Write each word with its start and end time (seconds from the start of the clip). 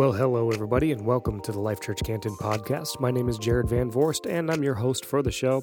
Well, 0.00 0.12
hello, 0.12 0.50
everybody, 0.50 0.92
and 0.92 1.04
welcome 1.04 1.42
to 1.42 1.52
the 1.52 1.60
Life 1.60 1.82
Church 1.82 2.02
Canton 2.02 2.34
podcast. 2.36 3.00
My 3.00 3.10
name 3.10 3.28
is 3.28 3.36
Jared 3.36 3.68
Van 3.68 3.90
Vorst, 3.90 4.24
and 4.24 4.50
I'm 4.50 4.62
your 4.62 4.72
host 4.72 5.04
for 5.04 5.22
the 5.22 5.30
show 5.30 5.62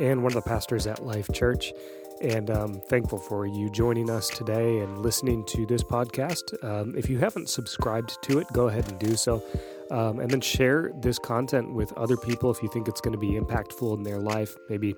and 0.00 0.20
one 0.20 0.32
of 0.32 0.34
the 0.34 0.48
pastors 0.48 0.88
at 0.88 1.06
Life 1.06 1.28
Church. 1.32 1.72
And 2.20 2.50
I'm 2.50 2.80
thankful 2.80 3.18
for 3.18 3.46
you 3.46 3.70
joining 3.70 4.10
us 4.10 4.30
today 4.30 4.80
and 4.80 4.98
listening 4.98 5.44
to 5.50 5.64
this 5.64 5.84
podcast. 5.84 6.42
Um, 6.64 6.96
if 6.96 7.08
you 7.08 7.18
haven't 7.18 7.50
subscribed 7.50 8.20
to 8.22 8.40
it, 8.40 8.48
go 8.52 8.66
ahead 8.66 8.88
and 8.90 8.98
do 8.98 9.14
so. 9.14 9.44
Um, 9.92 10.18
and 10.18 10.28
then 10.28 10.40
share 10.40 10.90
this 11.00 11.20
content 11.20 11.72
with 11.72 11.92
other 11.92 12.16
people 12.16 12.50
if 12.50 12.60
you 12.60 12.68
think 12.68 12.88
it's 12.88 13.00
going 13.00 13.12
to 13.12 13.18
be 13.18 13.38
impactful 13.38 13.96
in 13.96 14.02
their 14.02 14.18
life. 14.18 14.56
Maybe 14.68 14.96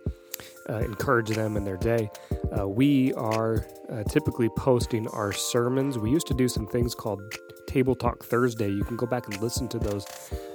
uh, 0.70 0.78
encourage 0.78 1.28
them 1.28 1.58
in 1.58 1.64
their 1.64 1.76
day. 1.76 2.10
Uh, 2.58 2.66
we 2.66 3.12
are 3.12 3.66
uh, 3.92 4.04
typically 4.04 4.48
posting 4.56 5.06
our 5.08 5.32
sermons. 5.32 5.98
We 5.98 6.10
used 6.10 6.28
to 6.28 6.34
do 6.34 6.48
some 6.48 6.66
things 6.66 6.94
called 6.94 7.20
Table 7.66 7.94
Talk 7.94 8.24
Thursday. 8.24 8.68
You 8.68 8.84
can 8.84 8.96
go 8.96 9.06
back 9.06 9.26
and 9.26 9.40
listen 9.40 9.68
to 9.68 9.78
those. 9.78 10.06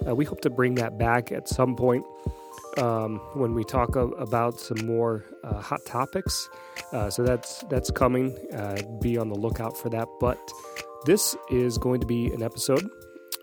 Uh, 0.07 0.15
we 0.15 0.25
hope 0.25 0.41
to 0.41 0.49
bring 0.49 0.75
that 0.75 0.97
back 0.97 1.31
at 1.31 1.47
some 1.47 1.75
point 1.75 2.05
um, 2.77 3.19
when 3.33 3.53
we 3.53 3.63
talk 3.63 3.95
about 3.95 4.59
some 4.59 4.85
more 4.85 5.25
uh, 5.43 5.59
hot 5.61 5.85
topics. 5.85 6.49
Uh, 6.91 7.09
so 7.09 7.23
that's 7.23 7.63
that's 7.69 7.91
coming. 7.91 8.35
be 9.01 9.17
on 9.17 9.29
the 9.29 9.35
lookout 9.35 9.77
for 9.77 9.89
that. 9.89 10.07
But 10.19 10.39
this 11.05 11.35
is 11.49 11.77
going 11.77 12.01
to 12.01 12.07
be 12.07 12.27
an 12.33 12.41
episode 12.43 12.89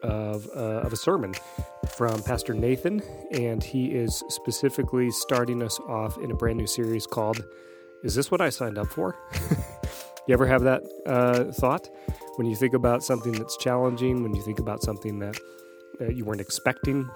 of, 0.02 0.46
of 0.48 0.92
a 0.92 0.96
sermon 0.96 1.34
from 1.96 2.22
Pastor 2.22 2.54
Nathan, 2.54 3.02
and 3.32 3.62
he 3.62 3.86
is 3.94 4.22
specifically 4.28 5.10
starting 5.10 5.62
us 5.62 5.78
off 5.80 6.18
in 6.18 6.30
a 6.30 6.34
brand 6.34 6.58
new 6.58 6.66
series 6.66 7.06
called 7.06 7.44
Is 8.02 8.14
This 8.14 8.30
What 8.30 8.40
I 8.40 8.50
Signed 8.50 8.78
Up 8.78 8.88
For? 8.88 9.16
you 10.28 10.34
ever 10.34 10.46
have 10.46 10.62
that 10.62 10.82
uh, 11.06 11.44
thought 11.52 11.88
when 12.36 12.46
you 12.46 12.54
think 12.54 12.74
about 12.74 13.02
something 13.02 13.32
that's 13.32 13.56
challenging, 13.56 14.22
when 14.22 14.34
you 14.34 14.42
think 14.42 14.58
about 14.58 14.82
something 14.82 15.18
that 15.18 15.36
uh, 16.00 16.08
you 16.08 16.24
weren't 16.24 16.40
expecting, 16.40 17.08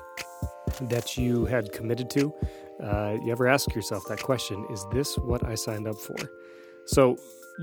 that 0.82 1.16
you 1.16 1.44
had 1.44 1.72
committed 1.72 2.10
to? 2.10 2.34
Uh, 2.82 3.16
you 3.24 3.32
ever 3.32 3.46
ask 3.46 3.74
yourself 3.74 4.02
that 4.08 4.22
question 4.22 4.66
Is 4.70 4.84
this 4.92 5.16
what 5.18 5.44
I 5.44 5.54
signed 5.54 5.86
up 5.86 5.96
for? 5.96 6.16
So, 6.86 7.16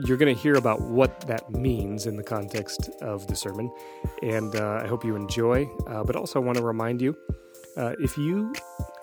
you're 0.05 0.17
going 0.17 0.33
to 0.33 0.41
hear 0.41 0.55
about 0.55 0.81
what 0.81 1.21
that 1.27 1.51
means 1.51 2.07
in 2.07 2.15
the 2.15 2.23
context 2.23 2.89
of 3.01 3.27
the 3.27 3.35
sermon, 3.35 3.71
and 4.23 4.55
uh, 4.55 4.81
I 4.83 4.87
hope 4.87 5.05
you 5.05 5.15
enjoy. 5.15 5.69
Uh, 5.85 6.03
but 6.03 6.15
also, 6.15 6.41
I 6.41 6.43
want 6.43 6.57
to 6.57 6.63
remind 6.63 6.99
you 6.99 7.15
if 7.77 8.17
you 8.17 8.53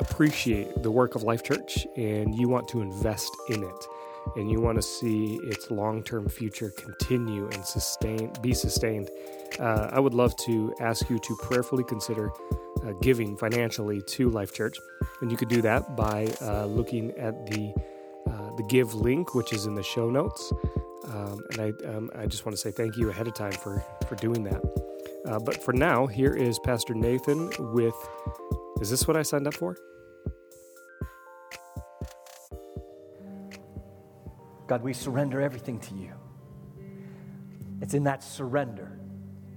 appreciate 0.00 0.82
the 0.82 0.90
work 0.90 1.14
of 1.14 1.22
Life 1.22 1.44
Church 1.44 1.86
and 1.96 2.34
you 2.34 2.48
want 2.48 2.66
to 2.68 2.80
invest 2.80 3.30
in 3.50 3.62
it, 3.62 3.86
and 4.36 4.50
you 4.50 4.60
want 4.60 4.76
to 4.76 4.82
see 4.82 5.38
its 5.42 5.70
long-term 5.70 6.28
future 6.28 6.70
continue 6.70 7.48
and 7.48 7.64
sustain, 7.64 8.32
be 8.40 8.54
sustained, 8.54 9.10
uh, 9.58 9.88
I 9.92 10.00
would 10.00 10.14
love 10.14 10.36
to 10.46 10.74
ask 10.80 11.08
you 11.10 11.18
to 11.18 11.36
prayerfully 11.42 11.84
consider 11.84 12.30
uh, 12.84 12.92
giving 13.02 13.36
financially 13.36 14.00
to 14.02 14.30
Life 14.30 14.52
Church, 14.52 14.78
and 15.20 15.30
you 15.30 15.36
could 15.36 15.48
do 15.48 15.62
that 15.62 15.96
by 15.96 16.28
uh, 16.40 16.66
looking 16.66 17.10
at 17.18 17.46
the 17.46 17.74
the 18.60 18.66
give 18.68 18.94
link, 18.94 19.34
which 19.34 19.52
is 19.52 19.66
in 19.66 19.74
the 19.74 19.82
show 19.82 20.10
notes. 20.10 20.52
Um, 21.08 21.42
and 21.50 21.60
I, 21.60 21.88
um, 21.88 22.10
I 22.14 22.26
just 22.26 22.44
want 22.44 22.54
to 22.56 22.60
say 22.60 22.70
thank 22.70 22.96
you 22.96 23.10
ahead 23.10 23.26
of 23.26 23.34
time 23.34 23.52
for, 23.52 23.82
for 24.06 24.16
doing 24.16 24.44
that. 24.44 24.62
Uh, 25.26 25.38
but 25.38 25.62
for 25.62 25.72
now, 25.72 26.06
here 26.06 26.34
is 26.34 26.58
Pastor 26.58 26.94
Nathan 26.94 27.50
with 27.72 27.94
Is 28.80 28.90
this 28.90 29.08
what 29.08 29.16
I 29.16 29.22
signed 29.22 29.46
up 29.46 29.54
for? 29.54 29.76
God, 34.70 34.84
we 34.84 34.92
surrender 34.92 35.40
everything 35.40 35.80
to 35.80 35.94
you. 35.96 36.12
It's 37.80 37.92
in 37.92 38.04
that 38.04 38.22
surrender 38.22 39.00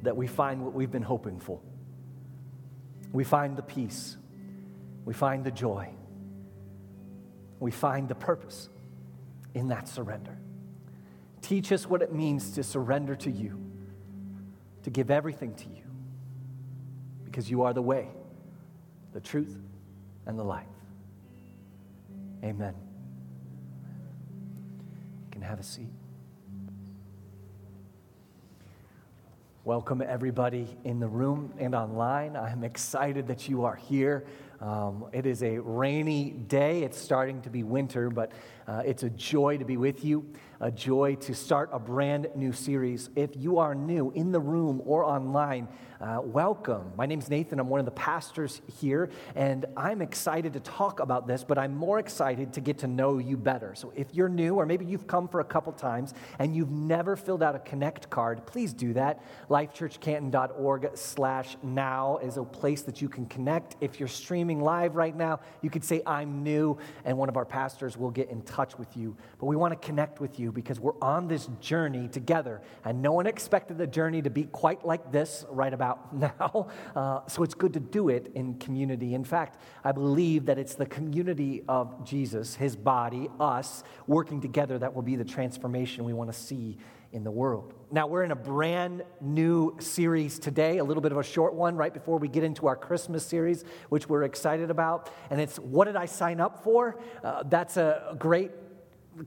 that 0.02 0.18
we 0.18 0.26
find 0.26 0.64
what 0.64 0.74
we've 0.74 0.90
been 0.90 1.04
hoping 1.04 1.40
for. 1.40 1.60
We 3.12 3.24
find 3.24 3.56
the 3.56 3.62
peace, 3.62 4.18
we 5.06 5.14
find 5.14 5.44
the 5.44 5.52
joy, 5.52 5.90
we 7.60 7.70
find 7.70 8.10
the 8.10 8.16
purpose 8.16 8.70
in 9.54 9.68
that 9.68 9.88
surrender. 9.88 10.36
Teach 11.44 11.72
us 11.72 11.88
what 11.88 12.02
it 12.02 12.12
means 12.12 12.50
to 12.56 12.64
surrender 12.64 13.16
to 13.18 13.30
you, 13.30 13.64
to 14.82 14.90
give 14.90 15.12
everything 15.12 15.54
to 15.54 15.70
you, 15.70 15.84
because 17.24 17.52
you 17.52 17.62
are 17.62 17.74
the 17.74 17.84
way, 17.84 18.08
the 19.12 19.22
truth, 19.22 19.60
and 20.26 20.40
the 20.40 20.44
life. 20.44 20.66
Amen. 22.44 22.74
Can 25.44 25.50
have 25.50 25.60
a 25.60 25.64
seat. 25.64 25.90
Welcome, 29.66 30.02
everybody 30.02 30.78
in 30.86 31.02
the 31.02 31.08
room 31.08 31.54
and 31.58 31.76
online. 31.76 32.38
I'm 32.38 32.64
excited 32.64 33.28
that 33.28 33.50
you 33.50 33.66
are 33.66 33.76
here. 33.76 34.26
Um, 34.62 35.08
it 35.12 35.26
is 35.26 35.44
a 35.44 35.58
rainy 35.60 36.32
day. 36.32 36.84
It's 36.84 36.98
starting 36.98 37.42
to 37.42 37.50
be 37.50 37.64
winter, 37.64 38.10
but 38.10 38.32
uh, 38.70 38.84
it's 38.86 39.04
a 39.04 39.10
joy 39.10 39.58
to 39.58 39.66
be 39.66 39.76
with 39.76 40.06
you, 40.06 40.26
a 40.62 40.72
joy 40.72 41.16
to 41.16 41.36
start 41.36 41.70
a 41.74 41.80
brand 41.80 42.30
new 42.36 42.54
series. 42.54 43.10
If 43.18 43.36
you 43.36 43.58
are 43.60 43.76
new 43.76 44.12
in 44.12 44.32
the 44.32 44.40
room 44.40 44.82
or 44.86 45.04
online, 45.04 45.68
uh, 46.04 46.20
welcome. 46.22 46.92
My 46.98 47.06
name 47.06 47.20
is 47.20 47.30
Nathan. 47.30 47.62
I'm 47.62 47.70
one 47.70 47.80
of 47.80 47.86
the 47.86 47.92
pastors 47.92 48.62
here, 48.78 49.10
and 49.36 49.66
I'm 49.78 50.02
excited 50.02 50.52
to 50.52 50.60
talk 50.60 51.00
about 51.00 51.28
this, 51.28 51.46
but 51.46 51.58
I'm 51.58 51.74
more 51.74 51.98
excited 51.98 52.52
to 52.54 52.62
get 52.62 52.80
to 52.80 52.88
know 52.88 53.20
you 53.20 53.38
better. 53.38 53.74
So 53.74 53.94
if 53.96 54.08
you're 54.14 54.28
new, 54.28 54.56
or 54.56 54.66
maybe 54.66 54.84
you've 54.84 55.08
come 55.08 55.30
for 55.30 55.40
a 55.40 55.46
couple 55.46 55.72
times 55.72 56.14
and 56.40 56.54
you've 56.54 56.72
never 56.72 57.16
filled 57.16 57.42
out 57.42 57.56
a 57.56 57.60
Connect 57.60 58.10
card, 58.10 58.46
please 58.46 58.74
do 58.74 58.92
that. 58.94 59.24
LifeChurchCanton.org 59.50 60.90
slash 60.96 61.56
now 61.64 62.18
is 62.18 62.36
a 62.36 62.44
place 62.44 62.82
that 62.82 63.02
you 63.02 63.08
can 63.08 63.26
connect. 63.26 63.78
If 63.80 63.98
you're 63.98 64.10
streaming 64.10 64.60
live 64.60 64.98
right 64.98 65.16
now, 65.16 65.40
you 65.62 65.70
could 65.70 65.86
say, 65.86 66.02
I'm 66.06 66.44
new, 66.44 66.78
and 67.06 67.18
one 67.18 67.30
of 67.30 67.38
our 67.38 67.46
pastors 67.46 67.96
will 67.96 68.12
get 68.12 68.30
in 68.30 68.42
touch 68.42 68.78
with 68.78 68.98
you. 68.98 69.16
But 69.40 69.46
we 69.46 69.56
want 69.56 69.72
to 69.72 69.88
connect 69.88 70.20
with 70.20 70.38
you 70.38 70.52
because 70.52 70.82
we're 70.82 71.00
on 71.02 71.30
this 71.30 71.48
journey 71.62 72.10
together, 72.10 72.62
and 72.84 73.02
no 73.02 73.14
one 73.14 73.26
expected 73.26 73.78
the 73.78 73.88
journey 73.88 74.22
to 74.22 74.30
be 74.30 74.44
quite 74.44 74.86
like 74.86 75.10
this 75.10 75.46
right 75.50 75.74
about 75.74 75.93
now. 76.12 76.68
Uh, 76.96 77.22
so 77.28 77.44
it's 77.44 77.54
good 77.54 77.74
to 77.74 77.80
do 77.80 78.10
it 78.10 78.32
in 78.36 78.56
community. 78.60 79.14
In 79.14 79.24
fact, 79.24 79.62
I 79.84 79.92
believe 79.92 80.46
that 80.46 80.58
it's 80.58 80.76
the 80.76 80.86
community 80.86 81.64
of 81.68 82.06
Jesus, 82.06 82.56
his 82.56 82.76
body, 82.76 83.30
us, 83.40 83.84
working 84.08 84.42
together 84.42 84.78
that 84.80 84.94
will 84.94 85.02
be 85.02 85.16
the 85.16 85.26
transformation 85.26 86.04
we 86.04 86.14
want 86.14 86.32
to 86.32 86.38
see 86.38 86.78
in 87.14 87.24
the 87.24 87.32
world. 87.32 87.76
Now, 87.92 88.08
we're 88.08 88.24
in 88.24 88.32
a 88.32 88.36
brand 88.36 89.04
new 89.22 89.78
series 89.80 90.40
today, 90.40 90.80
a 90.80 90.84
little 90.84 91.02
bit 91.02 91.12
of 91.12 91.20
a 91.20 91.24
short 91.24 91.54
one 91.54 91.76
right 91.76 91.94
before 91.94 92.18
we 92.18 92.28
get 92.28 92.44
into 92.44 92.66
our 92.66 92.76
Christmas 92.76 93.24
series, 93.24 93.64
which 93.90 94.10
we're 94.10 94.24
excited 94.24 94.72
about. 94.72 95.12
And 95.30 95.40
it's 95.40 95.58
What 95.58 95.86
Did 95.86 95.96
I 95.96 96.08
Sign 96.08 96.42
Up 96.42 96.64
For? 96.64 97.00
Uh, 97.24 97.44
that's 97.44 97.78
a 97.78 98.16
great 98.18 98.50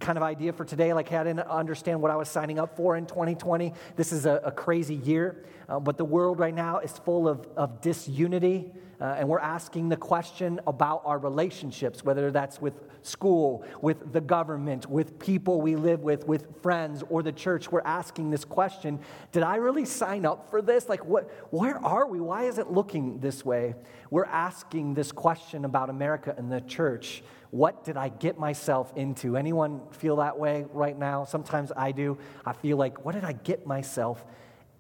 kind 0.01 0.19
of 0.19 0.23
idea 0.23 0.53
for 0.53 0.65
today. 0.65 0.93
Like, 0.93 1.13
I 1.13 1.25
didn't 1.25 1.47
understand 1.47 2.01
what 2.03 2.11
I 2.11 2.17
was 2.17 2.29
signing 2.29 2.59
up 2.59 2.77
for 2.77 2.97
in 2.97 3.07
2020. 3.07 3.73
This 3.95 4.13
is 4.13 4.27
a, 4.27 4.41
a 4.45 4.53
crazy 4.53 4.97
year, 4.97 5.45
uh, 5.69 5.79
but 5.79 5.97
the 5.97 6.05
world 6.05 6.39
right 6.39 6.55
now 6.55 6.79
is 6.79 6.93
full 6.99 7.29
of, 7.29 7.47
of 7.57 7.81
disunity. 7.81 8.73
Uh, 8.99 9.17
and 9.19 9.29
we're 9.29 9.39
asking 9.39 9.91
the 9.91 9.97
question 9.97 10.59
about 10.67 11.03
our 11.05 11.19
relationships, 11.19 12.03
whether 12.03 12.31
that's 12.31 12.61
with 12.63 12.73
school, 13.03 13.63
with 13.83 14.13
the 14.13 14.21
government, 14.21 14.89
with 14.89 15.19
people 15.19 15.61
we 15.61 15.77
live 15.77 16.01
with, 16.01 16.27
with 16.27 16.47
friends, 16.63 17.05
or 17.11 17.23
the 17.23 17.33
church. 17.33 17.71
We're 17.71 17.83
asking 17.83 18.31
this 18.31 18.45
question 18.45 18.99
Did 19.33 19.43
I 19.43 19.57
really 19.57 19.85
sign 19.85 20.25
up 20.25 20.51
for 20.51 20.63
this? 20.63 20.89
Like, 20.89 21.05
what, 21.05 21.31
where 21.51 21.77
are 21.85 22.07
we? 22.07 22.21
Why 22.21 22.45
is 22.45 22.59
it 22.59 22.71
looking 22.71 23.21
this 23.21 23.45
way? 23.45 23.75
We're 24.11 24.25
asking 24.25 24.95
this 24.95 25.13
question 25.13 25.65
about 25.65 25.91
America 25.91 26.35
and 26.37 26.51
the 26.51 26.63
church 26.63 27.23
what 27.57 27.85
did 27.85 27.97
I 27.97 28.11
get 28.11 28.39
myself 28.39 28.93
into? 28.97 29.37
Anyone 29.37 29.81
feel 29.91 30.17
that 30.17 30.39
way 30.39 30.67
right 30.73 30.99
now? 30.99 31.25
Sometimes 31.25 31.73
I 31.75 31.93
do. 31.93 32.19
I 32.45 32.53
feel 32.53 32.77
like, 32.77 33.05
what 33.05 33.15
did 33.15 33.25
I 33.25 33.33
get 33.33 33.67
myself 33.67 34.25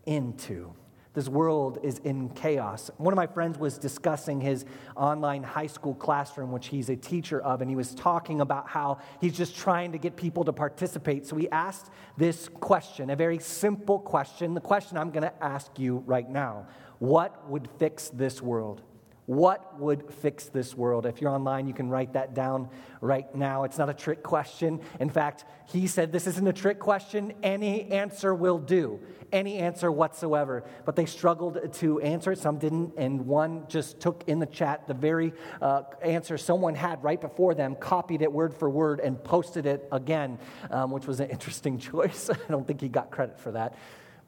into? 0.04 0.74
This 1.14 1.26
world 1.26 1.78
is 1.82 1.98
in 2.00 2.28
chaos. 2.28 2.90
One 2.98 3.14
of 3.14 3.16
my 3.16 3.26
friends 3.26 3.58
was 3.58 3.78
discussing 3.78 4.38
his 4.38 4.66
online 4.94 5.42
high 5.42 5.68
school 5.68 5.94
classroom, 5.94 6.52
which 6.52 6.66
he's 6.66 6.90
a 6.90 6.96
teacher 6.96 7.40
of, 7.40 7.62
and 7.62 7.70
he 7.70 7.76
was 7.76 7.94
talking 7.94 8.42
about 8.42 8.68
how 8.68 8.98
he's 9.22 9.34
just 9.34 9.56
trying 9.56 9.92
to 9.92 9.98
get 9.98 10.14
people 10.14 10.44
to 10.44 10.52
participate. 10.52 11.26
So 11.26 11.36
he 11.36 11.48
asked 11.50 11.90
this 12.18 12.48
question, 12.48 13.08
a 13.08 13.16
very 13.16 13.38
simple 13.38 13.98
question, 13.98 14.52
the 14.52 14.60
question 14.60 14.98
I'm 14.98 15.10
going 15.10 15.22
to 15.22 15.42
ask 15.42 15.78
you 15.78 16.02
right 16.04 16.28
now 16.28 16.66
What 16.98 17.48
would 17.48 17.70
fix 17.78 18.10
this 18.10 18.42
world? 18.42 18.82
What 19.26 19.80
would 19.80 20.12
fix 20.14 20.46
this 20.46 20.76
world? 20.76 21.04
If 21.04 21.20
you're 21.20 21.32
online, 21.32 21.66
you 21.66 21.74
can 21.74 21.90
write 21.90 22.12
that 22.12 22.32
down 22.32 22.70
right 23.00 23.32
now. 23.34 23.64
It's 23.64 23.76
not 23.76 23.90
a 23.90 23.94
trick 23.94 24.22
question. 24.22 24.80
In 25.00 25.10
fact, 25.10 25.44
he 25.66 25.88
said 25.88 26.12
this 26.12 26.28
isn't 26.28 26.46
a 26.46 26.52
trick 26.52 26.78
question. 26.78 27.32
Any 27.42 27.90
answer 27.90 28.32
will 28.32 28.58
do, 28.58 29.00
any 29.32 29.58
answer 29.58 29.90
whatsoever. 29.90 30.62
But 30.84 30.94
they 30.94 31.06
struggled 31.06 31.72
to 31.74 32.00
answer 32.00 32.32
it. 32.32 32.38
Some 32.38 32.58
didn't. 32.58 32.94
And 32.96 33.26
one 33.26 33.64
just 33.66 33.98
took 33.98 34.22
in 34.28 34.38
the 34.38 34.46
chat 34.46 34.86
the 34.86 34.94
very 34.94 35.32
uh, 35.60 35.82
answer 36.02 36.38
someone 36.38 36.76
had 36.76 37.02
right 37.02 37.20
before 37.20 37.54
them, 37.54 37.74
copied 37.74 38.22
it 38.22 38.30
word 38.30 38.54
for 38.54 38.70
word, 38.70 39.00
and 39.00 39.22
posted 39.22 39.66
it 39.66 39.88
again, 39.90 40.38
um, 40.70 40.92
which 40.92 41.08
was 41.08 41.18
an 41.18 41.30
interesting 41.30 41.78
choice. 41.80 42.30
I 42.30 42.36
don't 42.48 42.66
think 42.66 42.80
he 42.80 42.88
got 42.88 43.10
credit 43.10 43.40
for 43.40 43.50
that. 43.52 43.74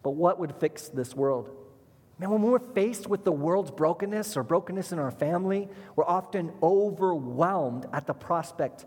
But 0.03 0.13
what 0.13 0.41
would 0.41 0.57
fix 0.57 0.89
this 0.89 1.15
world? 1.15 1.68
Man, 2.19 2.31
when 2.31 2.43
we're 2.43 2.59
faced 2.59 3.07
with 3.07 3.25
the 3.25 3.33
world's 3.33 3.71
brokenness 3.71 4.37
or 4.37 4.43
brokenness 4.43 4.91
in 4.91 4.99
our 4.99 5.13
family, 5.13 5.69
we're 5.95 6.07
often 6.07 6.53
overwhelmed 6.63 7.87
at 7.93 8.07
the 8.07 8.15
prospect 8.15 8.87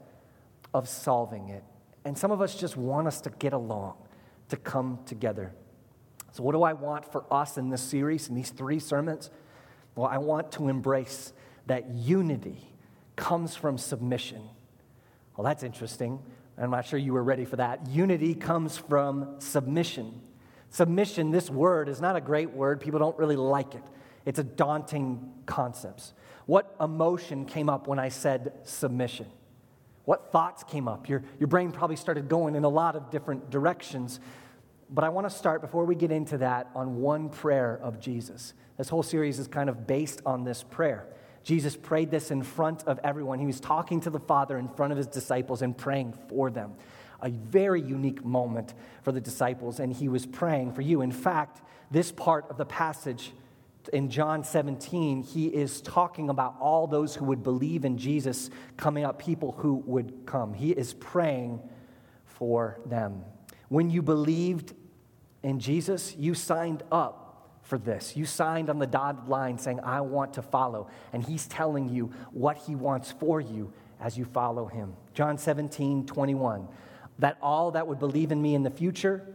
of 0.74 0.90
solving 0.90 1.50
it. 1.50 1.64
And 2.04 2.18
some 2.18 2.32
of 2.32 2.42
us 2.42 2.56
just 2.56 2.76
want 2.76 3.08
us 3.08 3.22
to 3.22 3.30
get 3.30 3.54
along, 3.54 3.96
to 4.50 4.58
come 4.58 5.00
together. 5.06 5.54
So, 6.34 6.44
what 6.44 6.54
do 6.54 6.64
I 6.64 6.74
want 6.74 7.10
for 7.12 7.26
us 7.32 7.58
in 7.58 7.70
this 7.70 7.82
series, 7.82 8.28
in 8.28 8.36
these 8.36 8.50
three 8.50 8.80
sermons? 8.80 9.30
Well, 9.96 10.08
I 10.08 10.18
want 10.18 10.52
to 10.54 10.68
embrace 10.70 11.34
that 11.68 11.90
unity 11.90 12.74
comes 13.16 13.56
from 13.56 13.78
submission. 13.78 14.42
Well, 15.36 15.46
that's 15.46 15.64
interesting. 15.64 16.20
I'm 16.58 16.72
not 16.72 16.86
sure 16.86 17.00
you 17.00 17.14
were 17.14 17.24
ready 17.24 17.46
for 17.46 17.58
that. 17.58 17.88
Unity 17.88 18.34
comes 18.36 18.78
from 18.78 19.40
submission. 19.40 20.22
Submission, 20.72 21.32
this 21.32 21.50
word, 21.50 21.90
is 21.90 22.02
not 22.02 22.16
a 22.16 22.22
great 22.22 22.52
word. 22.52 22.80
People 22.80 23.00
don't 23.00 23.18
really 23.18 23.36
like 23.36 23.76
it. 23.76 23.84
It's 24.26 24.40
a 24.40 24.44
daunting 24.44 25.32
concept. 25.46 26.14
What 26.46 26.76
emotion 26.80 27.46
came 27.46 27.70
up 27.70 27.88
when 27.88 28.00
I 28.00 28.10
said 28.10 28.54
submission? 28.64 29.28
What 30.06 30.32
thoughts 30.32 30.64
came 30.64 30.88
up? 30.88 31.10
Your, 31.10 31.24
your 31.40 31.48
brain 31.48 31.72
probably 31.72 31.98
started 31.98 32.30
going 32.30 32.56
in 32.56 32.64
a 32.64 32.70
lot 32.70 32.96
of 32.96 33.12
different 33.12 33.50
directions. 33.50 34.20
But 34.90 35.04
I 35.04 35.10
want 35.10 35.30
to 35.30 35.36
start, 35.36 35.62
before 35.62 35.86
we 35.86 35.94
get 35.94 36.12
into 36.12 36.38
that, 36.40 36.70
on 36.74 36.98
one 37.02 37.30
prayer 37.30 37.80
of 37.82 38.00
Jesus. 38.00 38.54
This 38.78 38.90
whole 38.90 39.04
series 39.04 39.40
is 39.40 39.48
kind 39.48 39.70
of 39.70 39.86
based 39.86 40.22
on 40.26 40.44
this 40.44 40.64
prayer. 40.64 41.06
Jesus 41.44 41.76
prayed 41.76 42.12
this 42.12 42.32
in 42.32 42.44
front 42.44 42.84
of 42.88 43.00
everyone. 43.04 43.40
He 43.40 43.46
was 43.46 43.60
talking 43.60 44.00
to 44.02 44.10
the 44.10 44.20
Father 44.20 44.58
in 44.58 44.70
front 44.70 44.92
of 44.92 44.98
his 44.98 45.08
disciples 45.08 45.62
and 45.62 45.78
praying 45.78 46.14
for 46.30 46.50
them. 46.50 46.76
A 47.22 47.30
very 47.30 47.82
unique 47.82 48.24
moment 48.26 48.74
for 49.04 49.12
the 49.12 49.22
disciples, 49.22 49.80
and 49.80 49.94
he 49.94 50.08
was 50.08 50.26
praying 50.26 50.74
for 50.74 50.82
you. 50.82 51.02
In 51.02 51.12
fact, 51.12 51.62
this 51.92 52.12
part 52.12 52.50
of 52.50 52.58
the 52.58 52.66
passage 52.66 53.34
in 53.94 54.10
John 54.10 54.44
17, 54.44 55.24
he 55.24 55.48
is 55.48 55.82
talking 55.82 56.30
about 56.30 56.56
all 56.60 56.88
those 56.88 57.16
who 57.16 57.26
would 57.26 57.44
believe 57.44 57.86
in 57.86 57.98
Jesus 57.98 58.50
coming 58.78 59.04
up, 59.04 59.20
people 59.20 59.54
who 59.54 59.76
would 59.86 60.26
come. 60.26 60.54
He 60.54 60.72
is 60.72 60.94
praying 60.94 61.62
for 62.26 62.80
them. 62.86 63.24
When 63.70 63.90
you 63.90 64.02
believed 64.02 64.74
in 65.44 65.60
Jesus, 65.60 66.16
you 66.18 66.34
signed 66.34 66.84
up 66.92 67.60
for 67.64 67.78
this. 67.78 68.16
You 68.18 68.26
signed 68.26 68.70
on 68.70 68.80
the 68.80 68.88
dotted 68.88 69.28
line 69.28 69.58
saying, 69.58 69.80
I 69.82 70.02
want 70.02 70.34
to 70.34 70.42
follow. 70.42 70.90
And 71.14 71.24
he's 71.24 71.48
telling 71.48 71.90
you 71.90 72.12
what 72.32 72.58
he 72.58 72.76
wants 72.76 73.12
for 73.12 73.40
you 73.40 73.72
as 74.00 74.18
you 74.18 74.26
follow 74.26 74.66
him. 74.66 74.94
John 75.14 75.38
17, 75.38 76.06
21. 76.06 76.68
That 77.22 77.38
all 77.42 77.72
that 77.72 77.88
would 77.88 77.98
believe 77.98 78.32
in 78.32 78.42
me 78.42 78.54
in 78.54 78.64
the 78.64 78.70
future, 78.70 79.26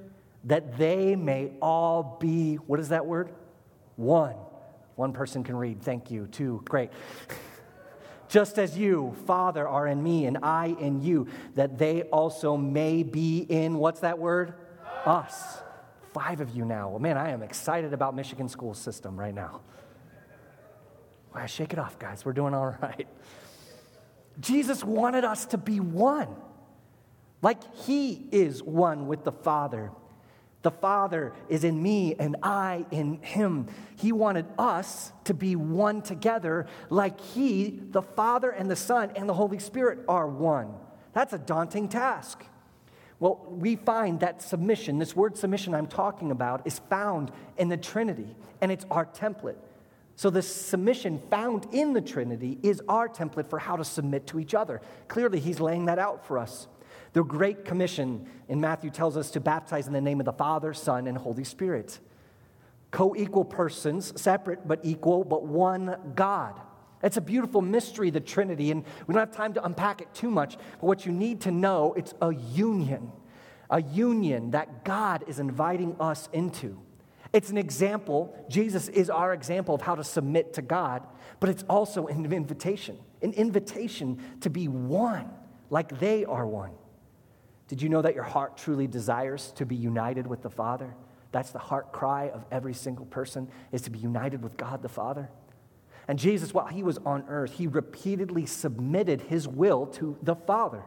that 0.45 0.77
they 0.77 1.17
may 1.17 1.53
all 1.61 2.19
be, 2.21 2.57
what 2.57 2.79
is 2.79 2.91
that 2.91 3.07
word? 3.07 3.31
One. 3.97 4.37
One 4.95 5.13
person 5.13 5.43
can 5.43 5.57
read. 5.57 5.83
Thank 5.83 6.11
you. 6.11 6.27
Two. 6.27 6.63
Great. 6.67 6.91
Just 8.29 8.59
as 8.59 8.77
you, 8.77 9.17
Father, 9.27 9.67
are 9.67 9.87
in 9.87 10.03
me 10.03 10.27
and 10.27 10.39
I 10.43 10.77
in 10.79 11.01
you, 11.01 11.29
that 11.55 11.79
they 11.79 12.03
also 12.03 12.57
may 12.57 13.03
be 13.03 13.39
in, 13.39 13.79
what's 13.79 14.01
that 14.01 14.19
word? 14.19 14.55
Us 15.05 15.59
five 16.17 16.41
of 16.41 16.57
you 16.57 16.65
now. 16.65 16.89
Well, 16.89 16.99
man, 16.99 17.19
I 17.19 17.29
am 17.29 17.43
excited 17.43 17.93
about 17.93 18.17
Michigan 18.17 18.49
school 18.49 18.73
system 18.73 19.21
right 19.21 19.35
now. 19.35 19.61
Well, 21.35 21.47
shake 21.47 21.75
it 21.75 21.79
off, 21.79 21.99
guys. 21.99 22.25
We're 22.25 22.33
doing 22.33 22.55
all 22.55 22.75
right. 22.83 23.07
Jesus 24.41 24.83
wanted 24.83 25.25
us 25.25 25.45
to 25.47 25.59
be 25.59 25.79
one, 25.79 26.35
like 27.47 27.77
He 27.85 28.27
is 28.33 28.61
one 28.61 29.07
with 29.07 29.23
the 29.23 29.31
Father. 29.31 29.93
The 30.63 30.73
Father 30.73 31.33
is 31.49 31.63
in 31.63 31.81
me 31.81 32.17
and 32.19 32.35
I 32.43 32.87
in 32.91 33.23
Him. 33.23 33.69
He 33.95 34.11
wanted 34.11 34.47
us 34.59 35.13
to 35.27 35.33
be 35.33 35.55
one 35.55 36.03
together, 36.03 36.67
like 36.91 37.21
He, 37.21 37.83
the 37.93 38.03
Father, 38.03 38.51
and 38.51 38.69
the 38.69 38.75
Son, 38.75 39.13
and 39.15 39.29
the 39.29 39.35
Holy 39.35 39.61
Spirit 39.61 40.01
are 40.09 40.27
one. 40.27 40.75
That's 41.13 41.35
a 41.35 41.39
daunting 41.39 41.89
task. 41.89 42.45
Well, 43.21 43.47
we 43.49 43.77
find 43.77 44.19
that 44.19 44.43
submission, 44.43 44.99
this 44.99 45.15
word 45.15 45.37
submission 45.39 45.73
I'm 45.73 45.87
talking 45.87 46.33
about, 46.33 46.67
is 46.67 46.81
found 46.91 47.31
in 47.57 47.69
the 47.69 47.77
Trinity, 47.77 48.35
and 48.61 48.73
it's 48.73 48.87
our 48.91 49.07
template. 49.07 49.59
So, 50.17 50.31
the 50.31 50.43
submission 50.43 51.23
found 51.31 51.69
in 51.71 51.93
the 51.93 52.01
Trinity 52.01 52.59
is 52.65 52.83
our 52.89 53.09
template 53.09 53.49
for 53.49 53.61
how 53.61 53.77
to 53.77 53.85
submit 53.85 54.27
to 54.27 54.41
each 54.41 54.53
other. 54.53 54.81
Clearly, 55.07 55.39
he's 55.39 55.61
laying 55.61 55.85
that 55.85 56.01
out 56.01 56.27
for 56.27 56.39
us. 56.39 56.67
The 57.17 57.25
Great 57.25 57.65
Commission 57.65 58.29
in 58.47 58.61
Matthew 58.61 58.91
tells 58.91 59.17
us 59.17 59.31
to 59.31 59.41
baptize 59.41 59.87
in 59.87 59.95
the 59.95 60.03
name 60.03 60.21
of 60.21 60.27
the 60.27 60.35
Father, 60.35 60.75
Son, 60.75 61.07
and 61.07 61.17
Holy 61.17 61.45
Spirit. 61.45 61.99
Co 62.91 63.17
equal 63.17 63.43
persons, 63.43 64.13
separate 64.21 64.69
but 64.69 64.81
equal, 64.83 65.25
but 65.25 65.43
one 65.43 65.97
God. 66.15 66.61
It's 67.03 67.17
a 67.17 67.23
beautiful 67.23 67.63
mystery, 67.63 68.11
the 68.11 68.21
Trinity, 68.21 68.71
and 68.71 68.85
we 69.07 69.15
don't 69.15 69.21
have 69.21 69.35
time 69.35 69.55
to 69.55 69.65
unpack 69.65 70.03
it 70.03 70.13
too 70.13 70.31
much. 70.31 70.59
But 70.73 70.83
what 70.83 71.07
you 71.07 71.13
need 71.13 71.41
to 71.41 71.51
know, 71.51 71.95
it's 71.95 72.13
a 72.21 72.35
union, 72.35 73.11
a 73.71 73.81
union 73.81 74.51
that 74.51 74.85
God 74.85 75.25
is 75.27 75.39
inviting 75.39 75.97
us 75.99 76.29
into. 76.35 76.79
It's 77.33 77.49
an 77.49 77.57
example. 77.57 78.37
Jesus 78.51 78.89
is 78.91 79.09
our 79.09 79.33
example 79.33 79.75
of 79.75 79.81
how 79.81 79.95
to 79.95 80.05
submit 80.05 80.53
to 80.53 80.61
God, 80.61 81.03
but 81.41 81.49
it's 81.49 81.63
also 81.63 82.09
an 82.09 82.31
invitation, 82.31 82.99
an 83.23 83.33
invitation 83.33 84.21
to 84.43 84.51
be 84.51 84.69
one, 84.69 85.31
like 85.71 85.99
they 85.99 86.27
are 86.27 86.47
one. 86.47 86.73
Did 87.69 87.83
you 87.83 87.89
know 87.89 88.03
that 88.03 88.15
your 88.15 88.25
heart 88.25 88.57
truly 88.57 88.87
desires 88.87 89.53
to 89.57 89.67
be 89.67 89.77
united 89.77 90.27
with 90.27 90.43
the 90.43 90.51
Father? 90.51 90.95
That's 91.33 91.51
the 91.51 91.59
heart 91.59 91.93
cry 91.93 92.31
of 92.31 92.45
every 92.51 92.75
single 92.75 93.07
person 93.07 93.49
is 93.73 93.83
to 93.83 93.91
be 93.91 93.99
united 93.99 94.43
with 94.43 94.57
God 94.57 94.83
the 94.83 94.89
Father. 94.89 95.29
And 96.09 96.19
Jesus, 96.19 96.55
while 96.55 96.69
he 96.69 96.83
was 96.83 96.99
on 96.99 97.25
earth, 97.29 97.53
he 97.55 97.67
repeatedly 97.67 98.47
submitted 98.47 99.23
his 99.23 99.49
will 99.49 99.87
to 99.87 100.17
the 100.23 100.37
Father. 100.37 100.83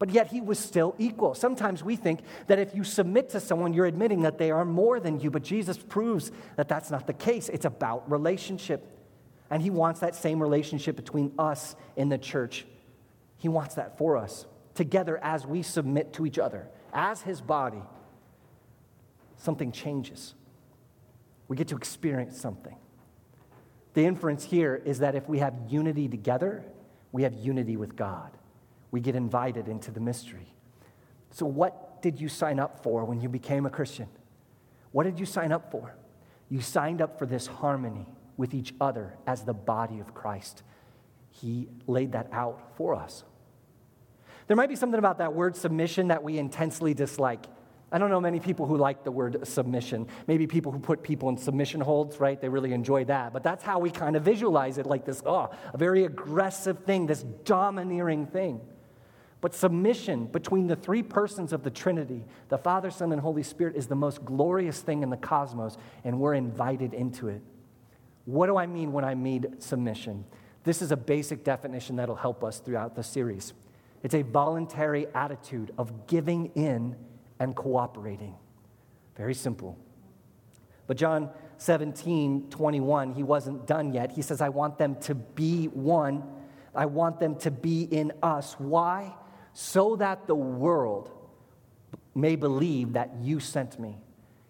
But 0.00 0.10
yet 0.10 0.26
he 0.26 0.40
was 0.40 0.58
still 0.58 0.96
equal. 0.98 1.34
Sometimes 1.34 1.84
we 1.84 1.94
think 1.94 2.22
that 2.48 2.58
if 2.58 2.74
you 2.74 2.82
submit 2.82 3.28
to 3.30 3.40
someone, 3.40 3.72
you're 3.72 3.86
admitting 3.86 4.22
that 4.22 4.36
they 4.36 4.50
are 4.50 4.64
more 4.64 4.98
than 4.98 5.20
you. 5.20 5.30
But 5.30 5.44
Jesus 5.44 5.78
proves 5.78 6.32
that 6.56 6.66
that's 6.66 6.90
not 6.90 7.06
the 7.06 7.12
case. 7.12 7.48
It's 7.48 7.64
about 7.64 8.10
relationship. 8.10 8.84
And 9.48 9.62
he 9.62 9.70
wants 9.70 10.00
that 10.00 10.16
same 10.16 10.42
relationship 10.42 10.96
between 10.96 11.32
us 11.38 11.76
in 11.94 12.08
the 12.08 12.18
church. 12.18 12.66
He 13.38 13.48
wants 13.48 13.76
that 13.76 13.96
for 13.96 14.16
us. 14.16 14.44
Together, 14.74 15.18
as 15.22 15.46
we 15.46 15.62
submit 15.62 16.12
to 16.14 16.26
each 16.26 16.38
other, 16.38 16.68
as 16.92 17.22
his 17.22 17.40
body, 17.40 17.82
something 19.36 19.72
changes. 19.72 20.34
We 21.48 21.56
get 21.56 21.68
to 21.68 21.76
experience 21.76 22.40
something. 22.40 22.76
The 23.94 24.06
inference 24.06 24.44
here 24.44 24.80
is 24.84 25.00
that 25.00 25.14
if 25.14 25.28
we 25.28 25.38
have 25.40 25.54
unity 25.68 26.08
together, 26.08 26.64
we 27.10 27.24
have 27.24 27.34
unity 27.34 27.76
with 27.76 27.94
God. 27.94 28.30
We 28.90 29.00
get 29.00 29.14
invited 29.14 29.68
into 29.68 29.90
the 29.90 30.00
mystery. 30.00 30.54
So, 31.30 31.46
what 31.46 32.00
did 32.02 32.20
you 32.20 32.28
sign 32.28 32.58
up 32.58 32.82
for 32.82 33.04
when 33.04 33.20
you 33.20 33.28
became 33.28 33.66
a 33.66 33.70
Christian? 33.70 34.08
What 34.92 35.04
did 35.04 35.18
you 35.18 35.26
sign 35.26 35.52
up 35.52 35.70
for? 35.70 35.94
You 36.48 36.60
signed 36.60 37.00
up 37.00 37.18
for 37.18 37.26
this 37.26 37.46
harmony 37.46 38.06
with 38.36 38.54
each 38.54 38.74
other 38.80 39.14
as 39.26 39.42
the 39.42 39.54
body 39.54 40.00
of 40.00 40.14
Christ. 40.14 40.62
He 41.30 41.68
laid 41.86 42.12
that 42.12 42.28
out 42.32 42.76
for 42.76 42.94
us. 42.94 43.24
There 44.46 44.56
might 44.56 44.68
be 44.68 44.76
something 44.76 44.98
about 44.98 45.18
that 45.18 45.34
word 45.34 45.56
submission 45.56 46.08
that 46.08 46.22
we 46.22 46.38
intensely 46.38 46.94
dislike. 46.94 47.46
I 47.92 47.98
don't 47.98 48.08
know 48.08 48.20
many 48.20 48.40
people 48.40 48.66
who 48.66 48.78
like 48.78 49.04
the 49.04 49.12
word 49.12 49.46
submission. 49.46 50.06
Maybe 50.26 50.46
people 50.46 50.72
who 50.72 50.78
put 50.78 51.02
people 51.02 51.28
in 51.28 51.36
submission 51.36 51.80
holds, 51.82 52.18
right? 52.18 52.40
They 52.40 52.48
really 52.48 52.72
enjoy 52.72 53.04
that. 53.04 53.34
But 53.34 53.42
that's 53.42 53.62
how 53.62 53.78
we 53.78 53.90
kind 53.90 54.16
of 54.16 54.22
visualize 54.22 54.78
it 54.78 54.86
like 54.86 55.04
this, 55.04 55.22
oh, 55.26 55.50
a 55.72 55.76
very 55.76 56.04
aggressive 56.04 56.84
thing, 56.84 57.06
this 57.06 57.22
domineering 57.44 58.26
thing. 58.26 58.62
But 59.42 59.54
submission 59.54 60.26
between 60.26 60.68
the 60.68 60.76
three 60.76 61.02
persons 61.02 61.52
of 61.52 61.64
the 61.64 61.70
Trinity, 61.70 62.24
the 62.48 62.56
Father, 62.56 62.90
Son, 62.90 63.12
and 63.12 63.20
Holy 63.20 63.42
Spirit, 63.42 63.76
is 63.76 63.88
the 63.88 63.94
most 63.96 64.24
glorious 64.24 64.80
thing 64.80 65.02
in 65.02 65.10
the 65.10 65.16
cosmos, 65.16 65.76
and 66.04 66.18
we're 66.18 66.34
invited 66.34 66.94
into 66.94 67.28
it. 67.28 67.42
What 68.24 68.46
do 68.46 68.56
I 68.56 68.66
mean 68.66 68.92
when 68.92 69.04
I 69.04 69.16
mean 69.16 69.60
submission? 69.60 70.24
This 70.64 70.80
is 70.80 70.92
a 70.92 70.96
basic 70.96 71.42
definition 71.44 71.96
that'll 71.96 72.14
help 72.14 72.44
us 72.44 72.60
throughout 72.60 72.94
the 72.94 73.02
series. 73.02 73.52
It's 74.02 74.14
a 74.14 74.22
voluntary 74.22 75.06
attitude 75.14 75.72
of 75.78 76.06
giving 76.06 76.46
in 76.54 76.96
and 77.38 77.54
cooperating. 77.54 78.34
Very 79.16 79.34
simple. 79.34 79.78
But 80.86 80.96
John 80.96 81.30
17, 81.58 82.50
21, 82.50 83.14
he 83.14 83.22
wasn't 83.22 83.66
done 83.66 83.92
yet. 83.92 84.12
He 84.12 84.22
says, 84.22 84.40
I 84.40 84.48
want 84.48 84.78
them 84.78 84.96
to 85.02 85.14
be 85.14 85.66
one. 85.66 86.24
I 86.74 86.86
want 86.86 87.20
them 87.20 87.36
to 87.36 87.50
be 87.50 87.82
in 87.82 88.12
us. 88.22 88.54
Why? 88.58 89.14
So 89.52 89.96
that 89.96 90.26
the 90.26 90.34
world 90.34 91.10
may 92.14 92.36
believe 92.36 92.94
that 92.94 93.14
you 93.20 93.38
sent 93.40 93.78
me. 93.78 93.98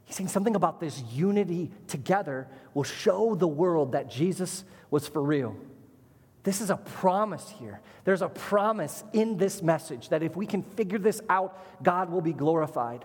He's 0.05 0.17
saying 0.17 0.29
something 0.29 0.57
about 0.57 0.81
this 0.81 1.03
unity 1.13 1.71
together 1.87 2.49
will 2.75 2.85
show 2.85 3.35
the 3.35 3.49
world 3.49 3.93
that 3.93 4.11
Jesus 4.11 4.65
was 4.91 5.07
for 5.07 5.23
real. 5.23 5.57
This 6.45 6.61
is 6.61 6.71
a 6.71 6.77
promise 6.77 7.55
here. 7.59 7.81
There's 8.05 8.23
a 8.23 8.29
promise 8.29 9.05
in 9.13 9.37
this 9.37 9.63
message 9.63 10.09
that 10.09 10.23
if 10.23 10.37
we 10.37 10.47
can 10.47 10.63
figure 10.63 10.99
this 10.99 11.21
out, 11.29 11.83
God 11.83 12.11
will 12.11 12.21
be 12.21 12.33
glorified. 12.33 13.05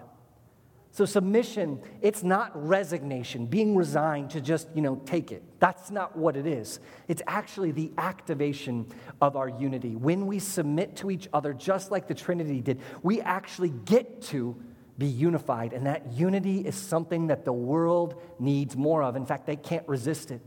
So 0.92 1.06
submission, 1.06 1.80
it's 2.02 2.24
not 2.24 2.52
resignation, 2.56 3.46
being 3.46 3.76
resigned 3.76 4.32
to 4.32 4.42
just, 4.42 4.68
you 4.74 4.82
know, 4.82 4.96
take 5.06 5.32
it. 5.32 5.44
That's 5.60 5.92
not 5.92 6.18
what 6.18 6.36
it 6.36 6.48
is. 6.48 6.80
It's 7.08 7.22
actually 7.28 7.72
the 7.72 7.92
activation 8.00 8.88
of 9.22 9.36
our 9.36 9.48
unity. 9.48 9.96
When 9.96 10.26
we 10.26 10.40
submit 10.40 10.96
to 10.98 11.12
each 11.12 11.30
other 11.34 11.54
just 11.54 11.92
like 11.92 12.08
the 12.08 12.16
Trinity 12.16 12.62
did, 12.62 12.80
we 13.04 13.22
actually 13.22 13.70
get 13.70 14.24
to 14.24 14.60
be 14.98 15.06
unified, 15.06 15.74
and 15.74 15.86
that 15.86 16.14
unity 16.14 16.62
is 16.62 16.74
something 16.74 17.28
that 17.28 17.46
the 17.46 17.54
world 17.54 18.20
needs 18.40 18.76
more 18.76 19.04
of. 19.04 19.16
In 19.16 19.28
fact, 19.28 19.46
they 19.46 19.56
can't 19.56 19.88
resist 19.88 20.32
it. 20.32 20.42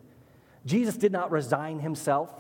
Jesus 0.67 0.97
did 0.97 1.13
not 1.13 1.31
resign 1.31 1.79
himself 1.79 2.33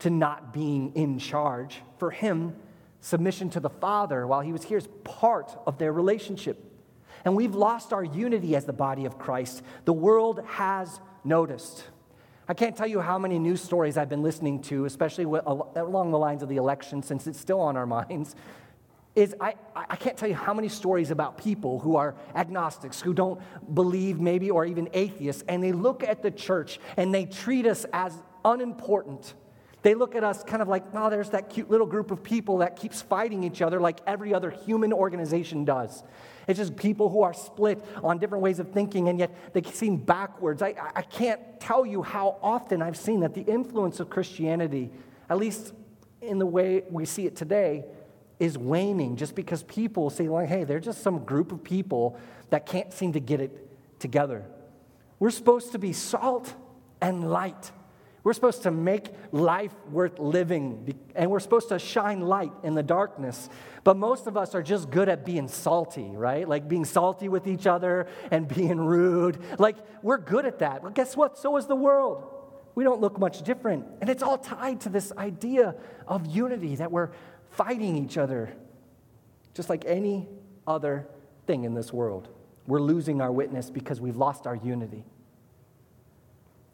to 0.00 0.10
not 0.10 0.52
being 0.52 0.92
in 0.94 1.18
charge. 1.18 1.80
For 1.98 2.10
him, 2.10 2.56
submission 3.00 3.50
to 3.50 3.60
the 3.60 3.70
Father 3.70 4.26
while 4.26 4.40
he 4.40 4.52
was 4.52 4.64
here 4.64 4.78
is 4.78 4.88
part 5.04 5.56
of 5.66 5.78
their 5.78 5.92
relationship. 5.92 6.62
And 7.24 7.34
we've 7.34 7.54
lost 7.54 7.92
our 7.92 8.04
unity 8.04 8.54
as 8.54 8.64
the 8.64 8.72
body 8.72 9.04
of 9.04 9.18
Christ. 9.18 9.62
The 9.84 9.92
world 9.92 10.40
has 10.46 11.00
noticed. 11.24 11.84
I 12.48 12.54
can't 12.54 12.76
tell 12.76 12.86
you 12.86 13.00
how 13.00 13.18
many 13.18 13.38
news 13.38 13.60
stories 13.60 13.96
I've 13.96 14.08
been 14.08 14.22
listening 14.22 14.62
to, 14.62 14.84
especially 14.84 15.24
along 15.24 16.12
the 16.12 16.18
lines 16.18 16.42
of 16.42 16.48
the 16.48 16.56
election, 16.56 17.02
since 17.02 17.26
it's 17.26 17.40
still 17.40 17.60
on 17.60 17.76
our 17.76 17.86
minds, 18.08 18.36
is 19.16 19.34
I, 19.40 19.54
I 19.74 19.96
can't 19.96 20.16
tell 20.16 20.28
you 20.28 20.34
how 20.34 20.52
many 20.52 20.68
stories 20.68 21.10
about 21.10 21.38
people 21.38 21.80
who 21.80 21.96
are 21.96 22.14
agnostics, 22.34 23.00
who 23.00 23.14
don't 23.14 23.40
believe 23.74 24.20
maybe, 24.20 24.50
or 24.50 24.66
even 24.66 24.90
atheists, 24.92 25.42
and 25.48 25.64
they 25.64 25.72
look 25.72 26.04
at 26.04 26.22
the 26.22 26.30
church 26.30 26.78
and 26.98 27.14
they 27.14 27.24
treat 27.24 27.66
us 27.66 27.86
as 27.92 28.12
unimportant. 28.44 29.34
They 29.86 29.94
look 29.94 30.16
at 30.16 30.24
us 30.24 30.42
kind 30.42 30.62
of 30.62 30.66
like, 30.66 30.82
oh, 30.94 31.10
there's 31.10 31.30
that 31.30 31.48
cute 31.48 31.70
little 31.70 31.86
group 31.86 32.10
of 32.10 32.20
people 32.20 32.58
that 32.58 32.74
keeps 32.74 33.02
fighting 33.02 33.44
each 33.44 33.62
other 33.62 33.78
like 33.78 34.00
every 34.04 34.34
other 34.34 34.50
human 34.50 34.92
organization 34.92 35.64
does. 35.64 36.02
It's 36.48 36.58
just 36.58 36.74
people 36.74 37.08
who 37.08 37.22
are 37.22 37.32
split 37.32 37.84
on 38.02 38.18
different 38.18 38.42
ways 38.42 38.58
of 38.58 38.72
thinking, 38.72 39.08
and 39.08 39.16
yet 39.16 39.54
they 39.54 39.62
seem 39.62 39.98
backwards. 39.98 40.60
I, 40.60 40.74
I 40.96 41.02
can't 41.02 41.40
tell 41.60 41.86
you 41.86 42.02
how 42.02 42.36
often 42.42 42.82
I've 42.82 42.96
seen 42.96 43.20
that 43.20 43.34
the 43.34 43.42
influence 43.42 44.00
of 44.00 44.10
Christianity, 44.10 44.90
at 45.30 45.38
least 45.38 45.72
in 46.20 46.40
the 46.40 46.46
way 46.46 46.82
we 46.90 47.04
see 47.04 47.26
it 47.26 47.36
today, 47.36 47.84
is 48.40 48.58
waning 48.58 49.14
just 49.14 49.36
because 49.36 49.62
people 49.62 50.10
say, 50.10 50.28
like, 50.28 50.48
hey, 50.48 50.64
they're 50.64 50.80
just 50.80 51.00
some 51.00 51.24
group 51.24 51.52
of 51.52 51.62
people 51.62 52.18
that 52.50 52.66
can't 52.66 52.92
seem 52.92 53.12
to 53.12 53.20
get 53.20 53.40
it 53.40 54.00
together. 54.00 54.46
We're 55.20 55.30
supposed 55.30 55.70
to 55.70 55.78
be 55.78 55.92
salt 55.92 56.52
and 57.00 57.30
light. 57.30 57.70
We're 58.26 58.32
supposed 58.32 58.64
to 58.64 58.72
make 58.72 59.10
life 59.30 59.72
worth 59.88 60.18
living, 60.18 60.98
and 61.14 61.30
we're 61.30 61.38
supposed 61.38 61.68
to 61.68 61.78
shine 61.78 62.22
light 62.22 62.50
in 62.64 62.74
the 62.74 62.82
darkness. 62.82 63.48
But 63.84 63.96
most 63.96 64.26
of 64.26 64.36
us 64.36 64.52
are 64.56 64.64
just 64.64 64.90
good 64.90 65.08
at 65.08 65.24
being 65.24 65.46
salty, 65.46 66.10
right? 66.10 66.48
Like 66.48 66.66
being 66.66 66.84
salty 66.84 67.28
with 67.28 67.46
each 67.46 67.68
other 67.68 68.08
and 68.32 68.48
being 68.56 68.80
rude. 68.80 69.38
Like, 69.60 69.76
we're 70.02 70.18
good 70.18 70.44
at 70.44 70.58
that. 70.58 70.82
But 70.82 70.94
guess 70.94 71.16
what? 71.16 71.38
So 71.38 71.56
is 71.56 71.66
the 71.66 71.76
world. 71.76 72.26
We 72.74 72.82
don't 72.82 73.00
look 73.00 73.16
much 73.16 73.42
different. 73.42 73.86
And 74.00 74.10
it's 74.10 74.24
all 74.24 74.38
tied 74.38 74.80
to 74.80 74.88
this 74.88 75.12
idea 75.16 75.76
of 76.08 76.26
unity 76.26 76.74
that 76.74 76.90
we're 76.90 77.10
fighting 77.50 77.94
each 77.94 78.18
other, 78.18 78.52
just 79.54 79.70
like 79.70 79.84
any 79.86 80.26
other 80.66 81.06
thing 81.46 81.62
in 81.62 81.74
this 81.74 81.92
world. 81.92 82.26
We're 82.66 82.82
losing 82.82 83.20
our 83.20 83.30
witness 83.30 83.70
because 83.70 84.00
we've 84.00 84.16
lost 84.16 84.48
our 84.48 84.56
unity. 84.56 85.04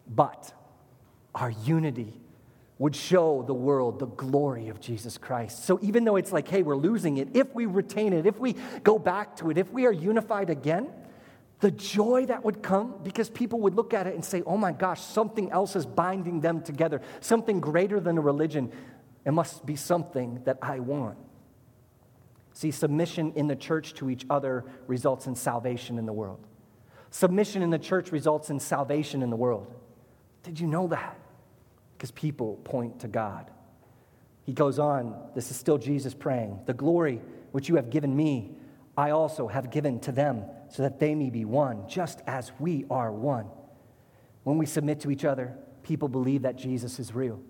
But 0.08 0.54
our 1.34 1.50
unity 1.50 2.20
would 2.78 2.96
show 2.96 3.44
the 3.46 3.54
world 3.54 3.98
the 3.98 4.06
glory 4.06 4.68
of 4.68 4.80
Jesus 4.80 5.16
Christ. 5.16 5.64
So 5.64 5.78
even 5.82 6.04
though 6.04 6.16
it's 6.16 6.32
like, 6.32 6.48
hey, 6.48 6.62
we're 6.62 6.76
losing 6.76 7.18
it, 7.18 7.28
if 7.34 7.54
we 7.54 7.66
retain 7.66 8.12
it, 8.12 8.26
if 8.26 8.38
we 8.38 8.56
go 8.82 8.98
back 8.98 9.36
to 9.36 9.50
it, 9.50 9.58
if 9.58 9.70
we 9.70 9.86
are 9.86 9.92
unified 9.92 10.50
again, 10.50 10.90
the 11.60 11.70
joy 11.70 12.26
that 12.26 12.44
would 12.44 12.60
come 12.60 12.96
because 13.04 13.30
people 13.30 13.60
would 13.60 13.76
look 13.76 13.94
at 13.94 14.08
it 14.08 14.14
and 14.14 14.24
say, 14.24 14.42
oh 14.46 14.56
my 14.56 14.72
gosh, 14.72 15.00
something 15.00 15.50
else 15.52 15.76
is 15.76 15.86
binding 15.86 16.40
them 16.40 16.60
together, 16.60 17.00
something 17.20 17.60
greater 17.60 18.00
than 18.00 18.18
a 18.18 18.20
religion. 18.20 18.72
It 19.24 19.30
must 19.30 19.64
be 19.64 19.76
something 19.76 20.42
that 20.44 20.58
I 20.60 20.80
want. 20.80 21.18
See, 22.52 22.72
submission 22.72 23.32
in 23.36 23.46
the 23.46 23.54
church 23.54 23.94
to 23.94 24.10
each 24.10 24.26
other 24.28 24.64
results 24.88 25.28
in 25.28 25.36
salvation 25.36 25.98
in 25.98 26.06
the 26.06 26.12
world. 26.12 26.44
Submission 27.10 27.62
in 27.62 27.70
the 27.70 27.78
church 27.78 28.10
results 28.10 28.50
in 28.50 28.58
salvation 28.58 29.22
in 29.22 29.30
the 29.30 29.36
world. 29.36 29.72
Did 30.42 30.58
you 30.58 30.66
know 30.66 30.88
that? 30.88 31.16
Because 32.02 32.10
people 32.10 32.56
point 32.64 32.98
to 33.02 33.06
God. 33.06 33.48
He 34.42 34.52
goes 34.52 34.80
on, 34.80 35.14
this 35.36 35.52
is 35.52 35.56
still 35.56 35.78
Jesus 35.78 36.14
praying. 36.14 36.58
The 36.66 36.74
glory 36.74 37.20
which 37.52 37.68
you 37.68 37.76
have 37.76 37.90
given 37.90 38.16
me, 38.16 38.56
I 38.96 39.10
also 39.10 39.46
have 39.46 39.70
given 39.70 40.00
to 40.00 40.10
them, 40.10 40.42
so 40.68 40.82
that 40.82 40.98
they 40.98 41.14
may 41.14 41.30
be 41.30 41.44
one, 41.44 41.86
just 41.86 42.20
as 42.26 42.50
we 42.58 42.86
are 42.90 43.12
one. 43.12 43.46
When 44.42 44.58
we 44.58 44.66
submit 44.66 44.98
to 45.02 45.12
each 45.12 45.24
other, 45.24 45.56
people 45.84 46.08
believe 46.08 46.42
that 46.42 46.56
Jesus 46.56 46.98
is 46.98 47.14
real 47.14 47.40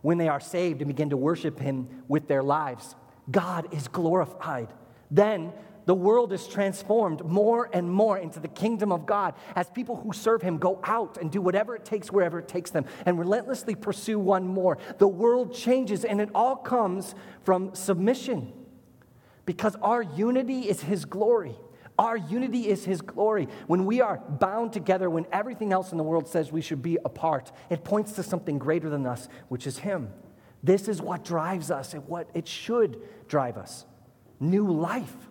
when 0.00 0.16
they 0.16 0.28
are 0.28 0.40
saved 0.40 0.80
and 0.80 0.88
begin 0.88 1.10
to 1.10 1.18
worship 1.18 1.60
Him 1.60 1.86
with 2.08 2.26
their 2.26 2.42
lives. 2.42 2.94
God 3.30 3.68
is 3.70 3.86
glorified. 3.86 4.68
Then 5.10 5.52
the 5.90 5.94
world 5.94 6.32
is 6.32 6.46
transformed 6.46 7.24
more 7.24 7.68
and 7.72 7.90
more 7.90 8.16
into 8.16 8.38
the 8.38 8.46
kingdom 8.46 8.92
of 8.92 9.06
God 9.06 9.34
as 9.56 9.68
people 9.70 9.96
who 9.96 10.12
serve 10.12 10.40
Him 10.40 10.56
go 10.56 10.78
out 10.84 11.18
and 11.18 11.32
do 11.32 11.40
whatever 11.40 11.74
it 11.74 11.84
takes 11.84 12.12
wherever 12.12 12.38
it 12.38 12.46
takes 12.46 12.70
them 12.70 12.84
and 13.06 13.18
relentlessly 13.18 13.74
pursue 13.74 14.20
one 14.20 14.46
more. 14.46 14.78
The 14.98 15.08
world 15.08 15.52
changes, 15.52 16.04
and 16.04 16.20
it 16.20 16.28
all 16.32 16.54
comes 16.54 17.16
from 17.42 17.74
submission 17.74 18.52
because 19.46 19.74
our 19.82 20.00
unity 20.00 20.68
is 20.68 20.80
His 20.80 21.04
glory. 21.04 21.56
Our 21.98 22.16
unity 22.16 22.68
is 22.68 22.84
His 22.84 23.00
glory. 23.00 23.48
When 23.66 23.84
we 23.84 24.00
are 24.00 24.22
bound 24.28 24.72
together, 24.72 25.10
when 25.10 25.26
everything 25.32 25.72
else 25.72 25.90
in 25.90 25.98
the 25.98 26.04
world 26.04 26.28
says 26.28 26.52
we 26.52 26.62
should 26.62 26.82
be 26.82 26.98
apart, 27.04 27.50
it 27.68 27.82
points 27.82 28.12
to 28.12 28.22
something 28.22 28.60
greater 28.60 28.88
than 28.88 29.08
us, 29.08 29.28
which 29.48 29.66
is 29.66 29.78
Him. 29.78 30.10
This 30.62 30.86
is 30.86 31.02
what 31.02 31.24
drives 31.24 31.68
us 31.68 31.94
and 31.94 32.06
what 32.06 32.30
it 32.32 32.46
should 32.46 33.02
drive 33.26 33.56
us 33.56 33.86
new 34.38 34.70
life. 34.70 35.29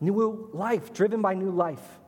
New 0.00 0.50
life, 0.52 0.92
driven 0.92 1.22
by 1.22 1.34
new 1.34 1.50
life. 1.50 2.00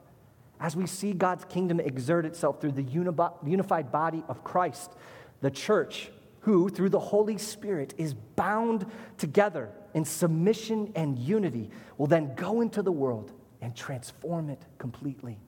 As 0.61 0.77
we 0.77 0.87
see 0.87 1.13
God's 1.13 1.45
kingdom 1.45 1.81
exert 1.81 2.27
itself 2.27 2.61
through 2.61 2.73
the 2.73 2.83
unified 2.83 3.93
body 3.93 4.25
of 4.29 4.45
Christ, 4.45 4.93
the 5.41 5.51
church, 5.51 6.11
who, 6.41 6.69
through 6.69 6.89
the 6.91 6.99
Holy 6.99 7.39
Spirit, 7.39 7.95
is 7.97 8.15
bound 8.15 8.87
together 9.17 9.71
in 9.95 10.05
submission 10.05 10.93
and 10.97 11.19
unity, 11.19 11.71
will 11.97 12.07
then 12.07 12.35
go 12.35 12.61
into 12.61 12.83
the 12.83 12.93
world 12.93 13.33
and 13.61 13.75
transform 13.75 14.51
it 14.51 14.63
completely. 14.79 15.39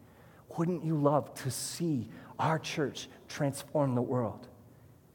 Wouldn't 0.56 0.84
you 0.84 0.96
love 0.96 1.34
to 1.42 1.50
see 1.50 2.08
our 2.38 2.58
church 2.58 3.08
transform 3.28 3.94
the 3.94 4.02
world? 4.02 4.48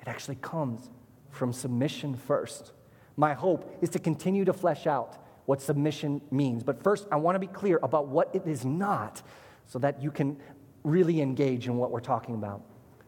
It 0.02 0.08
actually 0.08 0.38
comes 0.38 0.90
from 1.30 1.52
submission 1.52 2.16
first. 2.16 2.72
My 3.18 3.34
hope 3.34 3.78
is 3.82 3.90
to 3.92 4.00
continue 4.00 4.46
to 4.46 4.54
flesh 4.54 4.88
out 4.88 5.18
what 5.46 5.62
submission 5.62 6.22
means. 6.32 6.64
But 6.64 6.84
first, 6.84 7.08
I 7.12 7.18
want 7.18 7.36
to 7.36 7.40
be 7.40 7.48
clear 7.48 7.80
about 7.84 8.08
what 8.08 8.34
it 8.34 8.48
is 8.48 8.66
not 8.66 9.22
so 9.68 9.80
that 9.80 10.02
you 10.02 10.12
can 10.12 10.38
really 10.84 11.22
engage 11.22 11.68
in 11.68 11.78
what 11.78 11.92
we're 11.92 12.00
talking 12.00 12.36
about. 12.36 12.62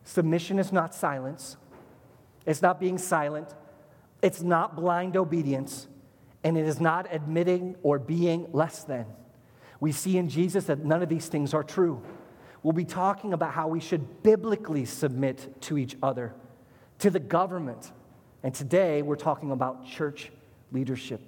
Submission 0.04 0.60
is 0.60 0.72
not 0.72 0.96
silence, 0.96 1.58
it's 2.46 2.62
not 2.62 2.80
being 2.80 2.98
silent, 2.98 3.54
it's 4.22 4.42
not 4.42 4.76
blind 4.76 5.18
obedience, 5.18 5.88
and 6.44 6.58
it 6.58 6.66
is 6.66 6.80
not 6.80 7.08
admitting 7.12 7.76
or 7.84 8.00
being 8.00 8.48
less 8.54 8.84
than. 8.84 9.06
We 9.80 9.92
see 9.92 10.18
in 10.18 10.30
Jesus 10.30 10.66
that 10.66 10.84
none 10.84 11.04
of 11.04 11.10
these 11.10 11.28
things 11.28 11.54
are 11.54 11.64
true. 11.64 12.02
We'll 12.64 12.74
be 12.74 12.86
talking 12.86 13.34
about 13.34 13.54
how 13.54 13.68
we 13.68 13.80
should 13.80 14.24
biblically 14.24 14.86
submit 14.86 15.62
to 15.64 15.78
each 15.78 15.96
other, 16.02 16.34
to 17.00 17.10
the 17.10 17.20
government. 17.20 17.92
And 18.44 18.54
today 18.54 19.02
we're 19.02 19.16
talking 19.16 19.52
about 19.52 19.86
church 19.86 20.32
leadership 20.72 21.22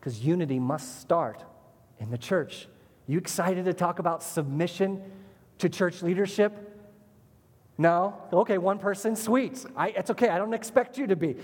because 0.00 0.24
unity 0.24 0.58
must 0.58 1.00
start 1.00 1.44
in 1.98 2.10
the 2.10 2.18
church. 2.18 2.66
You 3.06 3.18
excited 3.18 3.66
to 3.66 3.74
talk 3.74 3.98
about 3.98 4.22
submission 4.22 5.02
to 5.58 5.68
church 5.68 6.02
leadership? 6.02 6.80
No? 7.76 8.16
Okay, 8.32 8.56
one 8.56 8.78
person, 8.78 9.14
sweet. 9.14 9.64
I, 9.76 9.88
it's 9.88 10.10
okay, 10.10 10.30
I 10.30 10.38
don't 10.38 10.54
expect 10.54 10.96
you 10.96 11.06
to 11.08 11.16
be. 11.16 11.36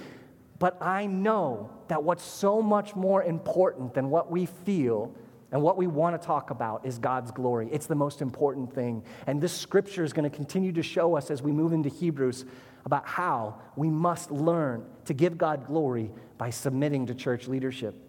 But 0.59 0.83
I 0.83 1.05
know 1.07 1.71
that 1.89 2.03
what's 2.03 2.25
so 2.25 2.63
much 2.63 2.97
more 2.97 3.23
important 3.23 3.93
than 3.93 4.09
what 4.09 4.31
we 4.31 4.47
feel 4.47 5.15
and 5.53 5.63
what 5.63 5.77
we 5.77 5.87
want 5.87 6.21
to 6.21 6.27
talk 6.27 6.51
about 6.51 6.87
is 6.87 6.99
God's 6.99 7.31
glory. 7.31 7.69
It's 7.71 7.87
the 7.87 7.95
most 7.95 8.23
important 8.23 8.75
thing. 8.75 9.03
And 9.27 9.41
this 9.41 9.53
scripture 9.53 10.03
is 10.03 10.13
going 10.13 10.29
to 10.29 10.35
continue 10.35 10.73
to 10.73 10.83
show 10.83 11.15
us 11.15 11.31
as 11.31 11.43
we 11.43 11.53
move 11.53 11.73
into 11.73 11.89
Hebrews 11.89 12.47
about 12.85 13.07
how 13.07 13.61
we 13.77 13.91
must 13.91 14.31
learn 14.31 14.87
to 15.05 15.15
give 15.15 15.37
God 15.37 15.67
glory 15.67 16.11
by 16.39 16.51
submitting 16.51 17.07
to 17.07 17.15
church 17.15 17.49
leadership. 17.49 18.06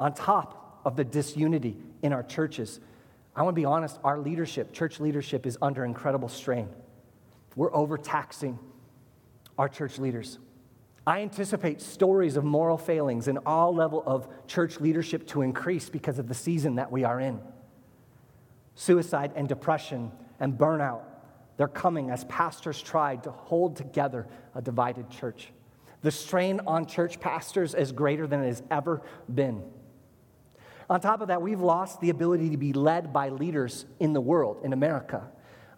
On 0.00 0.12
top 0.14 0.80
of 0.84 0.96
the 0.96 1.04
disunity 1.04 1.76
in 2.02 2.12
our 2.12 2.22
churches, 2.22 2.80
I 3.34 3.42
want 3.42 3.54
to 3.54 3.60
be 3.60 3.64
honest, 3.64 3.98
our 4.04 4.18
leadership, 4.18 4.72
church 4.72 5.00
leadership, 5.00 5.46
is 5.46 5.58
under 5.62 5.84
incredible 5.84 6.28
strain. 6.28 6.68
We're 7.56 7.74
overtaxing 7.74 8.58
our 9.56 9.68
church 9.68 9.98
leaders. 9.98 10.38
I 11.06 11.22
anticipate 11.22 11.80
stories 11.80 12.36
of 12.36 12.44
moral 12.44 12.76
failings 12.76 13.28
in 13.28 13.38
all 13.38 13.74
level 13.74 14.02
of 14.06 14.28
church 14.46 14.78
leadership 14.78 15.26
to 15.28 15.42
increase 15.42 15.88
because 15.88 16.18
of 16.18 16.28
the 16.28 16.34
season 16.34 16.76
that 16.76 16.92
we 16.92 17.04
are 17.04 17.18
in. 17.18 17.40
Suicide 18.74 19.32
and 19.34 19.48
depression 19.48 20.12
and 20.38 20.52
burnout, 20.52 21.02
they're 21.56 21.66
coming 21.66 22.10
as 22.10 22.24
pastors 22.24 22.80
tried 22.80 23.24
to 23.24 23.30
hold 23.30 23.74
together 23.76 24.26
a 24.54 24.62
divided 24.62 25.10
church. 25.10 25.48
The 26.02 26.10
strain 26.10 26.60
on 26.66 26.86
church 26.86 27.18
pastors 27.18 27.74
is 27.74 27.90
greater 27.90 28.26
than 28.26 28.42
it 28.42 28.46
has 28.46 28.62
ever 28.70 29.02
been. 29.32 29.62
On 30.90 31.00
top 31.00 31.20
of 31.20 31.28
that, 31.28 31.42
we've 31.42 31.60
lost 31.60 32.00
the 32.00 32.10
ability 32.10 32.50
to 32.50 32.56
be 32.56 32.72
led 32.72 33.12
by 33.12 33.28
leaders 33.28 33.84
in 34.00 34.14
the 34.14 34.20
world, 34.20 34.60
in 34.64 34.72
America. 34.72 35.28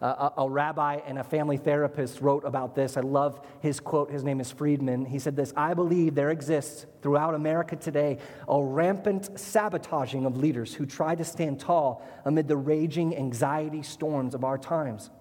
Uh, 0.01 0.29
a, 0.35 0.41
a, 0.41 0.49
rabbi 0.49 0.99
and 1.05 1.19
a 1.19 1.23
family 1.23 1.57
therapist 1.57 2.21
wrote 2.21 2.43
about 2.43 2.73
this. 2.73 2.97
I 2.97 3.01
love 3.01 3.39
his 3.59 3.79
quote. 3.79 4.09
His 4.09 4.23
name 4.23 4.39
is 4.39 4.49
Friedman. 4.51 5.05
He 5.05 5.19
said 5.19 5.35
this 5.35 5.53
I 5.55 5.75
believe 5.75 6.15
there 6.15 6.31
exists 6.31 6.87
throughout 7.03 7.35
America 7.35 7.75
today 7.75 8.17
a 8.47 8.59
rampant 8.59 9.39
sabotaging 9.39 10.25
of 10.25 10.37
leaders 10.37 10.73
who 10.73 10.87
try 10.87 11.13
to 11.13 11.23
stand 11.23 11.59
tall 11.59 12.03
amid 12.25 12.47
the 12.47 12.57
raging 12.57 13.15
anxiety 13.15 13.83
storms 13.83 14.33
of 14.33 14.43
our 14.43 14.57
times. 14.57 15.11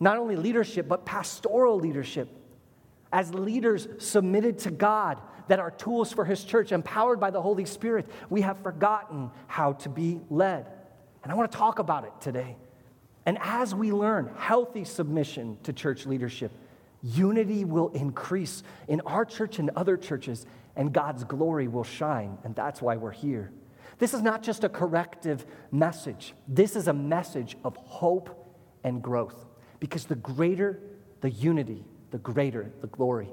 Not 0.00 0.16
only 0.16 0.36
leadership, 0.36 0.88
but 0.88 1.04
pastoral 1.04 1.78
leadership. 1.78 2.28
As 3.14 3.32
leaders 3.32 3.86
submitted 3.98 4.58
to 4.60 4.72
God, 4.72 5.18
that 5.48 5.58
are 5.58 5.70
tools 5.70 6.12
for 6.12 6.24
His 6.24 6.42
church, 6.42 6.72
empowered 6.72 7.20
by 7.20 7.30
the 7.30 7.40
Holy 7.40 7.64
Spirit, 7.64 8.08
we 8.30 8.40
have 8.40 8.58
forgotten 8.62 9.30
how 9.46 9.74
to 9.74 9.88
be 9.88 10.20
led. 10.30 10.66
And 11.22 11.30
I 11.30 11.34
want 11.36 11.52
to 11.52 11.58
talk 11.58 11.78
about 11.78 12.04
it 12.04 12.12
today. 12.20 12.56
And 13.26 13.38
as 13.40 13.74
we 13.74 13.92
learn 13.92 14.30
healthy 14.36 14.84
submission 14.84 15.58
to 15.62 15.72
church 15.72 16.06
leadership, 16.06 16.52
unity 17.02 17.64
will 17.64 17.90
increase 17.90 18.62
in 18.88 19.00
our 19.02 19.24
church 19.24 19.58
and 19.58 19.70
other 19.76 19.96
churches, 19.96 20.46
and 20.76 20.92
God's 20.92 21.24
glory 21.24 21.68
will 21.68 21.84
shine. 21.84 22.38
And 22.44 22.54
that's 22.54 22.82
why 22.82 22.96
we're 22.96 23.12
here. 23.12 23.52
This 23.98 24.12
is 24.12 24.22
not 24.22 24.42
just 24.42 24.64
a 24.64 24.68
corrective 24.68 25.46
message, 25.70 26.34
this 26.48 26.74
is 26.76 26.88
a 26.88 26.92
message 26.92 27.56
of 27.64 27.76
hope 27.76 28.56
and 28.82 29.02
growth. 29.02 29.46
Because 29.78 30.06
the 30.06 30.16
greater 30.16 30.80
the 31.20 31.30
unity, 31.30 31.84
the 32.14 32.18
greater 32.18 32.70
the 32.80 32.86
glory. 32.86 33.28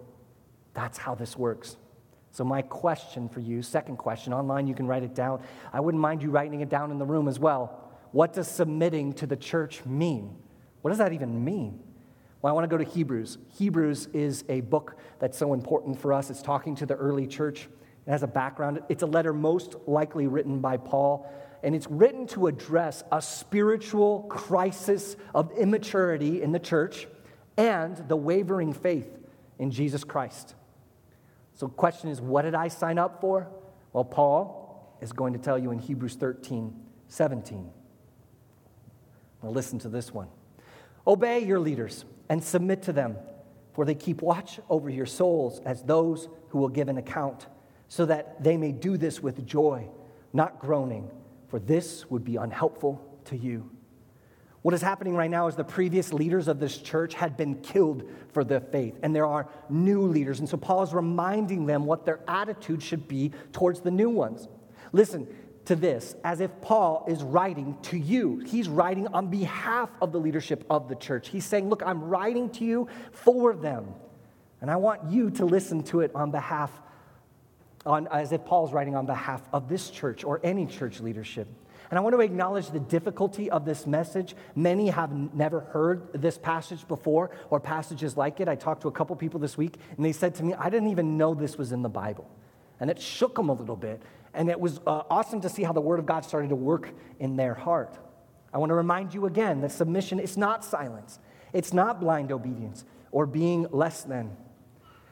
That's 0.74 0.98
how 0.98 1.14
this 1.14 1.38
works. 1.38 1.78
So, 2.32 2.44
my 2.44 2.64
question 2.64 3.30
for 3.30 3.40
you, 3.40 3.62
second 3.62 3.98
question, 3.98 4.34
online 4.34 4.66
you 4.66 4.74
can 4.74 4.88
write 4.88 5.04
it 5.04 5.14
down. 5.14 5.44
I 5.72 5.80
wouldn't 5.80 6.02
mind 6.02 6.24
you 6.24 6.32
writing 6.32 6.62
it 6.62 6.70
down 6.70 6.90
in 6.90 6.98
the 6.98 7.06
room 7.06 7.28
as 7.28 7.38
well. 7.38 7.92
What 8.12 8.34
does 8.34 8.48
submitting 8.48 9.14
to 9.14 9.28
the 9.28 9.36
church 9.36 9.86
mean? 9.86 10.36
What 10.82 10.90
does 10.90 10.98
that 10.98 11.14
even 11.14 11.46
mean? 11.46 11.80
Well, 12.42 12.52
I 12.52 12.56
want 12.56 12.68
to 12.68 12.76
go 12.76 12.84
to 12.84 12.90
Hebrews. 12.90 13.38
Hebrews 13.56 14.08
is 14.14 14.46
a 14.50 14.62
book 14.62 14.98
that's 15.20 15.38
so 15.38 15.54
important 15.54 16.02
for 16.02 16.12
us. 16.12 16.32
It's 16.32 16.42
talking 16.42 16.74
to 16.78 16.88
the 16.88 16.96
early 16.96 17.28
church. 17.28 17.70
It 18.08 18.10
has 18.10 18.24
a 18.24 18.28
background. 18.28 18.82
It's 18.90 19.04
a 19.04 19.08
letter 19.08 19.32
most 19.32 19.76
likely 19.86 20.26
written 20.26 20.58
by 20.58 20.78
Paul, 20.78 21.32
and 21.62 21.76
it's 21.76 21.86
written 21.88 22.26
to 22.30 22.48
address 22.48 23.04
a 23.12 23.22
spiritual 23.22 24.24
crisis 24.24 25.18
of 25.36 25.52
immaturity 25.52 26.42
in 26.42 26.52
the 26.52 26.58
church 26.58 27.06
and 27.58 27.98
the 28.08 28.16
wavering 28.16 28.74
faith 28.74 29.10
in 29.60 29.72
Jesus 29.72 30.04
Christ. 30.04 30.56
So, 31.56 31.68
question 31.68 32.10
is, 32.10 32.20
what 32.20 32.44
did 32.44 32.56
I 32.56 32.68
sign 32.68 32.98
up 32.98 33.22
for? 33.22 33.48
Well, 33.94 34.06
Paul 34.06 34.98
is 35.02 35.12
going 35.12 35.34
to 35.34 35.40
tell 35.40 35.58
you 35.58 35.72
in 35.72 35.80
Hebrews 35.80 36.16
13 36.16 36.74
17. 37.08 37.70
Now, 39.44 39.50
listen 39.50 39.80
to 39.80 39.90
this 39.90 40.14
one. 40.14 40.28
Obey 41.06 41.40
your 41.40 41.60
leaders 41.60 42.06
and 42.30 42.44
submit 42.44 42.84
to 42.84 42.94
them, 42.94 43.18
for 43.74 43.86
they 43.86 43.96
keep 43.96 44.22
watch 44.22 44.60
over 44.70 44.90
your 44.90 45.06
souls 45.06 45.60
as 45.66 45.84
those 45.84 46.30
who 46.50 46.60
will 46.60 46.70
give 46.70 46.88
an 46.88 46.98
account, 46.98 47.48
so 47.88 48.06
that 48.06 48.42
they 48.42 48.56
may 48.56 48.72
do 48.72 48.98
this 48.98 49.22
with 49.22 49.46
joy, 49.46 49.88
not 50.32 50.60
groaning, 50.60 51.10
for 51.50 51.60
this 51.60 52.10
would 52.10 52.24
be 52.24 52.38
unhelpful 52.38 53.02
to 53.26 53.36
you. 53.36 53.70
What 54.62 54.76
is 54.76 54.82
happening 54.82 55.16
right 55.16 55.32
now 55.32 55.48
is 55.48 55.56
the 55.56 55.64
previous 55.64 56.14
leaders 56.14 56.48
of 56.48 56.60
this 56.60 56.78
church 56.78 57.16
had 57.16 57.36
been 57.36 57.56
killed 57.62 58.08
for 58.32 58.44
their 58.44 58.60
faith, 58.60 58.96
and 59.02 59.16
there 59.16 59.26
are 59.26 59.50
new 59.70 60.02
leaders. 60.04 60.40
And 60.40 60.48
so 60.48 60.58
Paul 60.58 60.84
is 60.84 60.94
reminding 60.94 61.66
them 61.66 61.86
what 61.86 62.06
their 62.06 62.20
attitude 62.28 62.84
should 62.84 63.08
be 63.08 63.32
towards 63.54 63.80
the 63.82 63.90
new 63.90 64.10
ones. 64.10 64.48
Listen, 64.92 65.28
to 65.66 65.76
this 65.76 66.16
as 66.24 66.42
if 66.42 66.50
Paul 66.62 67.06
is 67.08 67.24
writing 67.24 67.78
to 67.84 67.98
you. 67.98 68.40
He's 68.40 68.68
writing 68.68 69.08
on 69.08 69.28
behalf 69.28 69.90
of 70.02 70.12
the 70.12 70.20
leadership 70.20 70.66
of 70.70 70.90
the 70.90 70.96
church. 70.96 71.30
He's 71.30 71.46
saying, 71.46 71.70
Look, 71.70 71.84
I'm 71.86 72.04
writing 72.04 72.50
to 72.52 72.66
you 72.66 72.88
for 73.12 73.56
them. 73.56 73.94
And 74.60 74.70
I 74.70 74.76
want 74.76 75.10
you 75.10 75.32
to 75.32 75.46
listen 75.46 75.84
to 75.86 76.02
it 76.02 76.12
on 76.14 76.30
behalf, 76.32 76.72
on, 77.86 78.08
as 78.08 78.32
if 78.32 78.46
Paul's 78.46 78.74
writing 78.74 78.96
on 78.96 79.06
behalf 79.06 79.42
of 79.54 79.68
this 79.68 79.90
church 79.90 80.24
or 80.24 80.40
any 80.44 80.66
church 80.66 81.00
leadership. 81.00 81.48
And 81.92 81.98
I 81.98 82.02
want 82.02 82.16
to 82.16 82.22
acknowledge 82.22 82.72
the 82.72 82.80
difficulty 82.80 83.52
of 83.52 83.66
this 83.66 83.86
message. 83.86 84.34
Many 84.56 84.90
have 84.90 85.12
never 85.12 85.60
heard 85.60 86.14
this 86.14 86.38
passage 86.38 86.88
before 86.88 87.32
or 87.50 87.60
passages 87.60 88.16
like 88.16 88.40
it. 88.40 88.48
I 88.48 88.56
talked 88.56 88.82
to 88.84 88.88
a 88.88 88.92
couple 88.94 89.14
people 89.18 89.42
this 89.42 89.58
week, 89.58 89.76
and 89.98 90.06
they 90.06 90.14
said 90.14 90.34
to 90.36 90.44
me, 90.44 90.54
I 90.54 90.70
didn't 90.70 90.88
even 90.88 91.18
know 91.18 91.34
this 91.34 91.58
was 91.58 91.74
in 91.74 91.82
the 91.82 91.90
Bible. 91.90 92.32
And 92.80 92.90
it 92.90 93.00
shook 93.00 93.36
them 93.36 93.50
a 93.50 93.54
little 93.54 93.76
bit. 93.76 94.02
And 94.34 94.50
it 94.50 94.58
was 94.58 94.80
uh, 94.88 95.04
awesome 95.10 95.42
to 95.42 95.50
see 95.50 95.64
how 95.64 95.74
the 95.74 95.82
Word 95.82 96.00
of 96.00 96.06
God 96.06 96.24
started 96.24 96.50
to 96.50 96.56
work 96.56 96.90
in 97.20 97.36
their 97.36 97.54
heart. 97.54 97.98
I 98.54 98.58
want 98.58 98.70
to 98.70 98.76
remind 98.76 99.14
you 99.14 99.26
again 99.26 99.60
that 99.60 99.74
submission 99.74 100.18
is 100.18 100.38
not 100.38 100.64
silence, 100.64 101.20
it's 101.52 101.74
not 101.74 102.00
blind 102.00 102.32
obedience 102.32 102.86
or 103.12 103.26
being 103.26 103.68
less 103.72 104.04
than. 104.04 104.38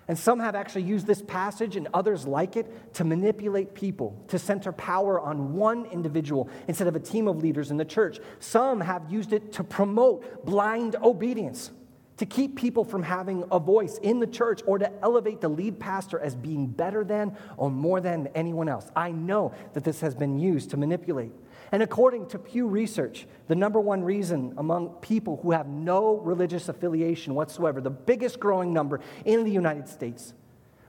And 0.10 0.18
some 0.18 0.40
have 0.40 0.56
actually 0.56 0.82
used 0.82 1.06
this 1.06 1.22
passage 1.22 1.76
and 1.76 1.88
others 1.94 2.26
like 2.26 2.56
it 2.56 2.96
to 2.96 3.04
manipulate 3.04 3.76
people, 3.76 4.20
to 4.30 4.40
center 4.40 4.72
power 4.72 5.20
on 5.20 5.54
one 5.54 5.86
individual 5.86 6.50
instead 6.68 6.88
of 6.88 6.96
a 6.96 7.00
team 7.00 7.28
of 7.28 7.38
leaders 7.44 7.70
in 7.70 7.78
the 7.78 7.86
church. 7.86 8.20
Some 8.40 8.82
have 8.82 9.04
used 9.12 9.34
it 9.34 9.54
to 9.54 9.64
promote 9.64 10.48
blind 10.48 10.96
obedience 10.96 11.70
to 12.18 12.26
keep 12.26 12.58
people 12.58 12.84
from 12.84 13.04
having 13.04 13.44
a 13.52 13.60
voice 13.60 14.00
in 14.00 14.20
the 14.20 14.26
church 14.26 14.62
or 14.66 14.80
to 14.80 14.92
elevate 15.04 15.42
the 15.42 15.48
lead 15.48 15.80
pastor 15.80 16.20
as 16.20 16.34
being 16.34 16.66
better 16.66 17.04
than 17.04 17.38
or 17.56 17.70
more 17.70 18.02
than 18.02 18.28
anyone 18.34 18.68
else. 18.68 18.90
I 18.96 19.12
know 19.12 19.54
that 19.74 19.84
this 19.84 20.02
has 20.02 20.16
been 20.16 20.40
used 20.40 20.72
to 20.72 20.78
manipulate. 20.78 21.32
And 21.72 21.84
according 21.84 22.28
to 22.30 22.40
Pew 22.40 22.68
Research, 22.68 23.28
the 23.48 23.56
number 23.56 23.80
one 23.80 24.04
reason 24.04 24.54
among 24.58 24.90
people 25.02 25.40
who 25.44 25.52
have 25.52 25.68
no 25.68 26.16
religious 26.18 26.68
affiliation 26.68 27.36
whatsoever, 27.36 27.80
the 27.80 27.90
biggest 27.90 28.40
growing 28.40 28.74
number 28.74 29.02
in 29.26 29.44
the 29.44 29.52
United 29.52 29.88
States, 29.88 30.34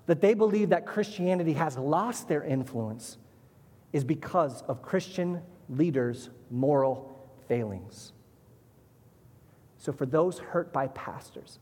that 0.07 0.21
they 0.21 0.35
believe 0.35 0.71
that 0.71 0.87
Christianity 0.87 1.53
has 1.53 1.77
lost 1.77 2.29
their 2.29 2.43
influence 2.43 3.19
is 3.93 4.05
because 4.05 4.63
of 4.63 4.83
Christian 4.83 5.43
leaders' 5.69 6.31
moral 6.51 7.29
failings. 7.47 8.13
So, 9.77 9.93
for 9.93 10.07
those 10.07 10.39
hurt 10.39 10.73
by 10.73 10.89
pastors, 10.89 11.59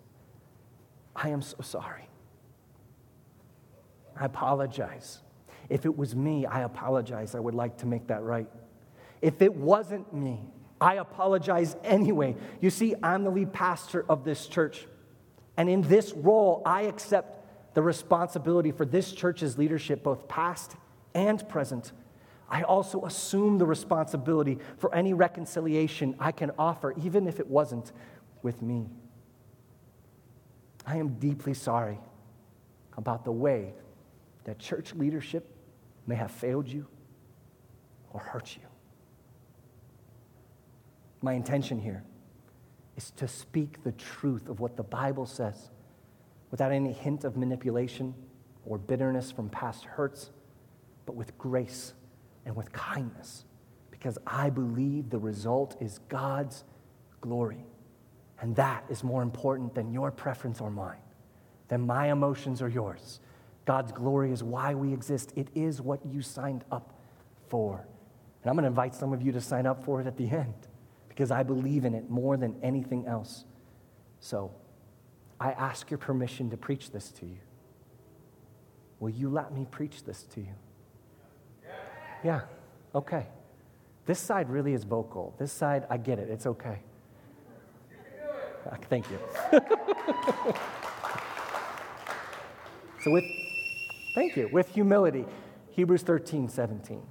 I 1.14 1.30
am 1.30 1.42
so 1.42 1.58
sorry. 1.62 2.08
I 4.18 4.24
apologize. 4.24 5.20
If 5.68 5.84
it 5.84 5.96
was 5.96 6.16
me, 6.16 6.46
I 6.46 6.62
apologize. 6.62 7.34
I 7.34 7.40
would 7.40 7.54
like 7.54 7.78
to 7.78 7.86
make 7.86 8.06
that 8.08 8.22
right. 8.22 8.48
If 9.20 9.42
it 9.42 9.54
wasn't 9.54 10.12
me, 10.12 10.40
I 10.80 10.94
apologize 10.94 11.76
anyway. 11.82 12.36
You 12.60 12.70
see, 12.70 12.94
I'm 13.02 13.24
the 13.24 13.30
lead 13.30 13.52
pastor 13.52 14.04
of 14.08 14.24
this 14.24 14.46
church. 14.46 14.86
And 15.56 15.68
in 15.68 15.82
this 15.82 16.12
role, 16.12 16.62
I 16.64 16.82
accept 16.82 17.74
the 17.74 17.82
responsibility 17.82 18.70
for 18.70 18.84
this 18.84 19.12
church's 19.12 19.58
leadership, 19.58 20.02
both 20.02 20.28
past 20.28 20.76
and 21.14 21.46
present. 21.48 21.92
I 22.48 22.62
also 22.62 23.04
assume 23.04 23.58
the 23.58 23.66
responsibility 23.66 24.58
for 24.78 24.94
any 24.94 25.12
reconciliation 25.14 26.14
I 26.18 26.32
can 26.32 26.52
offer, 26.58 26.94
even 27.02 27.26
if 27.26 27.40
it 27.40 27.46
wasn't 27.46 27.92
with 28.42 28.62
me. 28.62 28.88
I 30.86 30.96
am 30.96 31.18
deeply 31.18 31.54
sorry 31.54 31.98
about 32.96 33.24
the 33.24 33.32
way 33.32 33.74
that 34.44 34.58
church 34.58 34.94
leadership 34.94 35.46
may 36.06 36.14
have 36.14 36.30
failed 36.30 36.68
you 36.68 36.86
or 38.10 38.20
hurt 38.20 38.56
you. 38.56 38.62
My 41.20 41.32
intention 41.32 41.80
here 41.80 42.04
is 42.96 43.10
to 43.12 43.26
speak 43.26 43.82
the 43.82 43.92
truth 43.92 44.48
of 44.48 44.60
what 44.60 44.76
the 44.76 44.82
Bible 44.82 45.26
says 45.26 45.70
without 46.50 46.72
any 46.72 46.92
hint 46.92 47.24
of 47.24 47.36
manipulation 47.36 48.14
or 48.64 48.78
bitterness 48.78 49.30
from 49.30 49.48
past 49.48 49.84
hurts, 49.84 50.30
but 51.06 51.14
with 51.14 51.36
grace 51.38 51.94
and 52.46 52.54
with 52.54 52.72
kindness, 52.72 53.44
because 53.90 54.18
I 54.26 54.50
believe 54.50 55.10
the 55.10 55.18
result 55.18 55.76
is 55.80 55.98
God's 56.08 56.64
glory. 57.20 57.64
And 58.40 58.54
that 58.56 58.84
is 58.88 59.02
more 59.02 59.22
important 59.22 59.74
than 59.74 59.92
your 59.92 60.10
preference 60.10 60.60
or 60.60 60.70
mine, 60.70 61.00
than 61.66 61.80
my 61.80 62.12
emotions 62.12 62.62
or 62.62 62.68
yours. 62.68 63.20
God's 63.64 63.90
glory 63.90 64.32
is 64.32 64.42
why 64.42 64.74
we 64.74 64.92
exist, 64.92 65.32
it 65.34 65.48
is 65.54 65.82
what 65.82 66.00
you 66.06 66.22
signed 66.22 66.64
up 66.70 66.98
for. 67.48 67.86
And 68.42 68.50
I'm 68.50 68.54
going 68.54 68.62
to 68.62 68.68
invite 68.68 68.94
some 68.94 69.12
of 69.12 69.20
you 69.20 69.32
to 69.32 69.40
sign 69.40 69.66
up 69.66 69.84
for 69.84 70.00
it 70.00 70.06
at 70.06 70.16
the 70.16 70.30
end 70.30 70.54
because 71.18 71.32
I 71.32 71.42
believe 71.42 71.84
in 71.84 71.94
it 71.96 72.08
more 72.08 72.36
than 72.36 72.54
anything 72.62 73.04
else. 73.08 73.44
So 74.20 74.52
I 75.40 75.50
ask 75.50 75.90
your 75.90 75.98
permission 75.98 76.48
to 76.50 76.56
preach 76.56 76.92
this 76.92 77.10
to 77.10 77.26
you. 77.26 77.38
Will 79.00 79.10
you 79.10 79.28
let 79.28 79.52
me 79.52 79.66
preach 79.68 80.04
this 80.04 80.22
to 80.34 80.40
you? 80.40 80.54
Yeah, 82.22 82.42
okay. 82.94 83.26
This 84.06 84.20
side 84.20 84.48
really 84.48 84.74
is 84.74 84.84
vocal. 84.84 85.34
This 85.40 85.50
side, 85.50 85.88
I 85.90 85.96
get 85.96 86.20
it. 86.20 86.30
It's 86.30 86.46
okay. 86.46 86.78
Uh, 88.64 88.76
thank 88.88 89.10
you. 89.10 89.18
so, 93.02 93.10
with, 93.10 93.24
thank 94.14 94.36
you. 94.36 94.48
With 94.52 94.72
humility, 94.72 95.24
Hebrews 95.70 96.02
13, 96.02 96.48
17. 96.48 97.02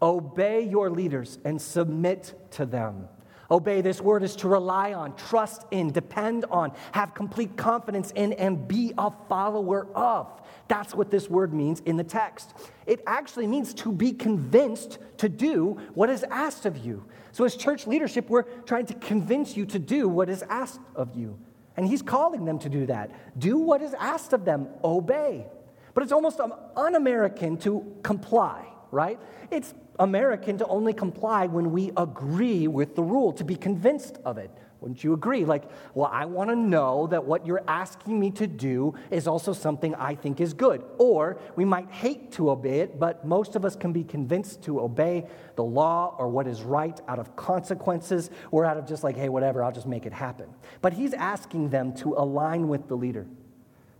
Obey 0.00 0.62
your 0.62 0.88
leaders 0.88 1.40
and 1.44 1.60
submit 1.60 2.32
to 2.52 2.64
them. 2.64 3.08
Obey, 3.50 3.80
this 3.80 4.00
word 4.00 4.22
is 4.22 4.36
to 4.36 4.48
rely 4.48 4.92
on, 4.92 5.16
trust 5.16 5.66
in, 5.72 5.90
depend 5.90 6.44
on, 6.50 6.72
have 6.92 7.14
complete 7.14 7.56
confidence 7.56 8.12
in, 8.12 8.32
and 8.34 8.68
be 8.68 8.92
a 8.96 9.10
follower 9.28 9.88
of. 9.94 10.28
That's 10.68 10.94
what 10.94 11.10
this 11.10 11.28
word 11.28 11.52
means 11.52 11.80
in 11.80 11.96
the 11.96 12.04
text. 12.04 12.54
It 12.86 13.02
actually 13.06 13.48
means 13.48 13.74
to 13.74 13.90
be 13.90 14.12
convinced 14.12 14.98
to 15.16 15.28
do 15.28 15.80
what 15.94 16.10
is 16.10 16.22
asked 16.30 16.64
of 16.64 16.78
you. 16.78 17.04
So, 17.32 17.44
as 17.44 17.56
church 17.56 17.88
leadership, 17.88 18.30
we're 18.30 18.42
trying 18.42 18.86
to 18.86 18.94
convince 18.94 19.56
you 19.56 19.66
to 19.66 19.78
do 19.80 20.08
what 20.08 20.28
is 20.28 20.44
asked 20.48 20.80
of 20.94 21.16
you. 21.16 21.36
And 21.76 21.88
he's 21.88 22.02
calling 22.02 22.44
them 22.44 22.58
to 22.60 22.68
do 22.68 22.86
that. 22.86 23.10
Do 23.38 23.58
what 23.58 23.82
is 23.82 23.94
asked 23.94 24.32
of 24.32 24.44
them, 24.44 24.68
obey. 24.84 25.46
But 25.94 26.04
it's 26.04 26.12
almost 26.12 26.40
un 26.40 26.94
American 26.94 27.56
to 27.58 27.96
comply, 28.02 28.66
right? 28.90 29.18
It's 29.50 29.74
American 29.98 30.58
to 30.58 30.66
only 30.66 30.92
comply 30.92 31.46
when 31.46 31.72
we 31.72 31.92
agree 31.96 32.68
with 32.68 32.96
the 32.96 33.02
rule, 33.02 33.32
to 33.34 33.44
be 33.44 33.56
convinced 33.56 34.18
of 34.24 34.38
it. 34.38 34.50
Wouldn't 34.80 35.04
you 35.04 35.12
agree? 35.12 35.44
Like, 35.44 35.64
well, 35.94 36.08
I 36.10 36.24
want 36.24 36.48
to 36.48 36.56
know 36.56 37.06
that 37.08 37.24
what 37.24 37.46
you're 37.46 37.62
asking 37.68 38.18
me 38.18 38.30
to 38.32 38.46
do 38.46 38.94
is 39.10 39.26
also 39.26 39.52
something 39.52 39.94
I 39.94 40.14
think 40.14 40.40
is 40.40 40.54
good. 40.54 40.82
Or 40.96 41.38
we 41.54 41.66
might 41.66 41.90
hate 41.90 42.32
to 42.32 42.50
obey 42.50 42.80
it, 42.80 42.98
but 42.98 43.26
most 43.26 43.56
of 43.56 43.64
us 43.66 43.76
can 43.76 43.92
be 43.92 44.04
convinced 44.04 44.62
to 44.62 44.80
obey 44.80 45.26
the 45.56 45.64
law 45.64 46.16
or 46.18 46.28
what 46.28 46.46
is 46.46 46.62
right 46.62 46.98
out 47.08 47.18
of 47.18 47.36
consequences 47.36 48.30
or 48.50 48.64
out 48.64 48.78
of 48.78 48.86
just 48.86 49.04
like, 49.04 49.16
hey, 49.16 49.28
whatever, 49.28 49.62
I'll 49.62 49.72
just 49.72 49.86
make 49.86 50.06
it 50.06 50.14
happen. 50.14 50.48
But 50.80 50.94
he's 50.94 51.12
asking 51.12 51.68
them 51.68 51.92
to 51.96 52.14
align 52.14 52.68
with 52.68 52.88
the 52.88 52.96
leader 52.96 53.26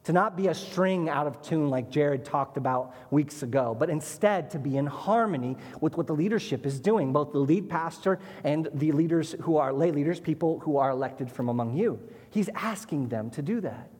to 0.05 0.13
not 0.13 0.37
be 0.37 0.49
a 0.49 0.55
string 0.55 1.09
out 1.09 1.27
of 1.27 1.43
tune 1.43 1.69
like 1.69 1.91
Jared 1.91 2.25
talked 2.25 2.57
about 2.57 2.95
weeks 3.11 3.43
ago, 3.43 3.77
but 3.79 3.91
instead 3.91 4.51
to 4.51 4.59
be 4.59 4.77
in 4.77 4.87
harmony 4.87 5.57
with 5.81 5.97
what 5.97 6.07
the 6.07 6.15
leadership 6.15 6.65
is 6.65 6.81
doing, 6.81 7.13
both 7.13 7.33
the 7.33 7.39
lead 7.39 7.69
pastor 7.69 8.19
and 8.43 8.69
the 8.73 8.93
leaders 8.93 9.35
who 9.43 9.57
are 9.59 9.73
lay 9.73 9.91
leaders, 9.91 10.19
people 10.19 10.61
who 10.61 10.79
are 10.79 10.91
elected 10.91 11.31
from 11.31 11.49
among 11.49 11.77
you. 11.77 12.01
He's 12.31 12.49
asking 12.55 13.09
them 13.09 13.31
to 13.31 13.43
do 13.43 13.61
that. 13.61 13.91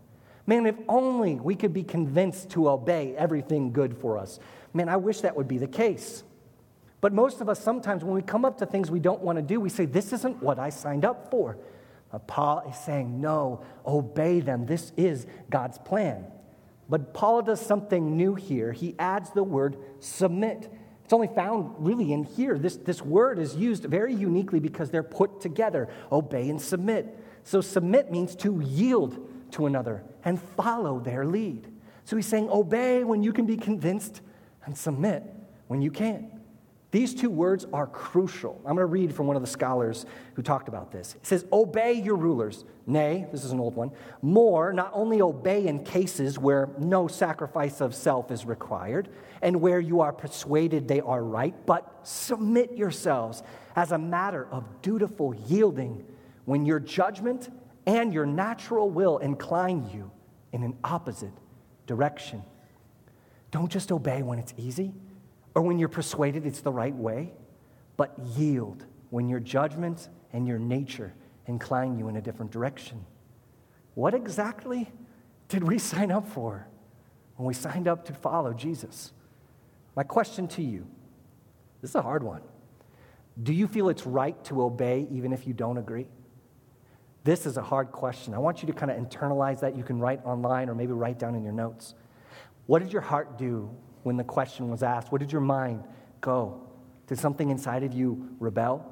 Man, 0.47 0.67
if 0.67 0.77
only 0.89 1.35
we 1.35 1.55
could 1.55 1.75
be 1.75 1.85
convinced 1.85 2.51
to 2.51 2.71
obey 2.71 3.15
everything 3.17 3.73
good 3.73 3.97
for 3.97 4.17
us. 4.17 4.41
Man, 4.73 4.89
I 4.89 4.97
wish 4.97 5.21
that 5.21 5.37
would 5.37 5.49
be 5.49 5.59
the 5.59 5.67
case. 5.67 6.25
But 7.01 7.13
most 7.13 7.41
of 7.41 7.49
us, 7.49 7.63
sometimes 7.63 8.05
when 8.05 8.15
we 8.15 8.23
come 8.23 8.45
up 8.45 8.59
to 8.59 8.67
things 8.67 8.91
we 8.91 9.01
don't 9.01 9.21
want 9.21 9.37
to 9.37 9.43
do, 9.43 9.61
we 9.61 9.69
say, 9.69 9.85
This 9.87 10.13
isn't 10.13 10.43
what 10.43 10.59
I 10.59 10.71
signed 10.71 11.05
up 11.05 11.31
for. 11.31 11.57
Uh, 12.13 12.19
Paul 12.19 12.63
is 12.69 12.77
saying, 12.77 13.21
no, 13.21 13.65
obey 13.87 14.41
them. 14.41 14.67
This 14.67 14.93
is 14.97 15.27
God's 15.49 15.79
plan. 15.79 16.27
But 16.89 17.15
Paul 17.15 17.43
does 17.43 17.61
something 17.61 18.17
new 18.17 18.35
here. 18.35 18.73
He 18.73 18.97
adds 18.99 19.31
the 19.31 19.45
word 19.45 19.77
submit. 20.01 20.69
It's 21.05 21.13
only 21.13 21.29
found 21.29 21.75
really 21.79 22.13
in 22.13 22.25
here. 22.25 22.59
This, 22.59 22.77
this 22.77 23.01
word 23.01 23.39
is 23.39 23.55
used 23.55 23.85
very 23.85 24.13
uniquely 24.13 24.59
because 24.59 24.91
they're 24.91 25.05
put 25.05 25.41
together 25.41 25.89
obey 26.11 26.51
and 26.51 26.61
submit. 26.61 27.17
So, 27.45 27.61
submit 27.61 28.11
means 28.11 28.35
to 28.37 28.61
yield 28.61 29.29
to 29.53 29.67
another 29.67 30.03
and 30.25 30.41
follow 30.41 30.99
their 30.99 31.25
lead. 31.25 31.69
So, 32.05 32.17
he's 32.17 32.27
saying, 32.27 32.49
obey 32.51 33.05
when 33.05 33.23
you 33.23 33.33
can 33.33 33.47
be 33.47 33.57
convinced 33.57 34.21
and 34.65 34.77
submit 34.77 35.23
when 35.69 35.81
you 35.81 35.91
can't. 35.91 36.25
These 36.91 37.15
two 37.15 37.31
words 37.31 37.67
are 37.73 37.87
crucial. 37.87 38.57
I'm 38.59 38.75
going 38.75 38.79
to 38.79 38.87
read 38.87 39.15
from 39.15 39.29
one 39.29 39.37
of 39.37 39.43
the 39.43 39.49
scholars 39.49 40.07
who 40.35 40.43
talked 40.43 40.67
about 40.67 40.91
this. 40.91 41.15
It 41.15 41.27
says, 41.27 41.45
Obey 41.53 41.93
your 41.93 42.17
rulers. 42.17 42.65
Nay, 42.87 43.27
this 43.31 43.45
is 43.45 43.53
an 43.53 43.61
old 43.61 43.77
one. 43.77 43.93
More, 44.23 44.73
not 44.73 44.91
only 44.93 45.23
obey 45.23 45.69
in 45.69 45.85
cases 45.85 46.37
where 46.37 46.71
no 46.79 47.07
sacrifice 47.07 47.81
of 47.81 47.95
self 47.95 48.33
is 48.33 48.45
required 48.45 49.09
and 49.41 49.61
where 49.61 49.79
you 49.79 50.01
are 50.01 50.13
persuaded 50.13 50.89
they 50.89 51.01
are 51.01 51.23
right, 51.23 51.55
but 51.65 52.01
submit 52.03 52.77
yourselves 52.77 53.45
as 53.77 53.93
a 53.93 53.99
matter 53.99 54.49
of 54.51 54.65
dutiful 54.83 55.33
yielding 55.47 56.05
when 56.45 56.67
your 56.67 56.81
judgment 56.81 57.49
and 57.87 58.13
your 58.13 58.27
natural 58.27 58.91
will 58.91 59.19
incline 59.19 59.89
you 59.95 60.11
in 60.53 60.65
an 60.65 60.77
opposite 60.83 61.33
direction. 61.87 62.43
Don't 63.53 63.71
just 63.71 63.93
obey 63.93 64.23
when 64.23 64.41
it's 64.41 64.55
easy 64.57 64.93
or 65.55 65.63
when 65.63 65.79
you're 65.79 65.89
persuaded 65.89 66.47
it's 66.47 66.61
the 66.61 66.73
right 66.73 66.95
way, 66.95 67.33
but 67.97 68.19
yield 68.37 68.85
when 69.11 69.29
your 69.29 69.41
judgment 69.41 70.09
and 70.33 70.47
your 70.47 70.59
nature 70.59 71.13
incline 71.47 71.99
you 71.99 72.09
in 72.09 72.17
a 72.17 72.23
different 72.23 72.53
direction. 72.53 73.05
What 73.95 74.15
exactly 74.15 74.91
did 75.49 75.65
we 75.65 75.79
sign 75.79 76.13
up 76.13 76.29
for 76.29 76.67
when 77.37 77.47
we 77.47 77.55
signed 77.55 77.89
up 77.89 78.05
to 78.07 78.15
follow 78.15 78.53
Jesus? 78.53 79.13
My 79.97 80.05
question 80.05 80.47
to 80.49 80.63
you 80.63 80.87
this 81.81 81.91
is 81.91 81.95
a 81.95 82.03
hard 82.03 82.23
one. 82.23 82.43
Do 83.43 83.53
you 83.53 83.67
feel 83.67 83.89
it's 83.89 84.07
right 84.07 84.43
to 84.45 84.63
obey 84.63 85.07
even 85.11 85.33
if 85.33 85.47
you 85.47 85.55
don't 85.55 85.79
agree? 85.79 86.07
This 87.25 87.47
is 87.47 87.57
a 87.57 87.63
hard 87.63 87.91
question. 87.91 88.35
I 88.35 88.39
want 88.39 88.63
you 88.63 88.67
to 88.67 88.73
kind 88.73 88.91
of 88.91 88.97
internalize 88.99 89.61
that. 89.61 89.77
You 89.77 89.83
can 89.83 89.99
write 89.99 90.25
online 90.25 90.69
or 90.69 90.75
maybe 90.75 90.93
write 90.93 91.19
down 91.19 91.35
in 91.35 91.43
your 91.43 91.53
notes. 91.53 91.95
What 92.67 92.83
did 92.83 92.93
your 92.93 93.03
heart 93.03 93.39
do 93.39 93.71
when 94.03 94.17
the 94.17 94.25
question 94.25 94.71
was 94.71 94.83
asked? 94.83 95.13
What 95.13 95.21
did 95.21 95.33
your 95.33 95.41
mind 95.41 95.85
go? 96.21 96.61
Did 97.07 97.19
something 97.19 97.51
inside 97.51 97.83
of 97.83 97.93
you 97.93 98.29
rebel? 98.39 98.85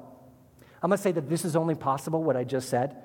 I'm 0.81 0.89
going 0.89 0.97
to 0.97 1.03
say 1.03 1.11
that 1.11 1.29
this 1.29 1.45
is 1.45 1.55
only 1.55 1.75
possible, 1.75 2.23
what 2.23 2.37
I 2.37 2.43
just 2.43 2.69
said, 2.69 2.95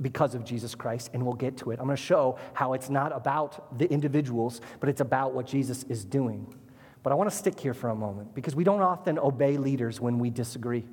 because 0.00 0.34
of 0.34 0.44
Jesus 0.44 0.74
Christ, 0.74 1.10
and 1.14 1.24
we'll 1.24 1.34
get 1.34 1.56
to 1.58 1.70
it. 1.70 1.78
I'm 1.80 1.86
going 1.86 1.96
to 1.96 2.02
show 2.02 2.38
how 2.52 2.74
it's 2.74 2.90
not 2.90 3.14
about 3.14 3.78
the 3.78 3.90
individuals, 3.90 4.60
but 4.80 4.88
it's 4.88 5.00
about 5.00 5.34
what 5.34 5.46
Jesus 5.46 5.84
is 5.84 6.04
doing. 6.04 6.54
But 7.02 7.12
I 7.12 7.14
want 7.14 7.30
to 7.30 7.36
stick 7.36 7.58
here 7.58 7.74
for 7.74 7.88
a 7.88 7.94
moment 7.94 8.34
because 8.34 8.54
we 8.54 8.64
don't 8.64 8.82
often 8.82 9.18
obey 9.18 9.56
leaders 9.56 10.00
when 10.00 10.18
we 10.18 10.28
disagree. 10.30 10.84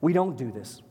We 0.00 0.12
don't 0.12 0.36
do 0.36 0.50
this. 0.50 0.82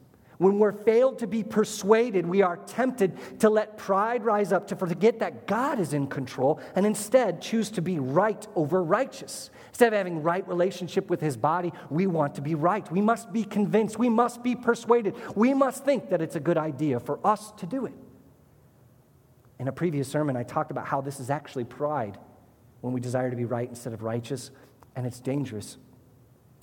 When 0.42 0.58
we're 0.58 0.72
failed 0.72 1.20
to 1.20 1.28
be 1.28 1.44
persuaded, 1.44 2.26
we 2.26 2.42
are 2.42 2.58
tempted 2.58 3.40
to 3.42 3.50
let 3.52 3.78
pride 3.78 4.26
rise 4.26 4.52
up, 4.52 4.70
to 4.70 4.76
forget 4.76 5.20
that 5.20 5.46
God 5.46 5.80
is 5.80 5.94
in 5.94 6.08
control, 6.08 6.60
and 6.74 6.84
instead 6.84 7.44
choose 7.44 7.70
to 7.70 7.82
be 7.84 8.00
right 8.00 8.48
over 8.56 8.84
righteous. 8.84 9.52
Instead 9.68 9.94
of 9.94 9.98
having 9.98 10.24
right 10.24 10.48
relationship 10.48 11.12
with 11.12 11.22
his 11.22 11.38
body, 11.38 11.72
we 11.92 12.08
want 12.08 12.34
to 12.34 12.42
be 12.42 12.56
right. 12.56 12.92
We 12.92 13.02
must 13.02 13.32
be 13.32 13.44
convinced. 13.44 14.00
We 14.00 14.10
must 14.10 14.42
be 14.42 14.56
persuaded. 14.56 15.14
We 15.36 15.54
must 15.54 15.86
think 15.86 16.10
that 16.10 16.24
it's 16.24 16.36
a 16.36 16.40
good 16.40 16.58
idea 16.58 17.00
for 17.00 17.20
us 17.24 17.52
to 17.58 17.68
do 17.68 17.86
it. 17.86 17.94
In 19.60 19.68
a 19.68 19.72
previous 19.72 20.08
sermon, 20.08 20.36
I 20.36 20.42
talked 20.42 20.72
about 20.72 20.88
how 20.88 21.02
this 21.02 21.20
is 21.20 21.30
actually 21.30 21.66
pride 21.66 22.18
when 22.80 22.94
we 22.94 23.00
desire 23.00 23.30
to 23.30 23.36
be 23.36 23.46
right 23.46 23.70
instead 23.70 23.94
of 23.94 24.02
righteous, 24.02 24.50
and 24.96 25.06
it's 25.06 25.20
dangerous. 25.20 25.78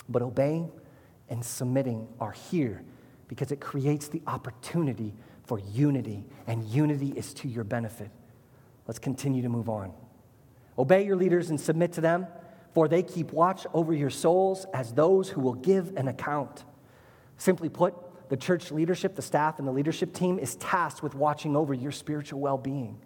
But 0.09 0.23
obeying 0.23 0.73
and 1.29 1.45
submitting 1.45 2.09
are 2.19 2.33
here 2.33 2.83
because 3.29 3.53
it 3.53 3.61
creates 3.61 4.09
the 4.09 4.23
opportunity 4.27 5.15
for 5.45 5.59
unity, 5.59 6.25
and 6.47 6.65
unity 6.65 7.13
is 7.17 7.33
to 7.35 7.49
your 7.49 7.65
benefit. 7.65 8.11
Let's 8.87 8.99
continue 8.99 9.43
to 9.43 9.49
move 9.49 9.69
on. 9.69 9.93
Obey 10.79 11.05
your 11.05 11.17
leaders 11.17 11.51
and 11.51 11.61
submit 11.61 11.93
to 11.95 12.01
them, 12.01 12.27
for 12.75 12.89
they 12.89 13.03
keep 13.03 13.33
watch 13.33 13.67
over 13.73 13.93
your 13.93 14.11
souls 14.11 14.67
as 14.75 14.93
those 14.93 15.29
who 15.29 15.41
will 15.41 15.55
give 15.55 15.97
an 15.97 16.09
account. 16.09 16.65
Simply 17.37 17.69
put, 17.69 17.95
the 18.29 18.37
church 18.37 18.71
leadership, 18.71 19.15
the 19.15 19.23
staff, 19.23 19.59
and 19.59 19.67
the 19.67 19.73
leadership 19.73 20.13
team 20.13 20.39
is 20.39 20.57
tasked 20.57 21.03
with 21.03 21.15
watching 21.15 21.57
over 21.57 21.73
your 21.73 21.93
spiritual 21.93 22.41
well 22.41 22.59
being. 22.59 23.01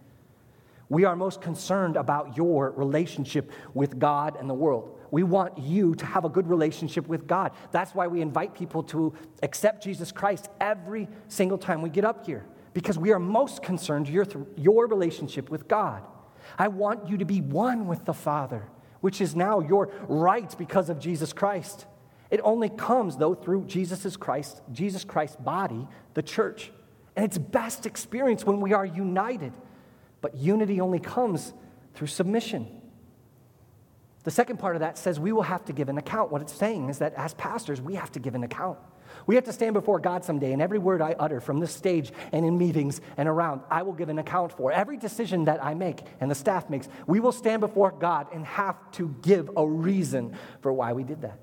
We 0.93 1.07
are 1.07 1.17
most 1.17 1.41
concerned 1.41 1.97
about 1.97 2.37
your 2.37 2.71
relationship 2.73 3.51
with 3.73 3.99
God 3.99 4.37
and 4.39 4.49
the 4.49 4.53
world. 4.53 5.01
We 5.11 5.23
want 5.23 5.57
you 5.57 5.95
to 5.95 6.05
have 6.05 6.27
a 6.27 6.29
good 6.29 6.47
relationship 6.47 7.09
with 7.09 7.27
God. 7.27 7.53
That's 7.71 7.95
why 7.95 8.09
we 8.09 8.21
invite 8.21 8.53
people 8.53 8.83
to 8.85 9.15
accept 9.43 9.83
Jesus 9.83 10.13
Christ 10.13 10.51
every 10.61 11.09
single 11.29 11.57
time 11.57 11.81
we 11.81 11.89
get 11.89 12.05
up 12.05 12.27
here, 12.27 12.45
because 12.75 12.99
we 12.99 13.11
are 13.11 13.19
most 13.19 13.63
concerned 13.63 14.07
your, 14.07 14.27
your 14.59 14.87
relationship 14.87 15.49
with 15.49 15.67
God. 15.67 16.03
I 16.59 16.69
want 16.69 17.09
you 17.09 17.17
to 17.17 17.25
be 17.25 17.41
one 17.41 17.87
with 17.87 18.05
the 18.05 18.13
Father, 18.13 18.69
which 19.01 19.23
is 19.23 19.35
now 19.35 19.61
your 19.61 19.91
right 20.09 20.55
because 20.59 20.91
of 20.91 20.99
Jesus 20.99 21.33
Christ. 21.33 21.87
It 22.31 22.41
only 22.45 22.69
comes, 22.69 23.17
though, 23.17 23.35
through 23.35 23.65
Jesus 23.65 24.15
Christ, 24.19 24.61
Jesus 24.71 25.05
Christ's 25.05 25.37
body, 25.37 25.89
the 26.13 26.23
church. 26.23 26.71
And 27.17 27.25
it's 27.25 27.39
best 27.39 27.87
experienced 27.87 28.45
when 28.45 28.61
we 28.61 28.75
are 28.75 28.85
united. 28.85 29.55
But 30.23 30.35
unity 30.37 30.81
only 30.81 31.01
comes 31.01 31.53
through 31.93 32.07
submission. 32.07 32.67
The 34.25 34.31
second 34.31 34.59
part 34.59 34.77
of 34.77 34.81
that 34.81 34.97
says 34.97 35.21
we 35.21 35.33
will 35.33 35.43
have 35.43 35.65
to 35.67 35.75
give 35.75 35.91
an 35.91 35.99
account. 35.99 36.33
What 36.33 36.41
it's 36.41 36.55
saying 36.55 36.89
is 36.89 37.01
that 37.01 37.13
as 37.15 37.35
pastors, 37.35 37.83
we 37.83 37.97
have 37.97 38.11
to 38.13 38.21
give 38.21 38.35
an 38.35 38.45
account. 38.45 38.79
We 39.27 39.35
have 39.35 39.45
to 39.45 39.53
stand 39.53 39.75
before 39.75 39.99
God 39.99 40.25
someday, 40.25 40.53
and 40.53 40.63
every 40.63 40.79
word 40.79 41.03
I 41.03 41.15
utter 41.19 41.41
from 41.41 41.61
this 41.61 41.75
stage 41.75 42.13
and 42.33 42.47
in 42.47 42.57
meetings 42.57 43.03
and 43.19 43.29
around, 43.29 43.61
I 43.69 43.83
will 43.83 43.93
give 43.93 44.09
an 44.09 44.19
account 44.19 44.53
for. 44.53 44.73
Every 44.73 44.97
decision 44.97 45.45
that 45.45 45.63
I 45.63 45.75
make 45.75 46.01
and 46.21 46.31
the 46.31 46.35
staff 46.35 46.71
makes, 46.71 46.89
we 47.07 47.21
will 47.21 47.33
stand 47.33 47.61
before 47.61 47.91
God 47.91 48.29
and 48.33 48.47
have 48.47 48.77
to 48.93 49.15
give 49.21 49.51
a 49.55 49.67
reason 49.67 50.35
for 50.63 50.73
why 50.73 50.95
we 50.95 51.03
did 51.05 51.23
that. 51.23 51.39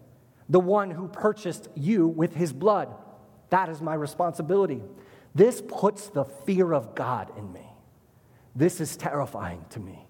the 0.49 0.59
one 0.59 0.89
who 0.89 1.07
purchased 1.07 1.69
you 1.75 2.07
with 2.07 2.33
his 2.33 2.51
blood. 2.51 2.93
That 3.51 3.69
is 3.69 3.81
my 3.81 3.93
responsibility. 3.93 4.81
This 5.35 5.61
puts 5.61 6.09
the 6.09 6.25
fear 6.25 6.73
of 6.73 6.95
God 6.95 7.31
in 7.37 7.53
me. 7.53 7.68
This 8.55 8.81
is 8.81 8.97
terrifying 8.97 9.65
to 9.71 9.79
me. 9.79 10.05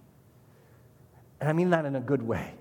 And 1.39 1.49
I 1.49 1.53
mean 1.53 1.69
that 1.69 1.85
in 1.85 1.95
a 1.95 2.01
good 2.01 2.21
way. 2.21 2.53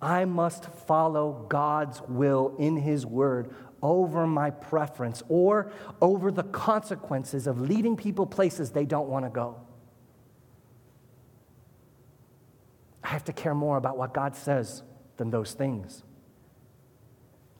I 0.00 0.24
must 0.24 0.66
follow 0.86 1.46
God's 1.48 2.02
will 2.02 2.54
in 2.58 2.76
His 2.76 3.06
Word 3.06 3.50
over 3.82 4.26
my 4.26 4.50
preference 4.50 5.22
or 5.28 5.72
over 6.00 6.30
the 6.30 6.42
consequences 6.42 7.46
of 7.46 7.60
leading 7.60 7.96
people 7.96 8.26
places 8.26 8.70
they 8.70 8.84
don't 8.84 9.08
want 9.08 9.24
to 9.24 9.30
go. 9.30 9.60
I 13.02 13.08
have 13.08 13.24
to 13.24 13.32
care 13.32 13.54
more 13.54 13.76
about 13.76 13.96
what 13.96 14.12
God 14.12 14.34
says 14.34 14.82
than 15.16 15.30
those 15.30 15.52
things. 15.52 16.02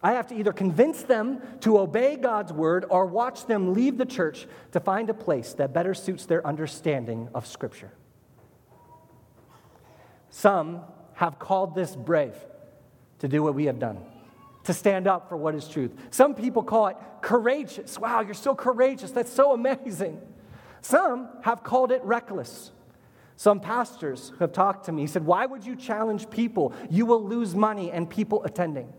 I 0.02 0.12
have 0.12 0.26
to 0.28 0.35
either 0.35 0.52
convince 0.52 1.02
them 1.02 1.40
to 1.61 1.78
obey 1.78 2.16
God's 2.16 2.52
word 2.52 2.85
or 2.88 3.06
watch 3.06 3.46
them 3.46 3.72
leave 3.72 3.98
the 3.98 4.04
church 4.04 4.46
to 4.72 4.80
find 4.80 5.09
a 5.11 5.14
place 5.14 5.54
that 5.54 5.72
better 5.72 5.94
suits 5.94 6.26
their 6.26 6.46
understanding 6.46 7.28
of 7.35 7.46
Scripture. 7.46 7.92
Some 10.30 10.82
have 11.14 11.38
called 11.38 11.74
this 11.74 11.96
brave 11.96 12.35
to 13.20 13.28
do 13.28 13.42
what 13.42 13.54
we 13.54 13.64
have 13.64 13.78
done, 13.78 13.98
to 14.64 14.74
stand 14.74 15.06
up 15.06 15.30
for 15.30 15.37
what 15.37 15.54
is 15.54 15.66
truth. 15.66 15.92
Some 16.11 16.35
people 16.35 16.62
call 16.62 16.88
it 16.88 16.96
courageous. 17.22 17.98
Wow, 17.98 18.20
you're 18.20 18.35
so 18.35 18.54
courageous. 18.54 19.12
That's 19.12 19.32
so 19.32 19.54
amazing. 19.54 20.20
Some 20.82 21.28
have 21.42 21.64
called 21.64 21.90
it 21.90 22.04
reckless. 22.04 22.70
Some 23.37 23.61
pastors 23.61 24.32
have 24.38 24.52
talked 24.52 24.87
to 24.87 24.92
me 24.92 25.06
said, 25.06 25.24
Why 25.24 25.46
would 25.46 25.64
you 25.64 25.74
challenge 25.74 26.28
people? 26.30 26.74
You 26.90 27.06
will 27.06 27.24
lose 27.24 27.54
money 27.54 27.90
and 27.90 28.09
people 28.09 28.44
attending. 28.44 28.92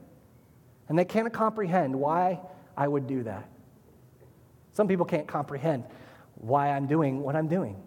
And 0.89 0.97
they 0.97 1.05
can't 1.05 1.31
comprehend 1.31 1.95
why 1.95 2.39
I 2.75 2.87
would 2.87 3.07
do 3.07 3.23
that. 3.23 3.49
Some 4.73 4.87
people 4.87 5.05
can't 5.05 5.27
comprehend 5.27 5.83
why 6.35 6.69
I'm 6.69 6.87
doing 6.87 7.21
what 7.21 7.35
I'm 7.35 7.47
doing. 7.47 7.81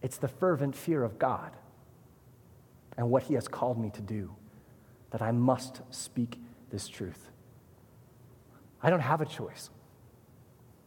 It's 0.00 0.18
the 0.18 0.28
fervent 0.28 0.76
fear 0.76 1.02
of 1.02 1.18
God 1.18 1.50
and 2.96 3.10
what 3.10 3.24
He 3.24 3.34
has 3.34 3.48
called 3.48 3.78
me 3.78 3.90
to 3.90 4.00
do 4.00 4.34
that 5.10 5.22
I 5.22 5.32
must 5.32 5.80
speak 5.90 6.40
this 6.70 6.86
truth. 6.86 7.30
I 8.82 8.90
don't 8.90 9.00
have 9.00 9.20
a 9.20 9.26
choice. 9.26 9.70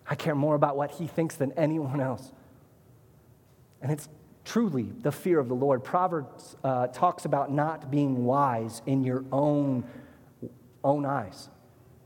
I 0.07 0.15
care 0.15 0.35
more 0.35 0.55
about 0.55 0.77
what 0.77 0.91
He 0.91 1.07
thinks 1.07 1.35
than 1.35 1.51
anyone 1.53 1.99
else. 1.99 2.31
And 3.81 3.91
it's 3.91 4.07
truly 4.45 4.91
the 5.01 5.11
fear 5.11 5.39
of 5.39 5.47
the 5.47 5.55
Lord. 5.55 5.83
Proverbs 5.83 6.55
uh, 6.63 6.87
talks 6.87 7.25
about 7.25 7.51
not 7.51 7.91
being 7.91 8.25
wise 8.25 8.81
in 8.85 9.03
your 9.03 9.23
own, 9.31 9.83
own 10.83 11.05
eyes, 11.05 11.49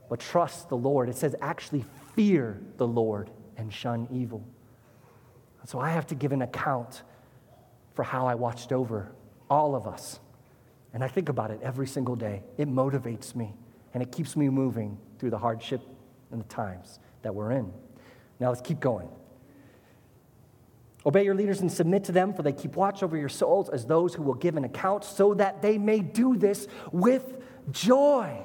but 0.08 0.20
trust 0.20 0.68
the 0.68 0.76
Lord. 0.76 1.08
It 1.08 1.16
says, 1.16 1.34
actually 1.40 1.84
fear 2.14 2.60
the 2.76 2.86
Lord 2.86 3.30
and 3.56 3.72
shun 3.72 4.08
evil. 4.10 4.46
So 5.66 5.80
I 5.80 5.90
have 5.90 6.06
to 6.08 6.14
give 6.14 6.32
an 6.32 6.42
account 6.42 7.02
for 7.94 8.04
how 8.04 8.26
I 8.26 8.34
watched 8.34 8.72
over 8.72 9.10
all 9.50 9.74
of 9.74 9.86
us. 9.86 10.20
And 10.92 11.02
I 11.02 11.08
think 11.08 11.28
about 11.28 11.50
it 11.50 11.60
every 11.62 11.86
single 11.86 12.14
day. 12.14 12.42
It 12.56 12.68
motivates 12.68 13.34
me 13.34 13.52
and 13.92 14.02
it 14.02 14.12
keeps 14.12 14.36
me 14.36 14.48
moving 14.48 14.98
through 15.18 15.30
the 15.30 15.38
hardship 15.38 15.80
and 16.30 16.40
the 16.40 16.48
times 16.48 17.00
that 17.22 17.34
we're 17.34 17.50
in. 17.52 17.72
Now 18.38 18.50
let's 18.50 18.60
keep 18.60 18.78
going. 18.78 19.08
Obey 21.06 21.24
your 21.24 21.34
leaders 21.34 21.60
and 21.60 21.70
submit 21.70 22.02
to 22.04 22.12
them, 22.12 22.34
for 22.34 22.42
they 22.42 22.52
keep 22.52 22.74
watch 22.74 23.02
over 23.02 23.16
your 23.16 23.28
souls 23.28 23.68
as 23.68 23.86
those 23.86 24.12
who 24.12 24.22
will 24.22 24.34
give 24.34 24.56
an 24.56 24.64
account, 24.64 25.04
so 25.04 25.34
that 25.34 25.62
they 25.62 25.78
may 25.78 26.00
do 26.00 26.36
this 26.36 26.66
with 26.90 27.42
joy. 27.70 28.42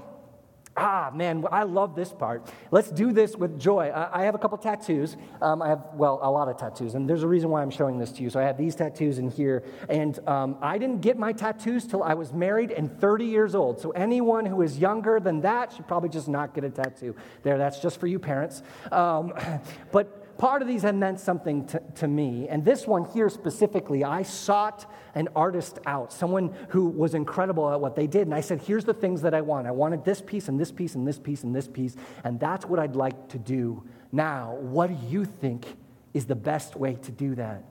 Ah, 0.77 1.11
man, 1.13 1.43
I 1.51 1.63
love 1.63 1.95
this 1.95 2.13
part. 2.13 2.49
Let's 2.71 2.89
do 2.89 3.11
this 3.11 3.35
with 3.35 3.59
joy. 3.59 3.91
I 3.93 4.23
have 4.23 4.35
a 4.35 4.37
couple 4.37 4.57
tattoos. 4.57 5.17
Um, 5.41 5.61
I 5.61 5.67
have, 5.67 5.85
well, 5.95 6.19
a 6.21 6.31
lot 6.31 6.47
of 6.47 6.57
tattoos, 6.57 6.95
and 6.95 7.09
there's 7.09 7.23
a 7.23 7.27
reason 7.27 7.49
why 7.49 7.61
I'm 7.61 7.71
showing 7.71 7.97
this 7.97 8.11
to 8.13 8.23
you. 8.23 8.29
So 8.29 8.39
I 8.39 8.43
have 8.43 8.57
these 8.57 8.75
tattoos 8.75 9.17
in 9.17 9.29
here, 9.29 9.63
and 9.89 10.17
um, 10.29 10.57
I 10.61 10.77
didn't 10.77 11.01
get 11.01 11.17
my 11.17 11.33
tattoos 11.33 11.85
till 11.85 12.03
I 12.03 12.13
was 12.13 12.31
married 12.31 12.71
and 12.71 12.99
30 13.01 13.25
years 13.25 13.53
old. 13.53 13.81
So 13.81 13.91
anyone 13.91 14.45
who 14.45 14.61
is 14.61 14.77
younger 14.77 15.19
than 15.19 15.41
that 15.41 15.73
should 15.73 15.87
probably 15.87 16.09
just 16.09 16.29
not 16.29 16.53
get 16.53 16.63
a 16.63 16.69
tattoo. 16.69 17.15
There, 17.43 17.57
that's 17.57 17.79
just 17.81 17.99
for 17.99 18.07
you 18.07 18.17
parents. 18.17 18.63
Um, 18.93 19.33
but 19.91 20.20
part 20.41 20.63
of 20.63 20.67
these 20.67 20.81
had 20.81 20.95
meant 20.95 21.19
something 21.19 21.67
to, 21.67 21.79
to, 21.93 22.07
me. 22.07 22.47
And 22.49 22.65
this 22.65 22.87
one 22.87 23.05
here 23.05 23.29
specifically, 23.29 24.03
I 24.03 24.23
sought 24.23 24.91
an 25.13 25.29
artist 25.35 25.77
out, 25.85 26.11
someone 26.11 26.51
who 26.69 26.87
was 26.87 27.13
incredible 27.13 27.71
at 27.71 27.79
what 27.79 27.95
they 27.95 28.07
did. 28.07 28.23
And 28.23 28.33
I 28.33 28.41
said, 28.41 28.59
here's 28.59 28.83
the 28.83 28.93
things 28.95 29.21
that 29.21 29.35
I 29.35 29.41
want. 29.41 29.67
I 29.67 29.71
wanted 29.71 30.03
this 30.03 30.19
piece 30.19 30.47
and 30.47 30.59
this 30.59 30.71
piece 30.71 30.95
and 30.95 31.07
this 31.07 31.19
piece 31.19 31.43
and 31.43 31.55
this 31.55 31.67
piece. 31.67 31.95
And 32.23 32.39
that's 32.39 32.65
what 32.65 32.79
I'd 32.79 32.95
like 32.95 33.29
to 33.29 33.37
do 33.37 33.83
now. 34.11 34.55
What 34.55 34.87
do 34.87 34.97
you 35.07 35.25
think 35.25 35.67
is 36.11 36.25
the 36.25 36.33
best 36.33 36.75
way 36.75 36.95
to 36.95 37.11
do 37.11 37.35
that? 37.35 37.63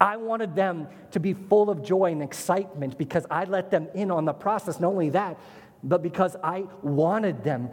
I 0.00 0.16
wanted 0.16 0.56
them 0.56 0.88
to 1.10 1.20
be 1.20 1.34
full 1.34 1.68
of 1.68 1.82
joy 1.82 2.10
and 2.12 2.22
excitement 2.22 2.96
because 2.96 3.26
I 3.30 3.44
let 3.44 3.70
them 3.70 3.86
in 3.94 4.10
on 4.10 4.24
the 4.24 4.32
process. 4.32 4.80
Not 4.80 4.92
only 4.92 5.10
that, 5.10 5.38
but 5.84 6.02
because 6.02 6.36
I 6.42 6.64
wanted 6.82 7.44
them 7.44 7.68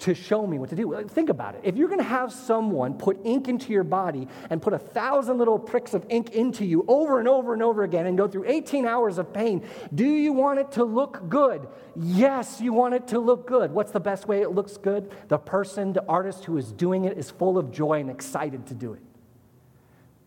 to 0.00 0.14
show 0.14 0.46
me 0.46 0.58
what 0.58 0.70
to 0.70 0.76
do. 0.76 1.04
Think 1.08 1.28
about 1.28 1.56
it. 1.56 1.62
If 1.64 1.76
you're 1.76 1.88
going 1.88 1.98
to 1.98 2.04
have 2.04 2.32
someone 2.32 2.94
put 2.94 3.18
ink 3.24 3.48
into 3.48 3.72
your 3.72 3.84
body 3.84 4.28
and 4.48 4.62
put 4.62 4.72
a 4.72 4.78
thousand 4.78 5.38
little 5.38 5.58
pricks 5.58 5.92
of 5.92 6.06
ink 6.08 6.30
into 6.30 6.64
you 6.64 6.84
over 6.86 7.18
and 7.18 7.26
over 7.26 7.52
and 7.52 7.62
over 7.62 7.82
again 7.82 8.06
and 8.06 8.16
go 8.16 8.28
through 8.28 8.44
18 8.46 8.86
hours 8.86 9.18
of 9.18 9.32
pain, 9.32 9.66
do 9.94 10.04
you 10.04 10.32
want 10.32 10.60
it 10.60 10.72
to 10.72 10.84
look 10.84 11.28
good? 11.28 11.68
Yes, 11.96 12.60
you 12.60 12.72
want 12.72 12.94
it 12.94 13.08
to 13.08 13.18
look 13.18 13.46
good. 13.46 13.72
What's 13.72 13.90
the 13.90 14.00
best 14.00 14.28
way 14.28 14.42
it 14.42 14.50
looks 14.50 14.76
good? 14.76 15.10
The 15.28 15.38
person, 15.38 15.92
the 15.92 16.04
artist 16.06 16.44
who 16.44 16.56
is 16.58 16.72
doing 16.72 17.04
it 17.04 17.18
is 17.18 17.30
full 17.30 17.58
of 17.58 17.72
joy 17.72 18.00
and 18.00 18.10
excited 18.10 18.66
to 18.66 18.74
do 18.74 18.92
it. 18.92 19.02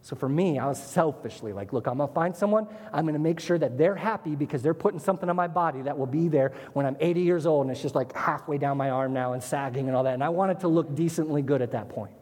So 0.04 0.16
for 0.16 0.28
me, 0.28 0.58
I 0.58 0.66
was 0.66 0.82
selfishly 0.82 1.54
like, 1.54 1.74
look, 1.74 1.86
I'm 1.86 2.00
gonna 2.00 2.12
find 2.12 2.36
someone, 2.36 2.68
I'm 2.92 3.06
gonna 3.06 3.20
make 3.20 3.40
sure 3.40 3.58
that 3.60 3.78
they're 3.78 3.96
happy 3.96 4.36
because 4.36 4.64
they're 4.64 4.74
putting 4.74 5.00
something 5.00 5.30
on 5.30 5.36
my 5.36 5.48
body 5.48 5.84
that 5.84 5.98
will 5.98 6.08
be 6.08 6.28
there 6.28 6.54
when 6.74 6.88
I'm 6.88 6.98
80 7.00 7.22
years 7.22 7.46
old 7.46 7.66
and 7.66 7.72
it's 7.72 7.82
just 7.82 7.94
like 7.94 8.16
halfway 8.16 8.58
down 8.58 8.78
my 8.78 8.90
arm 8.90 9.14
now 9.14 9.34
and 9.34 9.44
sagging 9.44 9.88
and 9.88 9.96
all 9.96 10.04
that. 10.04 10.16
And 10.16 10.24
I 10.24 10.30
want 10.30 10.52
it 10.52 10.62
to 10.62 10.68
look 10.68 10.96
decently 10.96 11.44
good 11.44 11.62
at 11.62 11.72
that 11.72 11.90
point. 11.90 12.14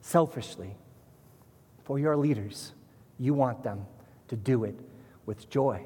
Selfishly, 0.00 0.76
for 1.84 1.98
your 1.98 2.16
leaders, 2.16 2.72
you 3.18 3.32
want 3.32 3.62
them 3.62 3.86
to 4.28 4.36
do 4.36 4.64
it 4.64 4.78
with 5.24 5.48
joy. 5.48 5.84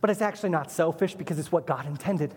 But 0.00 0.10
it's 0.10 0.22
actually 0.22 0.50
not 0.50 0.70
selfish 0.70 1.14
because 1.14 1.38
it's 1.40 1.50
what 1.50 1.66
God 1.66 1.86
intended. 1.86 2.32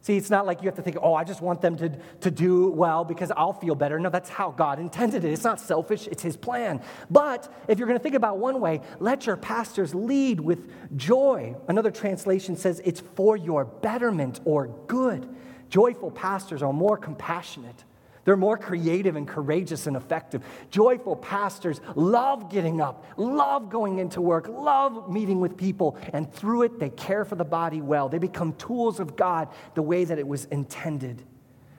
See, 0.00 0.16
it's 0.16 0.30
not 0.30 0.46
like 0.46 0.62
you 0.62 0.66
have 0.66 0.76
to 0.76 0.82
think, 0.82 0.96
oh, 1.02 1.14
I 1.14 1.24
just 1.24 1.42
want 1.42 1.60
them 1.60 1.76
to, 1.76 1.90
to 2.20 2.30
do 2.30 2.70
well 2.70 3.04
because 3.04 3.32
I'll 3.36 3.52
feel 3.52 3.74
better. 3.74 3.98
No, 3.98 4.10
that's 4.10 4.30
how 4.30 4.50
God 4.52 4.78
intended 4.78 5.24
it. 5.24 5.32
It's 5.32 5.44
not 5.44 5.60
selfish, 5.60 6.06
it's 6.06 6.22
His 6.22 6.36
plan. 6.36 6.80
But 7.10 7.52
if 7.66 7.78
you're 7.78 7.88
going 7.88 7.98
to 7.98 8.02
think 8.02 8.14
about 8.14 8.38
one 8.38 8.60
way, 8.60 8.80
let 9.00 9.26
your 9.26 9.36
pastors 9.36 9.94
lead 9.94 10.40
with 10.40 10.70
joy. 10.96 11.56
Another 11.66 11.90
translation 11.90 12.56
says 12.56 12.80
it's 12.84 13.00
for 13.00 13.36
your 13.36 13.64
betterment 13.64 14.40
or 14.44 14.68
good. 14.86 15.28
Joyful 15.68 16.12
pastors 16.12 16.62
are 16.62 16.72
more 16.72 16.96
compassionate. 16.96 17.84
They're 18.28 18.36
more 18.36 18.58
creative 18.58 19.16
and 19.16 19.26
courageous 19.26 19.86
and 19.86 19.96
effective. 19.96 20.44
Joyful 20.68 21.16
pastors 21.16 21.80
love 21.94 22.50
getting 22.50 22.78
up, 22.78 23.06
love 23.16 23.70
going 23.70 24.00
into 24.00 24.20
work, 24.20 24.48
love 24.48 25.10
meeting 25.10 25.40
with 25.40 25.56
people, 25.56 25.96
and 26.12 26.30
through 26.30 26.64
it, 26.64 26.78
they 26.78 26.90
care 26.90 27.24
for 27.24 27.36
the 27.36 27.44
body 27.46 27.80
well. 27.80 28.10
They 28.10 28.18
become 28.18 28.52
tools 28.52 29.00
of 29.00 29.16
God 29.16 29.48
the 29.74 29.80
way 29.80 30.04
that 30.04 30.18
it 30.18 30.28
was 30.28 30.44
intended. 30.44 31.22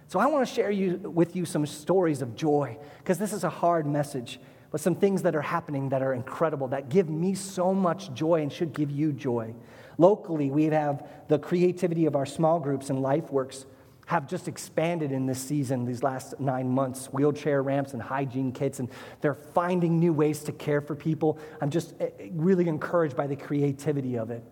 So 0.07 0.17
I 0.17 0.25
want 0.25 0.47
to 0.47 0.51
share 0.51 0.71
you, 0.71 0.97
with 0.97 1.35
you 1.35 1.45
some 1.45 1.67
stories 1.67 2.23
of 2.23 2.35
joy 2.35 2.79
because 2.97 3.19
this 3.19 3.31
is 3.31 3.43
a 3.43 3.49
hard 3.51 3.85
message, 3.85 4.39
but 4.71 4.81
some 4.81 4.95
things 4.95 5.21
that 5.21 5.35
are 5.35 5.43
happening 5.43 5.89
that 5.89 6.01
are 6.01 6.15
incredible, 6.15 6.69
that 6.69 6.89
give 6.89 7.11
me 7.11 7.35
so 7.35 7.75
much 7.75 8.11
joy 8.15 8.41
and 8.41 8.51
should 8.51 8.73
give 8.73 8.89
you 8.89 9.11
joy. 9.13 9.53
Locally, 9.99 10.49
we 10.49 10.63
have 10.63 11.07
the 11.27 11.37
creativity 11.37 12.07
of 12.07 12.15
our 12.15 12.25
small 12.25 12.59
groups 12.59 12.89
and 12.89 13.03
LifeWorks 13.03 13.65
have 14.09 14.27
just 14.27 14.47
expanded 14.47 15.11
in 15.11 15.27
this 15.27 15.39
season, 15.39 15.85
these 15.85 16.01
last 16.01 16.39
nine 16.39 16.67
months 16.67 17.13
wheelchair 17.13 17.61
ramps 17.61 17.93
and 17.93 18.01
hygiene 18.01 18.51
kits, 18.51 18.79
and 18.79 18.89
they're 19.21 19.35
finding 19.35 19.99
new 19.99 20.11
ways 20.11 20.41
to 20.41 20.51
care 20.51 20.81
for 20.81 20.95
people. 20.95 21.37
I'm 21.61 21.69
just 21.69 21.93
eh, 21.99 22.09
eh, 22.19 22.29
really 22.31 22.67
encouraged 22.67 23.15
by 23.15 23.27
the 23.27 23.35
creativity 23.35 24.17
of 24.17 24.31
it. 24.31 24.43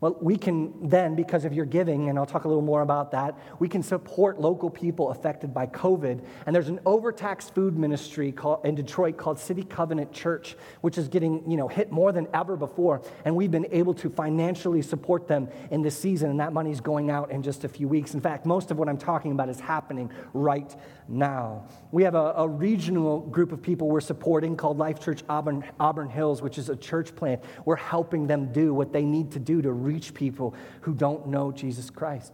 Well, 0.00 0.16
we 0.20 0.36
can 0.36 0.88
then, 0.88 1.16
because 1.16 1.44
of 1.44 1.52
your 1.52 1.64
giving, 1.64 2.08
and 2.08 2.18
I'll 2.18 2.26
talk 2.26 2.44
a 2.44 2.48
little 2.48 2.62
more 2.62 2.82
about 2.82 3.10
that, 3.10 3.36
we 3.58 3.68
can 3.68 3.82
support 3.82 4.40
local 4.40 4.70
people 4.70 5.10
affected 5.10 5.52
by 5.52 5.66
COVID. 5.66 6.24
And 6.46 6.54
there's 6.54 6.68
an 6.68 6.78
overtaxed 6.86 7.52
food 7.52 7.76
ministry 7.76 8.30
called, 8.30 8.64
in 8.64 8.76
Detroit 8.76 9.16
called 9.16 9.40
City 9.40 9.64
Covenant 9.64 10.12
Church, 10.12 10.56
which 10.82 10.98
is 10.98 11.08
getting 11.08 11.50
you 11.50 11.56
know, 11.56 11.66
hit 11.66 11.90
more 11.90 12.12
than 12.12 12.28
ever 12.32 12.56
before. 12.56 13.02
And 13.24 13.34
we've 13.34 13.50
been 13.50 13.66
able 13.72 13.92
to 13.94 14.08
financially 14.08 14.82
support 14.82 15.26
them 15.26 15.48
in 15.72 15.82
this 15.82 15.98
season, 15.98 16.30
and 16.30 16.38
that 16.38 16.52
money's 16.52 16.80
going 16.80 17.10
out 17.10 17.32
in 17.32 17.42
just 17.42 17.64
a 17.64 17.68
few 17.68 17.88
weeks. 17.88 18.14
In 18.14 18.20
fact, 18.20 18.46
most 18.46 18.70
of 18.70 18.78
what 18.78 18.88
I'm 18.88 18.98
talking 18.98 19.32
about 19.32 19.48
is 19.48 19.58
happening 19.58 20.12
right 20.32 20.76
now. 21.08 21.66
We 21.90 22.04
have 22.04 22.14
a, 22.14 22.34
a 22.36 22.48
regional 22.48 23.20
group 23.20 23.50
of 23.50 23.62
people 23.62 23.88
we're 23.88 24.00
supporting 24.00 24.56
called 24.56 24.78
Life 24.78 25.00
Church 25.00 25.24
Auburn, 25.28 25.64
Auburn 25.80 26.08
Hills, 26.08 26.40
which 26.42 26.58
is 26.58 26.68
a 26.68 26.76
church 26.76 27.16
plant. 27.16 27.42
We're 27.64 27.76
helping 27.76 28.26
them 28.26 28.52
do 28.52 28.74
what 28.74 28.92
they 28.92 29.04
need 29.04 29.32
to 29.32 29.38
do 29.38 29.62
to 29.62 29.72
reach 29.88 30.12
people 30.14 30.54
who 30.82 30.92
don't 30.94 31.26
know 31.28 31.50
Jesus 31.50 31.88
Christ. 31.88 32.32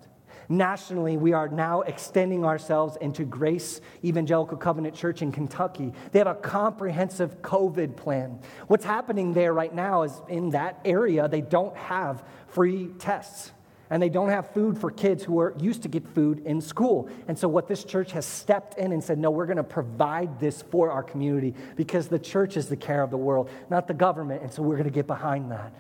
Nationally, 0.49 1.17
we 1.17 1.33
are 1.33 1.49
now 1.49 1.83
extending 1.83 2.45
ourselves 2.45 2.99
into 3.01 3.25
Grace 3.25 3.81
Evangelical 4.05 4.59
Covenant 4.59 4.95
Church 4.95 5.23
in 5.23 5.33
Kentucky. 5.33 5.93
They 6.13 6.19
have 6.19 6.27
a 6.29 6.35
comprehensive 6.35 7.41
COVID 7.41 7.97
plan. 7.97 8.41
What's 8.67 8.85
happening 8.85 9.33
there 9.33 9.55
right 9.55 9.75
now 9.75 10.03
is 10.03 10.13
in 10.29 10.51
that 10.51 10.81
area, 10.85 11.29
they 11.29 11.41
don't 11.41 11.75
have 11.77 12.25
free 12.49 12.89
tests 12.99 13.53
and 13.91 14.03
they 14.03 14.09
don't 14.09 14.31
have 14.31 14.53
food 14.53 14.77
for 14.77 14.91
kids 14.91 15.23
who 15.23 15.39
are 15.39 15.55
used 15.59 15.83
to 15.83 15.89
get 15.89 16.07
food 16.09 16.45
in 16.45 16.61
school. 16.61 17.09
And 17.29 17.39
so, 17.39 17.49
what 17.49 17.69
this 17.69 17.85
church 17.85 18.13
has 18.13 18.27
stepped 18.27 18.77
in 18.79 18.93
and 18.93 19.05
said, 19.05 19.19
no, 19.19 19.31
we're 19.31 19.47
going 19.47 19.59
to 19.59 19.63
provide 19.63 20.41
this 20.41 20.63
for 20.63 20.91
our 20.91 21.03
community 21.03 21.55
because 21.77 22.09
the 22.09 22.19
church 22.19 22.57
is 22.57 22.69
the 22.69 22.77
care 22.77 23.03
of 23.03 23.11
the 23.11 23.17
world, 23.17 23.51
not 23.71 23.87
the 23.87 23.95
government. 23.95 24.43
And 24.43 24.53
so, 24.53 24.63
we're 24.63 24.77
going 24.77 24.89
to 24.89 24.95
get 24.95 25.07
behind 25.07 25.51
that. 25.53 25.73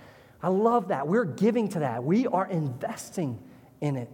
I 0.44 0.48
love 0.48 0.88
that. 0.88 1.08
We're 1.08 1.24
giving 1.24 1.70
to 1.70 1.78
that. 1.78 2.04
We 2.04 2.26
are 2.26 2.46
investing 2.46 3.42
in 3.80 3.96
it. 3.96 4.10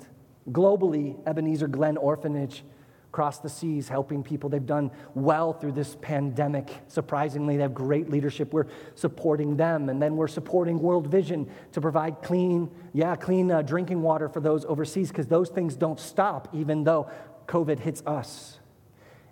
Globally, 0.52 1.16
Ebenezer 1.26 1.66
Glen 1.66 1.96
Orphanage 1.96 2.62
across 3.08 3.40
the 3.40 3.48
seas 3.48 3.88
helping 3.88 4.22
people. 4.22 4.48
They've 4.48 4.64
done 4.64 4.92
well 5.14 5.52
through 5.52 5.72
this 5.72 5.96
pandemic. 6.00 6.70
Surprisingly, 6.86 7.56
they 7.56 7.62
have 7.62 7.74
great 7.74 8.10
leadership. 8.10 8.52
We're 8.52 8.68
supporting 8.94 9.56
them. 9.56 9.88
And 9.88 10.00
then 10.00 10.14
we're 10.14 10.28
supporting 10.28 10.78
World 10.78 11.08
Vision 11.08 11.50
to 11.72 11.80
provide 11.80 12.22
clean, 12.22 12.70
yeah, 12.92 13.16
clean 13.16 13.50
uh, 13.50 13.62
drinking 13.62 14.00
water 14.00 14.28
for 14.28 14.38
those 14.38 14.64
overseas 14.64 15.08
because 15.08 15.26
those 15.26 15.48
things 15.48 15.74
don't 15.74 15.98
stop 15.98 16.54
even 16.54 16.84
though 16.84 17.10
COVID 17.48 17.80
hits 17.80 18.04
us. 18.06 18.60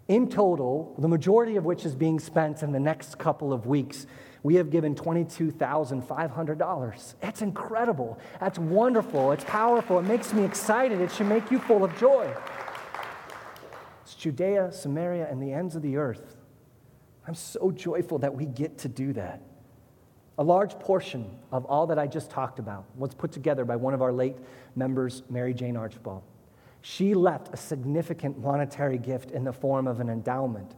In 0.09 0.29
total, 0.29 0.97
the 0.99 1.07
majority 1.07 1.55
of 1.55 1.65
which 1.65 1.85
is 1.85 1.95
being 1.95 2.19
spent 2.19 2.65
in 2.65 2.73
the 2.73 2.81
next 2.81 3.19
couple 3.19 3.53
of 3.53 3.67
weeks 3.67 4.05
we 4.49 4.55
have 4.55 4.71
given 4.71 4.95
$22,500. 4.95 7.15
That's 7.21 7.43
incredible. 7.43 8.19
That's 8.41 8.59
wonderful. 8.59 9.33
It's 9.33 9.45
powerful. 9.45 9.99
It 9.99 10.05
makes 10.05 10.33
me 10.33 10.43
excited. 10.43 11.03
It 11.03 11.13
should 11.13 11.27
make 11.27 11.51
you 11.51 11.59
full 11.59 11.85
of 11.85 11.95
joy. 11.99 12.35
It's 14.05 14.15
Judea, 14.15 14.73
Samaria, 14.73 15.29
and 15.31 15.43
the 15.43 15.53
ends 15.53 15.77
of 15.77 15.83
the 15.83 15.99
earth. 15.99 16.39
I'm 17.27 17.35
so 17.35 17.71
joyful 17.71 18.21
that 18.21 18.35
we 18.35 18.47
get 18.47 18.79
to 18.79 18.89
do 18.89 19.13
that. 19.13 19.43
A 20.39 20.43
large 20.43 20.79
portion 20.79 21.31
of 21.53 21.67
all 21.67 21.87
that 21.89 21.99
I 21.99 22.07
just 22.07 22.31
talked 22.31 22.59
about 22.59 22.87
was 22.97 23.13
put 23.13 23.31
together 23.31 23.67
by 23.67 23.77
one 23.77 23.93
of 23.93 24.01
our 24.01 24.15
late 24.15 24.37
members, 24.75 25.25
Mary 25.29 25.53
Jane 25.53 25.77
Archibald. 25.77 26.23
She 26.81 27.13
left 27.13 27.53
a 27.53 27.59
significant 27.59 28.39
monetary 28.39 28.97
gift 28.97 29.31
in 29.31 29.45
the 29.45 29.53
form 29.53 29.87
of 29.87 30.01
an 30.01 30.09
endowment 30.09 30.75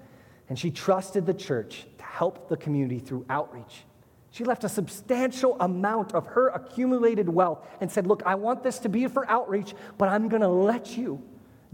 and 0.51 0.59
she 0.59 0.71
trusted 0.71 1.25
the 1.25 1.33
church 1.33 1.87
to 1.97 2.05
help 2.05 2.49
the 2.49 2.57
community 2.57 2.99
through 2.99 3.25
outreach. 3.31 3.85
She 4.33 4.45
left 4.45 4.65
a 4.65 4.69
substantial 4.69 5.57
amount 5.61 6.13
of 6.13 6.27
her 6.27 6.49
accumulated 6.49 7.29
wealth 7.29 7.67
and 7.81 7.91
said, 7.91 8.07
Look, 8.07 8.23
I 8.27 8.35
want 8.35 8.63
this 8.63 8.79
to 8.81 8.89
be 8.89 9.07
for 9.07 9.29
outreach, 9.31 9.75
but 9.97 10.09
I'm 10.09 10.29
going 10.29 10.43
to 10.43 10.49
let 10.49 10.99
you 10.99 11.23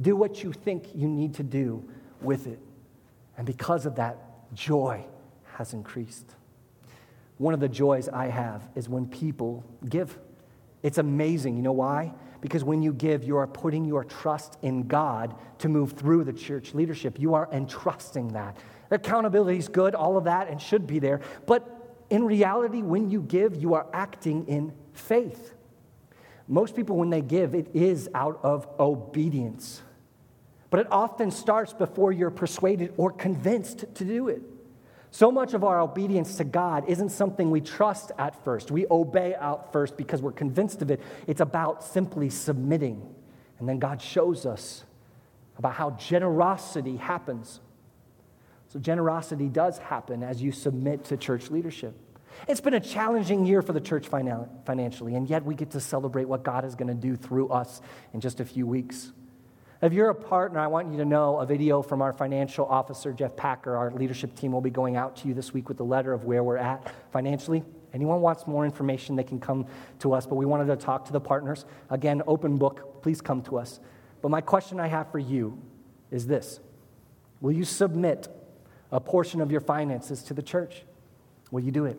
do 0.00 0.14
what 0.14 0.44
you 0.44 0.52
think 0.52 0.94
you 0.94 1.08
need 1.08 1.34
to 1.34 1.42
do 1.42 1.82
with 2.20 2.46
it. 2.46 2.60
And 3.38 3.46
because 3.46 3.86
of 3.86 3.96
that, 3.96 4.18
joy 4.54 5.04
has 5.54 5.72
increased. 5.72 6.34
One 7.38 7.54
of 7.54 7.60
the 7.60 7.68
joys 7.68 8.08
I 8.08 8.26
have 8.26 8.62
is 8.74 8.88
when 8.88 9.06
people 9.06 9.64
give. 9.88 10.18
It's 10.82 10.98
amazing. 10.98 11.56
You 11.56 11.62
know 11.62 11.72
why? 11.72 12.12
Because 12.40 12.64
when 12.64 12.82
you 12.82 12.92
give, 12.92 13.24
you 13.24 13.36
are 13.36 13.46
putting 13.46 13.84
your 13.84 14.04
trust 14.04 14.56
in 14.62 14.86
God 14.86 15.34
to 15.58 15.68
move 15.68 15.92
through 15.92 16.24
the 16.24 16.32
church 16.32 16.74
leadership. 16.74 17.18
You 17.18 17.34
are 17.34 17.48
entrusting 17.52 18.28
that. 18.28 18.56
Accountability 18.90 19.58
is 19.58 19.68
good, 19.68 19.94
all 19.94 20.16
of 20.16 20.24
that, 20.24 20.48
and 20.48 20.60
should 20.60 20.86
be 20.86 20.98
there. 20.98 21.20
But 21.46 22.04
in 22.10 22.24
reality, 22.24 22.82
when 22.82 23.10
you 23.10 23.22
give, 23.22 23.56
you 23.56 23.74
are 23.74 23.86
acting 23.92 24.46
in 24.46 24.72
faith. 24.92 25.54
Most 26.48 26.76
people, 26.76 26.96
when 26.96 27.10
they 27.10 27.22
give, 27.22 27.54
it 27.54 27.68
is 27.74 28.08
out 28.14 28.38
of 28.42 28.68
obedience. 28.78 29.82
But 30.70 30.80
it 30.80 30.86
often 30.90 31.30
starts 31.30 31.72
before 31.72 32.12
you're 32.12 32.30
persuaded 32.30 32.92
or 32.96 33.10
convinced 33.10 33.86
to 33.94 34.04
do 34.04 34.28
it. 34.28 34.42
So 35.16 35.32
much 35.32 35.54
of 35.54 35.64
our 35.64 35.80
obedience 35.80 36.36
to 36.36 36.44
God 36.44 36.84
isn't 36.88 37.08
something 37.08 37.50
we 37.50 37.62
trust 37.62 38.12
at 38.18 38.44
first. 38.44 38.70
We 38.70 38.84
obey 38.90 39.34
out 39.34 39.72
first 39.72 39.96
because 39.96 40.20
we're 40.20 40.30
convinced 40.30 40.82
of 40.82 40.90
it. 40.90 41.00
It's 41.26 41.40
about 41.40 41.82
simply 41.82 42.28
submitting. 42.28 43.14
And 43.58 43.66
then 43.66 43.78
God 43.78 44.02
shows 44.02 44.44
us 44.44 44.84
about 45.56 45.72
how 45.72 45.92
generosity 45.92 46.98
happens. 46.98 47.60
So, 48.68 48.78
generosity 48.78 49.48
does 49.48 49.78
happen 49.78 50.22
as 50.22 50.42
you 50.42 50.52
submit 50.52 51.04
to 51.06 51.16
church 51.16 51.50
leadership. 51.50 51.98
It's 52.46 52.60
been 52.60 52.74
a 52.74 52.80
challenging 52.80 53.46
year 53.46 53.62
for 53.62 53.72
the 53.72 53.80
church 53.80 54.08
financially, 54.08 55.14
and 55.14 55.30
yet 55.30 55.46
we 55.46 55.54
get 55.54 55.70
to 55.70 55.80
celebrate 55.80 56.26
what 56.26 56.42
God 56.42 56.66
is 56.66 56.74
going 56.74 56.88
to 56.88 56.94
do 56.94 57.16
through 57.16 57.48
us 57.48 57.80
in 58.12 58.20
just 58.20 58.40
a 58.40 58.44
few 58.44 58.66
weeks. 58.66 59.12
If 59.82 59.92
you're 59.92 60.08
a 60.08 60.14
partner, 60.14 60.58
I 60.58 60.68
want 60.68 60.90
you 60.90 60.96
to 60.96 61.04
know 61.04 61.38
a 61.38 61.44
video 61.44 61.82
from 61.82 62.00
our 62.00 62.14
financial 62.14 62.64
officer, 62.64 63.12
Jeff 63.12 63.36
Packer. 63.36 63.76
Our 63.76 63.90
leadership 63.90 64.34
team 64.34 64.52
will 64.52 64.62
be 64.62 64.70
going 64.70 64.96
out 64.96 65.16
to 65.16 65.28
you 65.28 65.34
this 65.34 65.52
week 65.52 65.68
with 65.68 65.78
a 65.80 65.84
letter 65.84 66.14
of 66.14 66.24
where 66.24 66.42
we're 66.42 66.56
at 66.56 66.90
financially. 67.12 67.62
Anyone 67.92 68.22
wants 68.22 68.46
more 68.46 68.64
information, 68.64 69.16
they 69.16 69.22
can 69.22 69.38
come 69.38 69.66
to 69.98 70.14
us, 70.14 70.26
but 70.26 70.36
we 70.36 70.46
wanted 70.46 70.66
to 70.68 70.76
talk 70.76 71.04
to 71.06 71.12
the 71.12 71.20
partners. 71.20 71.66
Again, 71.90 72.22
open 72.26 72.56
book, 72.56 73.02
please 73.02 73.20
come 73.20 73.42
to 73.42 73.58
us. 73.58 73.78
But 74.22 74.30
my 74.30 74.40
question 74.40 74.80
I 74.80 74.86
have 74.86 75.12
for 75.12 75.18
you 75.18 75.60
is 76.10 76.26
this 76.26 76.58
Will 77.42 77.52
you 77.52 77.64
submit 77.66 78.28
a 78.90 79.00
portion 79.00 79.42
of 79.42 79.50
your 79.50 79.60
finances 79.60 80.22
to 80.24 80.34
the 80.34 80.42
church? 80.42 80.84
Will 81.50 81.60
you 81.60 81.70
do 81.70 81.84
it? 81.84 81.98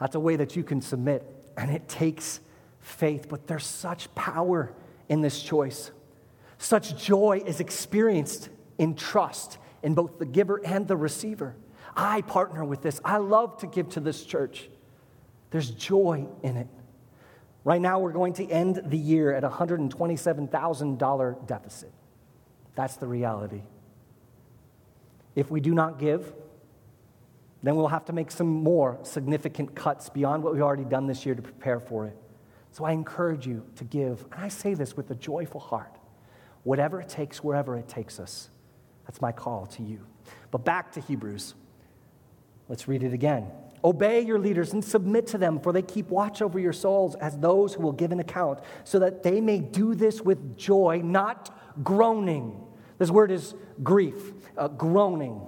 That's 0.00 0.14
a 0.14 0.20
way 0.20 0.36
that 0.36 0.56
you 0.56 0.64
can 0.64 0.80
submit, 0.80 1.26
and 1.58 1.70
it 1.70 1.88
takes 1.90 2.40
faith, 2.80 3.28
but 3.28 3.46
there's 3.46 3.66
such 3.66 4.14
power 4.14 4.72
in 5.10 5.20
this 5.20 5.42
choice. 5.42 5.90
Such 6.58 7.02
joy 7.02 7.42
is 7.46 7.60
experienced 7.60 8.50
in 8.78 8.96
trust 8.96 9.58
in 9.82 9.94
both 9.94 10.18
the 10.18 10.26
giver 10.26 10.60
and 10.64 10.86
the 10.86 10.96
receiver. 10.96 11.54
I 11.96 12.22
partner 12.22 12.64
with 12.64 12.82
this. 12.82 13.00
I 13.04 13.18
love 13.18 13.58
to 13.58 13.66
give 13.66 13.90
to 13.90 14.00
this 14.00 14.24
church. 14.24 14.68
There's 15.50 15.70
joy 15.70 16.26
in 16.42 16.56
it. 16.56 16.68
Right 17.64 17.80
now, 17.80 17.98
we're 17.98 18.12
going 18.12 18.34
to 18.34 18.46
end 18.46 18.82
the 18.86 18.98
year 18.98 19.34
at 19.34 19.44
a 19.44 19.48
$127,000 19.48 21.46
deficit. 21.46 21.92
That's 22.74 22.96
the 22.96 23.06
reality. 23.06 23.62
If 25.34 25.50
we 25.50 25.60
do 25.60 25.74
not 25.74 25.98
give, 25.98 26.32
then 27.62 27.76
we'll 27.76 27.88
have 27.88 28.04
to 28.06 28.12
make 28.12 28.30
some 28.30 28.48
more 28.48 28.98
significant 29.02 29.74
cuts 29.74 30.08
beyond 30.08 30.42
what 30.42 30.52
we've 30.52 30.62
already 30.62 30.84
done 30.84 31.06
this 31.06 31.26
year 31.26 31.34
to 31.34 31.42
prepare 31.42 31.80
for 31.80 32.06
it. 32.06 32.16
So 32.70 32.84
I 32.84 32.92
encourage 32.92 33.46
you 33.46 33.64
to 33.76 33.84
give. 33.84 34.24
And 34.32 34.44
I 34.44 34.48
say 34.48 34.74
this 34.74 34.96
with 34.96 35.10
a 35.10 35.14
joyful 35.14 35.60
heart 35.60 35.97
whatever 36.64 37.00
it 37.00 37.08
takes, 37.08 37.42
wherever 37.42 37.76
it 37.76 37.88
takes 37.88 38.20
us. 38.20 38.50
That's 39.06 39.20
my 39.20 39.32
call 39.32 39.66
to 39.66 39.82
you. 39.82 40.00
But 40.50 40.64
back 40.64 40.92
to 40.92 41.00
Hebrews. 41.00 41.54
Let's 42.68 42.86
read 42.86 43.02
it 43.02 43.12
again. 43.12 43.50
Obey 43.84 44.20
your 44.20 44.38
leaders 44.38 44.72
and 44.72 44.84
submit 44.84 45.26
to 45.28 45.38
them, 45.38 45.60
for 45.60 45.72
they 45.72 45.82
keep 45.82 46.08
watch 46.08 46.42
over 46.42 46.58
your 46.58 46.72
souls 46.72 47.14
as 47.16 47.38
those 47.38 47.74
who 47.74 47.82
will 47.82 47.92
give 47.92 48.12
an 48.12 48.20
account, 48.20 48.58
so 48.84 48.98
that 48.98 49.22
they 49.22 49.40
may 49.40 49.58
do 49.58 49.94
this 49.94 50.20
with 50.20 50.56
joy, 50.56 51.00
not 51.02 51.56
groaning. 51.82 52.60
This 52.98 53.10
word 53.10 53.30
is 53.30 53.54
grief, 53.82 54.32
uh, 54.56 54.68
groaning. 54.68 55.40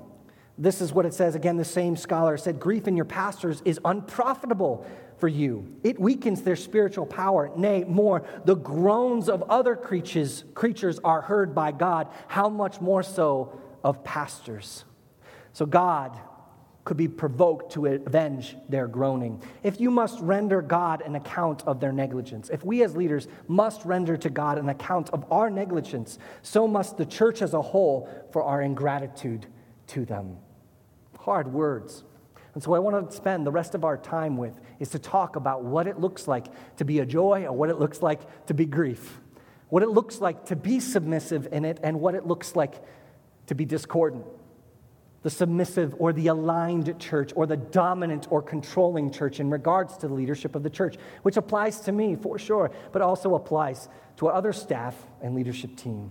This 0.56 0.80
is 0.80 0.92
what 0.92 1.06
it 1.06 1.14
says. 1.14 1.34
Again, 1.34 1.56
the 1.56 1.64
same 1.64 1.96
scholar 1.96 2.36
said, 2.36 2.60
Grief 2.60 2.86
in 2.86 2.94
your 2.94 3.04
pastors 3.04 3.62
is 3.64 3.80
unprofitable 3.84 4.86
for 5.20 5.28
you. 5.28 5.76
It 5.84 6.00
weakens 6.00 6.42
their 6.42 6.56
spiritual 6.56 7.06
power. 7.06 7.50
Nay, 7.54 7.84
more, 7.84 8.24
the 8.44 8.56
groans 8.56 9.28
of 9.28 9.42
other 9.50 9.76
creatures, 9.76 10.44
creatures 10.54 10.98
are 11.04 11.20
heard 11.20 11.54
by 11.54 11.72
God. 11.72 12.08
How 12.26 12.48
much 12.48 12.80
more 12.80 13.02
so 13.02 13.60
of 13.84 14.02
pastors? 14.02 14.84
So 15.52 15.66
God 15.66 16.18
could 16.84 16.96
be 16.96 17.08
provoked 17.08 17.72
to 17.74 17.86
avenge 17.86 18.56
their 18.68 18.88
groaning. 18.88 19.42
If 19.62 19.80
you 19.80 19.90
must 19.90 20.18
render 20.20 20.62
God 20.62 21.02
an 21.02 21.14
account 21.14 21.62
of 21.66 21.78
their 21.78 21.92
negligence, 21.92 22.48
if 22.48 22.64
we 22.64 22.82
as 22.82 22.96
leaders 22.96 23.28
must 23.46 23.84
render 23.84 24.16
to 24.16 24.30
God 24.30 24.58
an 24.58 24.68
account 24.68 25.10
of 25.10 25.30
our 25.30 25.50
negligence, 25.50 26.18
so 26.42 26.66
must 26.66 26.96
the 26.96 27.06
church 27.06 27.42
as 27.42 27.52
a 27.52 27.62
whole 27.62 28.08
for 28.32 28.42
our 28.42 28.62
ingratitude 28.62 29.46
to 29.88 30.04
them. 30.04 30.38
Hard 31.18 31.52
words. 31.52 32.02
And 32.54 32.62
so, 32.62 32.74
I 32.74 32.80
want 32.80 33.08
to 33.08 33.16
spend 33.16 33.46
the 33.46 33.52
rest 33.52 33.74
of 33.74 33.84
our 33.84 33.96
time 33.96 34.36
with 34.36 34.58
is 34.80 34.88
to 34.90 34.98
talk 34.98 35.36
about 35.36 35.62
what 35.62 35.86
it 35.86 36.00
looks 36.00 36.26
like 36.26 36.46
to 36.78 36.84
be 36.84 36.98
a 36.98 37.06
joy 37.06 37.44
or 37.44 37.52
what 37.52 37.68
it 37.68 37.78
looks 37.78 38.02
like 38.02 38.46
to 38.46 38.54
be 38.54 38.66
grief, 38.66 39.20
what 39.68 39.82
it 39.82 39.90
looks 39.90 40.20
like 40.20 40.46
to 40.46 40.56
be 40.56 40.80
submissive 40.80 41.46
in 41.52 41.64
it, 41.64 41.78
and 41.84 42.00
what 42.00 42.14
it 42.16 42.26
looks 42.26 42.56
like 42.56 42.82
to 43.46 43.54
be 43.54 43.64
discordant. 43.64 44.24
The 45.22 45.30
submissive 45.30 45.94
or 45.98 46.14
the 46.14 46.28
aligned 46.28 46.98
church 46.98 47.32
or 47.36 47.46
the 47.46 47.58
dominant 47.58 48.26
or 48.30 48.40
controlling 48.40 49.12
church 49.12 49.38
in 49.38 49.50
regards 49.50 49.98
to 49.98 50.08
the 50.08 50.14
leadership 50.14 50.56
of 50.56 50.62
the 50.62 50.70
church, 50.70 50.96
which 51.22 51.36
applies 51.36 51.80
to 51.80 51.92
me 51.92 52.16
for 52.16 52.38
sure, 52.38 52.70
but 52.90 53.02
also 53.02 53.34
applies 53.34 53.88
to 54.16 54.28
our 54.28 54.32
other 54.32 54.54
staff 54.54 54.96
and 55.20 55.34
leadership 55.34 55.76
team. 55.76 56.10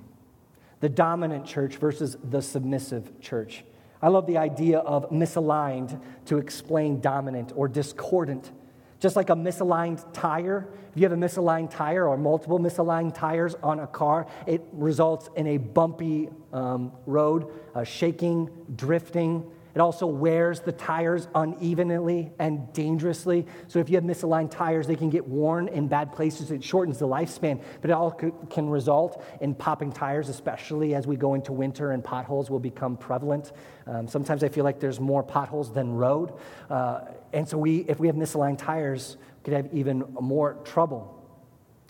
The 0.80 0.90
dominant 0.90 1.46
church 1.46 1.78
versus 1.78 2.18
the 2.24 2.42
submissive 2.42 3.20
church. 3.20 3.64
I 4.02 4.08
love 4.08 4.28
the 4.28 4.38
idea 4.38 4.80
of 4.80 5.10
misaligned 5.10 6.00
to 6.26 6.38
explain 6.38 7.02
dominant 7.02 7.52
or 7.56 7.68
discordant. 7.68 8.52
Just 9.00 9.16
like 9.16 9.30
a 9.30 9.36
misaligned 9.36 10.04
tire, 10.14 10.68
if 10.92 10.98
you 10.98 11.04
have 11.04 11.14
a 11.14 11.16
misaligned 11.16 11.70
tire 11.72 12.08
or 12.08 12.18
multiple 12.18 12.60
misaligned 12.60 13.14
tires 13.14 13.56
on 13.64 13.80
a 13.80 13.88
car, 13.88 14.28
it 14.46 14.62
results 14.74 15.30
in 15.36 15.48
a 15.48 15.58
bumpy 15.58 16.30
um, 16.52 16.92
road, 17.06 17.48
uh, 17.76 17.84
shaking, 17.84 18.50
drifting, 18.76 19.50
it 19.76 19.82
also 19.82 20.08
wears 20.08 20.62
the 20.62 20.72
tires 20.72 21.28
unevenly 21.36 22.32
and 22.40 22.72
dangerously. 22.74 23.46
So 23.68 23.80
if 23.80 23.90
you 23.90 23.96
have 23.96 24.04
misaligned 24.04 24.52
tires, 24.52 24.88
they 24.88 24.96
can 24.96 25.10
get 25.10 25.28
worn 25.28 25.68
in 25.68 25.88
bad 25.88 26.12
places. 26.12 26.52
It 26.52 26.64
shortens 26.64 26.98
the 26.98 27.08
lifespan, 27.08 27.62
but 27.82 27.90
it 27.90 27.94
all 27.94 28.12
can 28.12 28.70
result 28.70 29.24
in 29.42 29.54
popping 29.54 29.92
tires, 29.92 30.28
especially 30.28 30.96
as 30.96 31.06
we 31.06 31.16
go 31.16 31.36
into 31.36 31.54
winter 31.54 31.92
and 31.92 32.04
potholes 32.04 32.50
will 32.50 32.60
become 32.60 32.98
prevalent. 32.98 33.52
Um, 33.86 34.08
sometimes 34.08 34.44
I 34.44 34.50
feel 34.50 34.64
like 34.64 34.80
there's 34.80 35.00
more 35.00 35.24
potholes 35.24 35.72
than 35.72 35.94
road. 35.94 36.34
Uh, 36.70 37.02
and 37.34 37.48
so 37.48 37.58
we, 37.58 37.80
if 37.88 38.00
we 38.00 38.08
have 38.08 38.16
misaligned 38.16 38.58
tires, 38.58 39.18
we 39.20 39.44
could 39.44 39.54
have 39.54 39.74
even 39.74 40.04
more 40.20 40.56
trouble. 40.64 41.16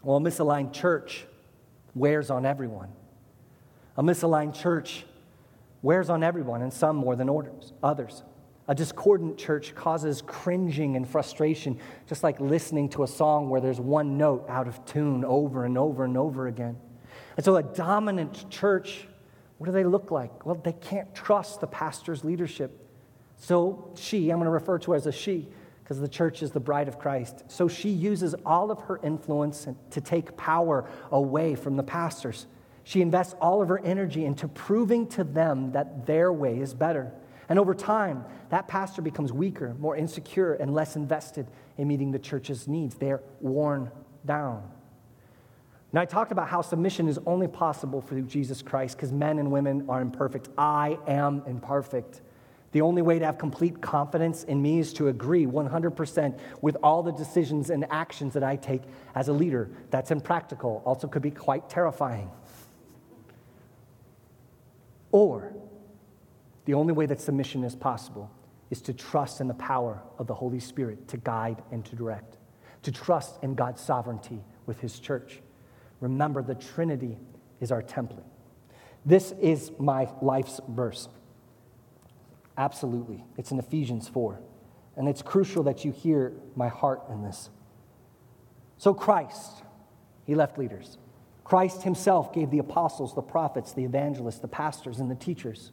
Well, 0.03 0.17
a 0.17 0.19
misaligned 0.19 0.73
church 0.73 1.25
wears 1.95 2.29
on 2.29 2.45
everyone. 2.45 2.89
A 3.97 4.03
misaligned 4.03 4.53
church 4.53 5.05
wears 5.81 6.09
on 6.09 6.23
everyone, 6.23 6.61
and 6.61 6.71
some 6.71 6.95
more 6.95 7.15
than 7.15 7.29
orders, 7.29 7.73
others. 7.83 8.23
A 8.67 8.75
discordant 8.75 9.37
church 9.37 9.73
causes 9.73 10.21
cringing 10.21 10.95
and 10.95 11.07
frustration, 11.07 11.79
just 12.07 12.23
like 12.23 12.39
listening 12.39 12.89
to 12.89 13.03
a 13.03 13.07
song 13.07 13.49
where 13.49 13.61
there's 13.61 13.79
one 13.79 14.17
note 14.17 14.45
out 14.47 14.67
of 14.67 14.85
tune 14.85 15.25
over 15.25 15.65
and 15.65 15.77
over 15.77 16.05
and 16.05 16.17
over 16.17 16.47
again. 16.47 16.77
And 17.35 17.43
so, 17.43 17.55
a 17.55 17.63
dominant 17.63 18.49
church, 18.49 19.07
what 19.57 19.65
do 19.65 19.71
they 19.71 19.83
look 19.83 20.11
like? 20.11 20.45
Well, 20.45 20.55
they 20.55 20.73
can't 20.73 21.13
trust 21.15 21.61
the 21.61 21.67
pastor's 21.67 22.23
leadership. 22.23 22.88
So, 23.39 23.91
she, 23.95 24.29
I'm 24.29 24.37
going 24.37 24.45
to 24.45 24.51
refer 24.51 24.77
to 24.79 24.91
her 24.91 24.97
as 24.97 25.07
a 25.07 25.11
she, 25.11 25.47
because 25.83 25.99
the 25.99 26.07
church 26.07 26.43
is 26.43 26.51
the 26.51 26.59
bride 26.59 26.87
of 26.87 26.99
Christ. 26.99 27.45
So, 27.47 27.67
she 27.67 27.89
uses 27.89 28.35
all 28.45 28.69
of 28.69 28.81
her 28.81 28.99
influence 29.01 29.67
to 29.91 30.01
take 30.01 30.37
power 30.37 30.89
away 31.11 31.55
from 31.55 31.75
the 31.77 31.83
pastors. 31.83 32.45
She 32.83 33.01
invests 33.01 33.35
all 33.41 33.61
of 33.61 33.69
her 33.69 33.79
energy 33.79 34.25
into 34.25 34.47
proving 34.47 35.07
to 35.09 35.23
them 35.23 35.71
that 35.71 36.05
their 36.05 36.31
way 36.33 36.59
is 36.59 36.73
better. 36.73 37.11
And 37.47 37.57
over 37.57 37.73
time, 37.73 38.25
that 38.49 38.67
pastor 38.67 39.01
becomes 39.01 39.33
weaker, 39.33 39.75
more 39.79 39.95
insecure, 39.95 40.53
and 40.53 40.73
less 40.73 40.95
invested 40.95 41.47
in 41.77 41.87
meeting 41.87 42.11
the 42.11 42.19
church's 42.19 42.67
needs. 42.67 42.95
They're 42.95 43.21
worn 43.41 43.89
down. 44.25 44.69
Now, 45.91 46.01
I 46.01 46.05
talked 46.05 46.31
about 46.31 46.47
how 46.47 46.61
submission 46.61 47.07
is 47.07 47.19
only 47.25 47.47
possible 47.47 48.01
through 48.01 48.23
Jesus 48.23 48.61
Christ 48.61 48.95
because 48.95 49.11
men 49.11 49.39
and 49.39 49.51
women 49.51 49.85
are 49.89 50.01
imperfect. 50.01 50.49
I 50.57 50.99
am 51.07 51.41
imperfect. 51.47 52.21
The 52.71 52.81
only 52.81 53.01
way 53.01 53.17
to 53.17 53.25
have 53.25 53.37
complete 53.37 53.81
confidence 53.81 54.43
in 54.43 54.61
me 54.61 54.79
is 54.79 54.93
to 54.93 55.07
agree 55.07 55.45
100% 55.45 56.39
with 56.61 56.77
all 56.83 57.01
the 57.01 57.11
decisions 57.11 57.69
and 57.71 57.85
actions 57.89 58.33
that 58.33 58.43
I 58.43 58.55
take 58.55 58.83
as 59.15 59.27
a 59.27 59.33
leader. 59.33 59.69
That's 59.89 60.11
impractical, 60.11 60.83
also, 60.85 61.07
could 61.07 61.23
be 61.23 61.31
quite 61.31 61.69
terrifying. 61.69 62.29
Or 65.11 65.53
the 66.65 66.75
only 66.75 66.93
way 66.93 67.07
that 67.07 67.19
submission 67.19 67.63
is 67.63 67.75
possible 67.75 68.29
is 68.69 68.81
to 68.83 68.93
trust 68.93 69.41
in 69.41 69.47
the 69.47 69.55
power 69.55 70.01
of 70.19 70.27
the 70.27 70.35
Holy 70.35 70.59
Spirit 70.59 71.07
to 71.07 71.17
guide 71.17 71.63
and 71.71 71.83
to 71.85 71.95
direct, 71.95 72.37
to 72.83 72.91
trust 72.91 73.39
in 73.41 73.55
God's 73.55 73.81
sovereignty 73.81 74.43
with 74.67 74.79
His 74.79 74.99
church. 74.99 75.41
Remember, 76.01 76.43
the 76.43 76.53
Trinity 76.53 77.17
is 77.59 77.71
our 77.71 77.81
template. 77.81 78.23
This 79.05 79.33
is 79.41 79.71
my 79.79 80.07
life's 80.21 80.61
verse. 80.67 81.07
Absolutely. 82.59 83.23
It's 83.37 83.51
in 83.51 83.57
Ephesians 83.57 84.09
4. 84.09 84.39
And 84.97 85.07
it's 85.07 85.21
crucial 85.21 85.63
that 85.63 85.85
you 85.85 85.93
hear 85.93 86.33
my 86.57 86.67
heart 86.67 87.03
in 87.09 87.23
this. 87.23 87.49
So, 88.77 88.93
Christ, 88.93 89.63
He 90.25 90.35
left 90.35 90.57
leaders. 90.57 90.97
Christ 91.45 91.81
himself 91.81 92.31
gave 92.31 92.51
the 92.51 92.59
apostles, 92.59 93.15
the 93.15 93.23
prophets, 93.23 93.71
the 93.71 93.83
evangelists, 93.83 94.37
the 94.37 94.47
pastors, 94.47 94.99
and 94.99 95.09
the 95.09 95.15
teachers 95.15 95.71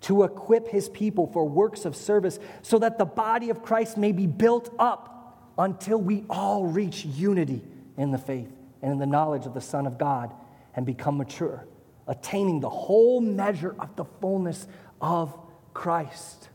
to 0.00 0.22
equip 0.22 0.68
his 0.68 0.88
people 0.88 1.26
for 1.26 1.46
works 1.46 1.84
of 1.84 1.94
service 1.94 2.38
so 2.62 2.78
that 2.78 2.96
the 2.96 3.04
body 3.04 3.50
of 3.50 3.62
Christ 3.62 3.98
may 3.98 4.12
be 4.12 4.26
built 4.26 4.74
up 4.78 5.52
until 5.58 5.98
we 5.98 6.24
all 6.30 6.64
reach 6.64 7.04
unity 7.04 7.60
in 7.98 8.12
the 8.12 8.16
faith 8.16 8.50
and 8.80 8.92
in 8.92 8.98
the 8.98 9.04
knowledge 9.04 9.44
of 9.44 9.52
the 9.52 9.60
Son 9.60 9.86
of 9.86 9.98
God 9.98 10.32
and 10.74 10.86
become 10.86 11.18
mature, 11.18 11.66
attaining 12.06 12.60
the 12.60 12.70
whole 12.70 13.20
measure 13.20 13.74
of 13.78 13.94
the 13.96 14.06
fullness 14.22 14.66
of 15.02 15.36
Christ. 15.74 16.48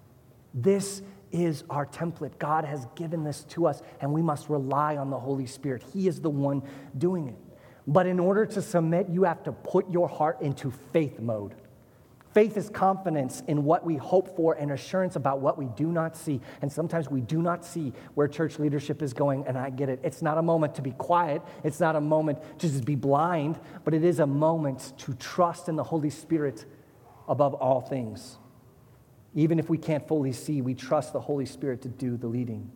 This 0.53 1.01
is 1.31 1.63
our 1.69 1.85
template. 1.85 2.37
God 2.39 2.65
has 2.65 2.87
given 2.95 3.23
this 3.23 3.43
to 3.45 3.67
us, 3.67 3.81
and 3.99 4.13
we 4.13 4.21
must 4.21 4.49
rely 4.49 4.97
on 4.97 5.09
the 5.09 5.19
Holy 5.19 5.45
Spirit. 5.45 5.83
He 5.93 6.07
is 6.07 6.21
the 6.21 6.29
one 6.29 6.63
doing 6.97 7.27
it. 7.27 7.35
But 7.87 8.07
in 8.07 8.19
order 8.19 8.45
to 8.47 8.61
submit, 8.61 9.09
you 9.09 9.23
have 9.23 9.43
to 9.43 9.51
put 9.51 9.91
your 9.91 10.07
heart 10.07 10.41
into 10.41 10.71
faith 10.71 11.19
mode. 11.19 11.55
Faith 12.33 12.57
is 12.57 12.69
confidence 12.69 13.43
in 13.47 13.63
what 13.63 13.85
we 13.85 13.95
hope 13.95 14.35
for 14.35 14.55
and 14.55 14.71
assurance 14.71 15.15
about 15.15 15.39
what 15.39 15.57
we 15.57 15.67
do 15.77 15.87
not 15.87 16.17
see. 16.17 16.41
And 16.61 16.69
sometimes 16.69 17.09
we 17.09 17.21
do 17.21 17.41
not 17.41 17.63
see 17.63 17.93
where 18.13 18.27
church 18.27 18.59
leadership 18.59 19.01
is 19.01 19.13
going, 19.13 19.45
and 19.47 19.57
I 19.57 19.69
get 19.69 19.87
it. 19.87 20.01
It's 20.03 20.21
not 20.21 20.37
a 20.37 20.41
moment 20.41 20.75
to 20.75 20.81
be 20.81 20.91
quiet, 20.91 21.41
it's 21.63 21.79
not 21.79 21.95
a 21.95 22.01
moment 22.01 22.39
to 22.59 22.69
just 22.69 22.83
be 22.83 22.95
blind, 22.95 23.57
but 23.85 23.93
it 23.93 24.03
is 24.03 24.19
a 24.19 24.27
moment 24.27 24.93
to 24.99 25.13
trust 25.13 25.69
in 25.69 25.77
the 25.77 25.83
Holy 25.83 26.09
Spirit 26.09 26.65
above 27.29 27.53
all 27.53 27.79
things. 27.79 28.37
Even 29.35 29.59
if 29.59 29.69
we 29.69 29.77
can't 29.77 30.07
fully 30.07 30.31
see, 30.31 30.61
we 30.61 30.73
trust 30.73 31.13
the 31.13 31.19
Holy 31.19 31.45
Spirit 31.45 31.81
to 31.83 31.89
do 31.89 32.17
the 32.17 32.27
leading. 32.27 32.71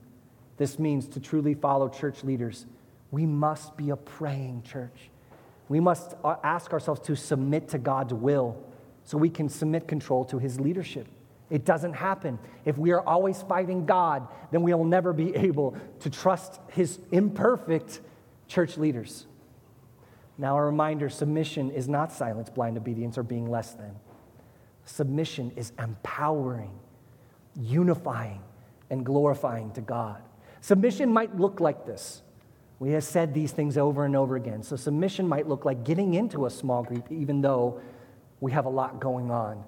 This 0.58 0.78
means 0.78 1.08
to 1.08 1.20
truly 1.20 1.54
follow 1.54 1.90
church 1.90 2.24
leaders 2.24 2.66
we 3.12 3.26
must 3.26 3.76
be 3.76 3.90
a 3.90 3.96
praying 3.96 4.64
church. 4.64 5.10
We 5.68 5.80
must 5.80 6.16
uh, 6.24 6.36
ask 6.44 6.74
ourselves 6.74 7.02
to 7.02 7.16
submit 7.16 7.70
to 7.70 7.78
God's 7.78 8.14
will 8.14 8.62
so 9.04 9.18
we 9.18 9.30
can 9.30 9.50
submit 9.50 9.88
control 9.88 10.26
to 10.26 10.38
his 10.38 10.60
leadership. 10.60 11.08
It 11.50 11.66
doesn't 11.66 11.94
happen. 11.94 12.38
If 12.66 12.78
we 12.78 12.92
are 12.92 13.02
always 13.02 13.42
fighting 13.42 13.86
God, 13.86 14.28
then 14.52 14.62
we 14.62 14.74
will 14.74 14.86
never 14.86 15.14
be 15.14 15.36
able 15.36 15.76
to 16.02 16.10
trust 16.10 16.60
his 16.70 17.00
imperfect 17.12 18.02
church 18.48 18.78
leaders. 18.78 19.26
Now, 20.38 20.58
a 20.58 20.62
reminder 20.62 21.10
submission 21.10 21.72
is 21.72 21.90
not 21.90 22.12
silence, 22.12 22.50
blind 22.50 22.78
obedience, 22.78 23.18
or 23.18 23.24
being 23.24 23.50
less 23.50 23.74
than. 23.74 23.96
Submission 24.90 25.52
is 25.56 25.72
empowering, 25.80 26.78
unifying, 27.56 28.42
and 28.90 29.06
glorifying 29.06 29.72
to 29.74 29.82
God. 29.82 30.22
Submission 30.62 31.12
might 31.12 31.36
look 31.38 31.60
like 31.60 31.86
this 31.86 32.24
we 32.80 32.92
have 32.92 33.04
said 33.04 33.34
these 33.34 33.52
things 33.52 33.78
over 33.78 34.06
and 34.06 34.16
over 34.16 34.38
again. 34.38 34.64
So, 34.64 34.78
submission 34.78 35.28
might 35.28 35.48
look 35.48 35.66
like 35.66 35.84
getting 35.84 36.14
into 36.14 36.46
a 36.46 36.50
small 36.50 36.84
group, 36.84 37.12
even 37.12 37.42
though 37.42 37.82
we 38.40 38.54
have 38.54 38.66
a 38.66 38.70
lot 38.70 39.02
going 39.02 39.32
on. 39.32 39.66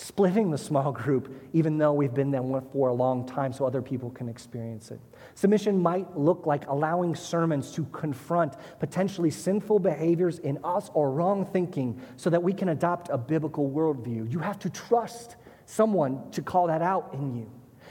Splitting 0.00 0.52
the 0.52 0.58
small 0.58 0.92
group, 0.92 1.28
even 1.52 1.76
though 1.76 1.92
we've 1.92 2.14
been 2.14 2.30
there 2.30 2.62
for 2.72 2.88
a 2.88 2.94
long 2.94 3.26
time, 3.26 3.52
so 3.52 3.66
other 3.66 3.82
people 3.82 4.10
can 4.10 4.28
experience 4.28 4.92
it. 4.92 5.00
Submission 5.34 5.76
might 5.76 6.16
look 6.16 6.46
like 6.46 6.68
allowing 6.68 7.16
sermons 7.16 7.72
to 7.72 7.84
confront 7.86 8.54
potentially 8.78 9.28
sinful 9.28 9.80
behaviors 9.80 10.38
in 10.38 10.56
us 10.62 10.88
or 10.94 11.10
wrong 11.10 11.44
thinking 11.44 12.00
so 12.14 12.30
that 12.30 12.40
we 12.40 12.52
can 12.52 12.68
adopt 12.68 13.08
a 13.08 13.18
biblical 13.18 13.68
worldview. 13.68 14.30
You 14.30 14.38
have 14.38 14.60
to 14.60 14.70
trust 14.70 15.34
someone 15.66 16.30
to 16.30 16.42
call 16.42 16.68
that 16.68 16.80
out 16.80 17.12
in 17.12 17.34
you. 17.34 17.50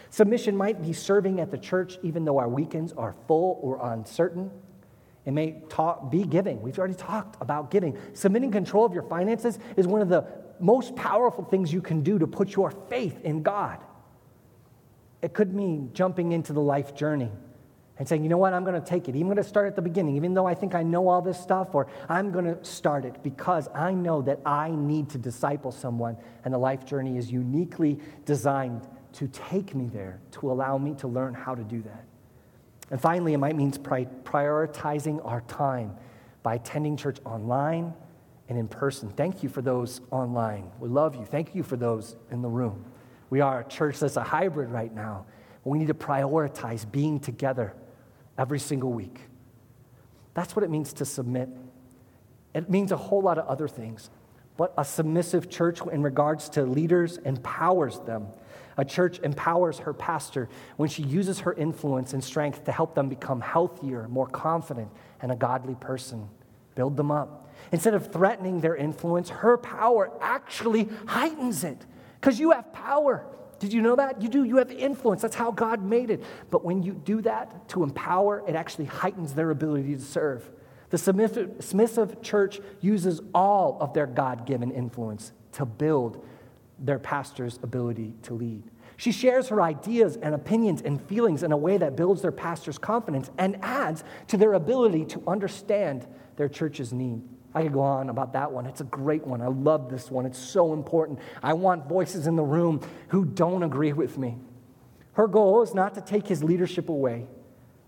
Submission 0.10 0.56
might 0.56 0.82
be 0.82 0.94
serving 0.94 1.42
at 1.42 1.52
the 1.52 1.58
church 1.58 1.98
even 2.04 2.24
though 2.24 2.38
our 2.38 2.48
weekends 2.48 2.94
are 2.94 3.16
full 3.28 3.60
or 3.62 3.86
uncertain. 3.92 4.50
It 5.26 5.32
may 5.32 5.62
be 6.10 6.24
giving. 6.24 6.62
We've 6.62 6.80
already 6.80 6.94
talked 6.94 7.36
about 7.42 7.70
giving. 7.70 7.98
Submitting 8.14 8.52
control 8.54 8.86
of 8.86 8.94
your 8.94 9.04
finances 9.04 9.60
is 9.76 9.86
one 9.86 10.02
of 10.02 10.08
the 10.08 10.47
most 10.60 10.96
powerful 10.96 11.44
things 11.44 11.72
you 11.72 11.82
can 11.82 12.02
do 12.02 12.20
to 12.20 12.28
put 12.28 12.56
your 12.56 12.72
faith 12.72 13.20
in 13.24 13.44
God. 13.44 13.84
It 15.22 15.34
could 15.34 15.54
mean 15.54 15.92
jumping 15.94 16.32
into 16.32 16.54
the 16.54 16.62
life 16.62 16.96
journey 16.96 17.32
and 18.00 18.08
saying, 18.08 18.22
you 18.24 18.30
know 18.30 18.38
what, 18.38 18.54
I'm 18.54 18.64
going 18.64 18.80
to 18.80 18.88
take 18.88 19.10
it. 19.10 19.16
I'm 19.16 19.24
going 19.24 19.38
to 19.38 19.44
start 19.44 19.68
at 19.68 19.76
the 19.76 19.82
beginning, 19.82 20.16
even 20.16 20.36
though 20.36 20.46
I 20.46 20.54
think 20.54 20.76
I 20.76 20.84
know 20.84 21.08
all 21.08 21.22
this 21.22 21.40
stuff, 21.40 21.74
or 21.74 21.88
I'm 22.08 22.32
going 22.32 22.46
to 22.46 22.64
start 22.64 23.06
it 23.06 23.24
because 23.24 23.68
I 23.74 23.94
know 23.94 24.22
that 24.22 24.40
I 24.46 24.70
need 24.70 25.10
to 25.12 25.18
disciple 25.18 25.72
someone, 25.72 26.18
and 26.46 26.54
the 26.54 26.60
life 26.60 26.86
journey 26.86 27.18
is 27.18 27.32
uniquely 27.32 28.00
designed 28.26 28.88
to 29.14 29.28
take 29.30 29.74
me 29.74 29.90
there, 29.92 30.22
to 30.34 30.52
allow 30.52 30.78
me 30.78 30.94
to 30.96 31.08
learn 31.08 31.34
how 31.34 31.56
to 31.56 31.64
do 31.64 31.82
that. 31.82 32.06
And 32.92 33.02
finally, 33.02 33.34
it 33.34 33.40
might 33.40 33.56
mean 33.56 33.72
prioritizing 33.72 35.26
our 35.26 35.42
time 35.42 35.96
by 36.44 36.56
attending 36.56 36.98
church 36.98 37.18
online 37.26 37.94
and 38.50 38.58
in 38.58 38.68
person. 38.68 39.10
Thank 39.10 39.44
you 39.44 39.50
for 39.50 39.62
those 39.62 40.02
online. 40.12 40.72
We 40.80 40.90
love 40.90 41.16
you. 41.16 41.26
Thank 41.26 41.56
you 41.56 41.64
for 41.64 41.76
those 41.76 42.16
in 42.32 42.42
the 42.42 42.48
room. 42.48 42.86
We 43.30 43.42
are 43.42 43.62
a 43.62 43.68
church 43.68 44.00
that's 44.00 44.18
a 44.18 44.24
hybrid 44.24 44.70
right 44.70 44.94
now. 44.94 45.26
We 45.64 45.80
need 45.80 45.88
to 45.88 45.94
prioritize 45.94 46.90
being 46.90 47.20
together 47.20 47.74
every 48.38 48.60
single 48.60 48.94
week. 48.94 49.20
That's 50.34 50.56
what 50.56 50.64
it 50.64 50.70
means 50.70 50.94
to 50.94 51.06
submit. 51.06 51.50
It 52.54 52.70
means 52.70 52.92
a 52.92 52.98
whole 52.98 53.22
lot 53.22 53.38
of 53.38 53.48
other 53.48 53.68
things. 53.68 54.10
But 54.56 54.74
a 54.78 54.86
submissive 54.86 55.50
church, 55.50 55.82
in 55.92 56.02
regards 56.02 56.50
to 56.50 56.64
leaders, 56.64 57.18
empowers 57.18 58.00
them. 58.00 58.28
A 58.78 58.86
church 58.86 59.20
empowers 59.20 59.80
her 59.80 59.94
pastor 59.94 60.50
when 60.78 60.90
she 60.90 61.04
uses 61.04 61.40
her 61.42 61.54
influence 61.54 62.14
and 62.14 62.24
strength 62.24 62.64
to 62.66 62.72
help 62.72 62.96
them 62.96 63.10
become 63.10 63.42
healthier, 63.42 64.08
more 64.08 64.28
confident, 64.28 64.90
and 65.22 65.32
a 65.32 65.36
godly 65.36 65.76
person. 65.76 66.30
Build 66.76 66.96
them 66.96 67.12
up. 67.12 67.47
Instead 67.72 67.94
of 67.94 68.12
threatening 68.12 68.62
their 68.62 68.76
influence, 68.76 69.30
her 69.30 69.58
power 69.58 70.12
actually 70.22 70.90
heightens 71.06 71.64
it 71.64 71.86
because 72.20 72.40
you 72.40 72.52
have 72.52 72.72
power. 72.74 73.26
Did 73.60 73.74
you 73.74 73.82
know 73.82 73.96
that? 73.96 74.22
You 74.22 74.30
do. 74.30 74.44
You 74.44 74.58
have 74.58 74.72
influence. 74.72 75.22
That's 75.22 75.36
how 75.36 75.52
God 75.52 75.84
made 75.84 76.10
it. 76.12 76.24
But 76.52 76.64
when 76.64 76.84
you 76.84 76.94
do 76.94 77.22
that 77.24 77.68
to 77.70 77.84
empower, 77.84 78.44
it 78.48 78.56
actually 78.56 78.86
heightens 78.86 79.34
their 79.34 79.50
ability 79.50 79.96
to 79.96 80.02
serve. 80.02 80.50
The 80.90 80.98
submissive 80.98 82.22
church 82.22 82.60
uses 82.80 83.20
all 83.34 83.78
of 83.82 83.94
their 83.94 84.08
God 84.08 84.46
given 84.46 84.72
influence 84.72 85.34
to 85.54 85.66
build 85.66 86.26
their 86.80 87.00
pastor's 87.00 87.60
ability 87.64 88.14
to 88.24 88.36
lead. 88.36 88.64
She 88.96 89.12
shares 89.12 89.50
her 89.50 89.62
ideas 89.62 90.18
and 90.18 90.34
opinions 90.34 90.82
and 90.82 91.02
feelings 91.02 91.44
in 91.44 91.52
a 91.52 91.58
way 91.58 91.78
that 91.78 91.96
builds 91.96 92.22
their 92.22 92.32
pastor's 92.32 92.78
confidence 92.78 93.30
and 93.38 93.58
adds 93.64 94.04
to 94.28 94.38
their 94.38 94.54
ability 94.54 95.06
to 95.06 95.24
understand 95.28 96.08
their 96.36 96.48
church's 96.48 96.94
need. 96.94 97.22
I 97.54 97.64
could 97.64 97.74
go 97.74 97.82
on 97.82 98.10
about 98.10 98.34
that 98.34 98.52
one. 98.52 98.66
It's 98.66 98.82
a 98.82 98.86
great 98.86 99.26
one. 99.26 99.42
I 99.42 99.48
love 99.48 99.90
this 99.90 100.12
one. 100.12 100.26
It's 100.26 100.38
so 100.38 100.74
important. 100.74 101.20
I 101.42 101.54
want 101.54 101.88
voices 101.88 102.28
in 102.28 102.36
the 102.36 102.44
room 102.44 102.82
who 103.08 103.26
don't 103.26 103.64
agree 103.64 103.94
with 103.94 104.18
me. 104.18 104.38
Her 105.14 105.28
goal 105.28 105.64
is 105.64 105.74
not 105.74 105.96
to 105.96 106.02
take 106.02 106.28
his 106.28 106.44
leadership 106.44 106.90
away 106.90 107.26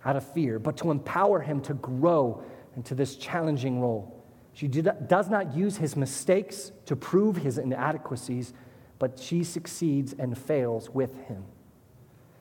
out 0.03 0.15
of 0.15 0.25
fear, 0.33 0.57
but 0.57 0.77
to 0.77 0.91
empower 0.91 1.41
him 1.41 1.61
to 1.61 1.73
grow 1.75 2.43
into 2.75 2.95
this 2.95 3.15
challenging 3.15 3.81
role. 3.81 4.25
She 4.53 4.67
does 4.67 5.29
not 5.29 5.53
use 5.53 5.77
his 5.77 5.95
mistakes 5.95 6.71
to 6.85 6.95
prove 6.95 7.37
his 7.37 7.57
inadequacies, 7.57 8.53
but 8.97 9.19
she 9.19 9.43
succeeds 9.43 10.13
and 10.17 10.37
fails 10.37 10.89
with 10.89 11.15
him. 11.27 11.45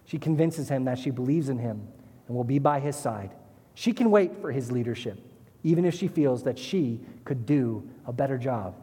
She 0.05 0.19
convinces 0.19 0.69
him 0.69 0.85
that 0.85 0.99
she 0.99 1.11
believes 1.11 1.49
in 1.49 1.59
him 1.59 1.87
and 2.27 2.37
will 2.37 2.45
be 2.45 2.59
by 2.59 2.81
his 2.81 2.97
side. 2.97 3.35
She 3.75 3.93
can 3.93 4.11
wait 4.11 4.41
for 4.41 4.51
his 4.51 4.73
leadership 4.73 5.23
even 5.63 5.85
if 5.85 5.95
she 5.95 6.09
feels 6.09 6.45
that 6.45 6.59
she 6.59 7.01
could 7.25 7.47
do 7.47 7.89
a 8.07 8.13
better 8.13 8.39
job. 8.39 8.75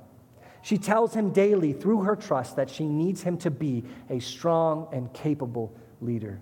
She 0.61 0.77
tells 0.77 1.13
him 1.13 1.31
daily 1.31 1.73
through 1.73 2.01
her 2.01 2.15
trust 2.15 2.55
that 2.55 2.69
she 2.69 2.87
needs 2.87 3.21
him 3.21 3.37
to 3.39 3.51
be 3.51 3.83
a 4.09 4.19
strong 4.19 4.87
and 4.91 5.13
capable 5.13 5.73
leader. 6.01 6.39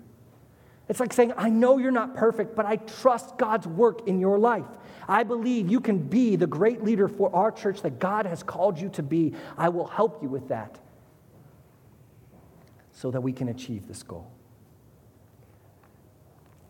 It's 0.88 1.00
like 1.00 1.12
saying, 1.12 1.32
I 1.36 1.50
know 1.50 1.78
you're 1.78 1.90
not 1.90 2.14
perfect, 2.14 2.56
but 2.56 2.66
I 2.66 2.76
trust 2.76 3.38
God's 3.38 3.66
work 3.66 4.06
in 4.08 4.20
your 4.20 4.38
life. 4.38 4.66
I 5.08 5.22
believe 5.22 5.70
you 5.70 5.80
can 5.80 5.98
be 5.98 6.36
the 6.36 6.46
great 6.46 6.82
leader 6.82 7.08
for 7.08 7.34
our 7.34 7.52
church 7.52 7.82
that 7.82 7.98
God 7.98 8.26
has 8.26 8.42
called 8.42 8.78
you 8.78 8.88
to 8.90 9.02
be. 9.02 9.34
I 9.56 9.68
will 9.68 9.86
help 9.86 10.22
you 10.22 10.28
with 10.28 10.48
that 10.48 10.78
so 12.92 13.10
that 13.10 13.20
we 13.20 13.32
can 13.32 13.48
achieve 13.48 13.86
this 13.86 14.02
goal. 14.02 14.30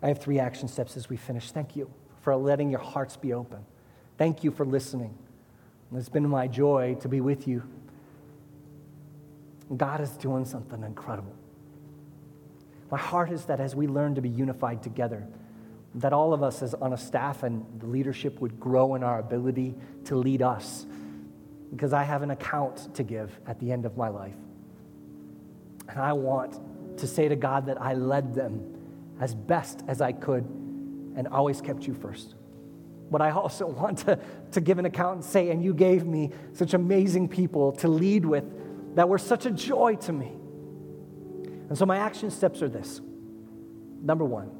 I 0.02 0.08
have 0.08 0.18
three 0.18 0.38
action 0.38 0.68
steps 0.68 0.96
as 0.96 1.08
we 1.08 1.16
finish. 1.16 1.50
Thank 1.50 1.76
you 1.76 1.90
for 2.24 2.34
letting 2.34 2.70
your 2.70 2.80
hearts 2.80 3.18
be 3.18 3.34
open. 3.34 3.58
Thank 4.16 4.42
you 4.42 4.50
for 4.50 4.64
listening. 4.64 5.14
It's 5.94 6.08
been 6.08 6.26
my 6.28 6.48
joy 6.48 6.96
to 7.02 7.08
be 7.08 7.20
with 7.20 7.46
you. 7.46 7.62
God 9.76 10.00
is 10.00 10.10
doing 10.12 10.46
something 10.46 10.82
incredible. 10.82 11.34
My 12.90 12.98
heart 12.98 13.30
is 13.30 13.44
that 13.44 13.60
as 13.60 13.76
we 13.76 13.86
learn 13.86 14.14
to 14.14 14.22
be 14.22 14.30
unified 14.30 14.82
together, 14.82 15.26
that 15.96 16.12
all 16.14 16.32
of 16.32 16.42
us 16.42 16.62
as 16.62 16.72
on 16.74 16.94
a 16.94 16.96
staff 16.96 17.42
and 17.42 17.64
the 17.78 17.86
leadership 17.86 18.40
would 18.40 18.58
grow 18.58 18.94
in 18.94 19.02
our 19.02 19.18
ability 19.18 19.74
to 20.06 20.16
lead 20.16 20.40
us 20.40 20.86
because 21.70 21.92
I 21.92 22.04
have 22.04 22.22
an 22.22 22.30
account 22.30 22.94
to 22.94 23.02
give 23.02 23.38
at 23.46 23.60
the 23.60 23.70
end 23.70 23.84
of 23.84 23.96
my 23.96 24.08
life. 24.08 24.34
And 25.88 25.98
I 26.00 26.14
want 26.14 26.58
to 26.98 27.06
say 27.06 27.28
to 27.28 27.36
God 27.36 27.66
that 27.66 27.80
I 27.80 27.92
led 27.92 28.34
them 28.34 28.62
as 29.20 29.34
best 29.34 29.82
as 29.86 30.00
I 30.00 30.12
could 30.12 30.63
and 31.16 31.28
always 31.28 31.60
kept 31.60 31.86
you 31.86 31.94
first. 31.94 32.34
But 33.10 33.20
I 33.20 33.30
also 33.30 33.66
want 33.80 33.98
to, 33.98 34.18
to 34.52 34.60
give 34.60 34.78
an 34.78 34.86
account 34.86 35.16
and 35.16 35.24
say, 35.24 35.50
and 35.50 35.62
you 35.62 35.74
gave 35.74 36.06
me 36.06 36.30
such 36.52 36.74
amazing 36.74 37.28
people 37.28 37.72
to 37.72 37.88
lead 37.88 38.24
with 38.24 38.44
that 38.96 39.08
were 39.08 39.18
such 39.18 39.46
a 39.46 39.50
joy 39.50 39.96
to 39.96 40.12
me. 40.12 40.32
And 41.68 41.76
so 41.76 41.86
my 41.86 41.98
action 41.98 42.30
steps 42.30 42.62
are 42.62 42.68
this 42.68 43.00
number 44.02 44.24
one, 44.24 44.50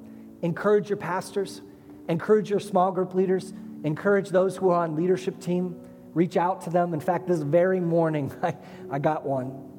encourage 0.40 0.88
your 0.88 0.96
pastors, 0.96 1.60
encourage 2.08 2.48
your 2.48 2.60
small 2.60 2.90
group 2.90 3.14
leaders, 3.14 3.52
encourage 3.84 4.30
those 4.30 4.56
who 4.56 4.70
are 4.70 4.82
on 4.82 4.96
leadership 4.96 5.38
team, 5.38 5.76
reach 6.14 6.36
out 6.36 6.62
to 6.62 6.70
them. 6.70 6.94
In 6.94 7.00
fact, 7.00 7.26
this 7.26 7.42
very 7.42 7.78
morning, 7.78 8.32
I, 8.42 8.56
I 8.90 8.98
got 8.98 9.24
one. 9.26 9.70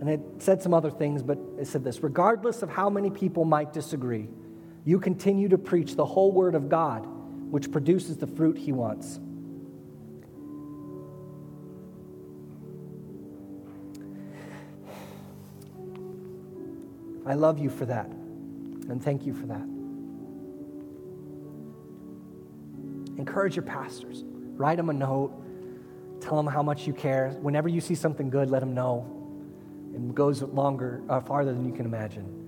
And 0.00 0.08
it 0.08 0.20
said 0.38 0.62
some 0.62 0.72
other 0.72 0.90
things, 0.90 1.22
but 1.22 1.38
it 1.58 1.66
said 1.66 1.84
this 1.84 2.02
regardless 2.02 2.62
of 2.62 2.70
how 2.70 2.88
many 2.88 3.10
people 3.10 3.44
might 3.44 3.72
disagree, 3.72 4.28
you 4.84 4.98
continue 4.98 5.48
to 5.48 5.58
preach 5.58 5.94
the 5.96 6.04
whole 6.04 6.32
word 6.32 6.54
of 6.54 6.68
God, 6.68 7.06
which 7.50 7.70
produces 7.70 8.16
the 8.16 8.26
fruit 8.26 8.56
he 8.56 8.72
wants. 8.72 9.18
I 17.26 17.34
love 17.34 17.58
you 17.58 17.70
for 17.70 17.84
that, 17.84 18.06
and 18.06 19.02
thank 19.02 19.24
you 19.26 19.34
for 19.34 19.46
that. 19.46 19.62
Encourage 23.18 23.54
your 23.54 23.64
pastors. 23.64 24.24
Write 24.56 24.78
them 24.78 24.88
a 24.88 24.94
note. 24.94 25.32
Tell 26.20 26.36
them 26.36 26.46
how 26.46 26.62
much 26.62 26.86
you 26.86 26.92
care. 26.92 27.30
Whenever 27.40 27.68
you 27.68 27.80
see 27.80 27.94
something 27.94 28.30
good, 28.30 28.50
let 28.50 28.60
them 28.60 28.74
know. 28.74 29.06
It 29.94 30.14
goes 30.14 30.42
longer, 30.42 31.02
uh, 31.08 31.20
farther 31.20 31.52
than 31.52 31.66
you 31.66 31.72
can 31.72 31.86
imagine. 31.86 32.39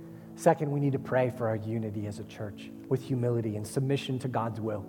Second, 0.42 0.72
we 0.72 0.80
need 0.80 0.90
to 0.94 0.98
pray 0.98 1.30
for 1.30 1.46
our 1.46 1.54
unity 1.54 2.08
as 2.08 2.18
a 2.18 2.24
church 2.24 2.68
with 2.88 3.00
humility 3.00 3.54
and 3.54 3.64
submission 3.64 4.18
to 4.18 4.26
God's 4.26 4.60
will. 4.60 4.84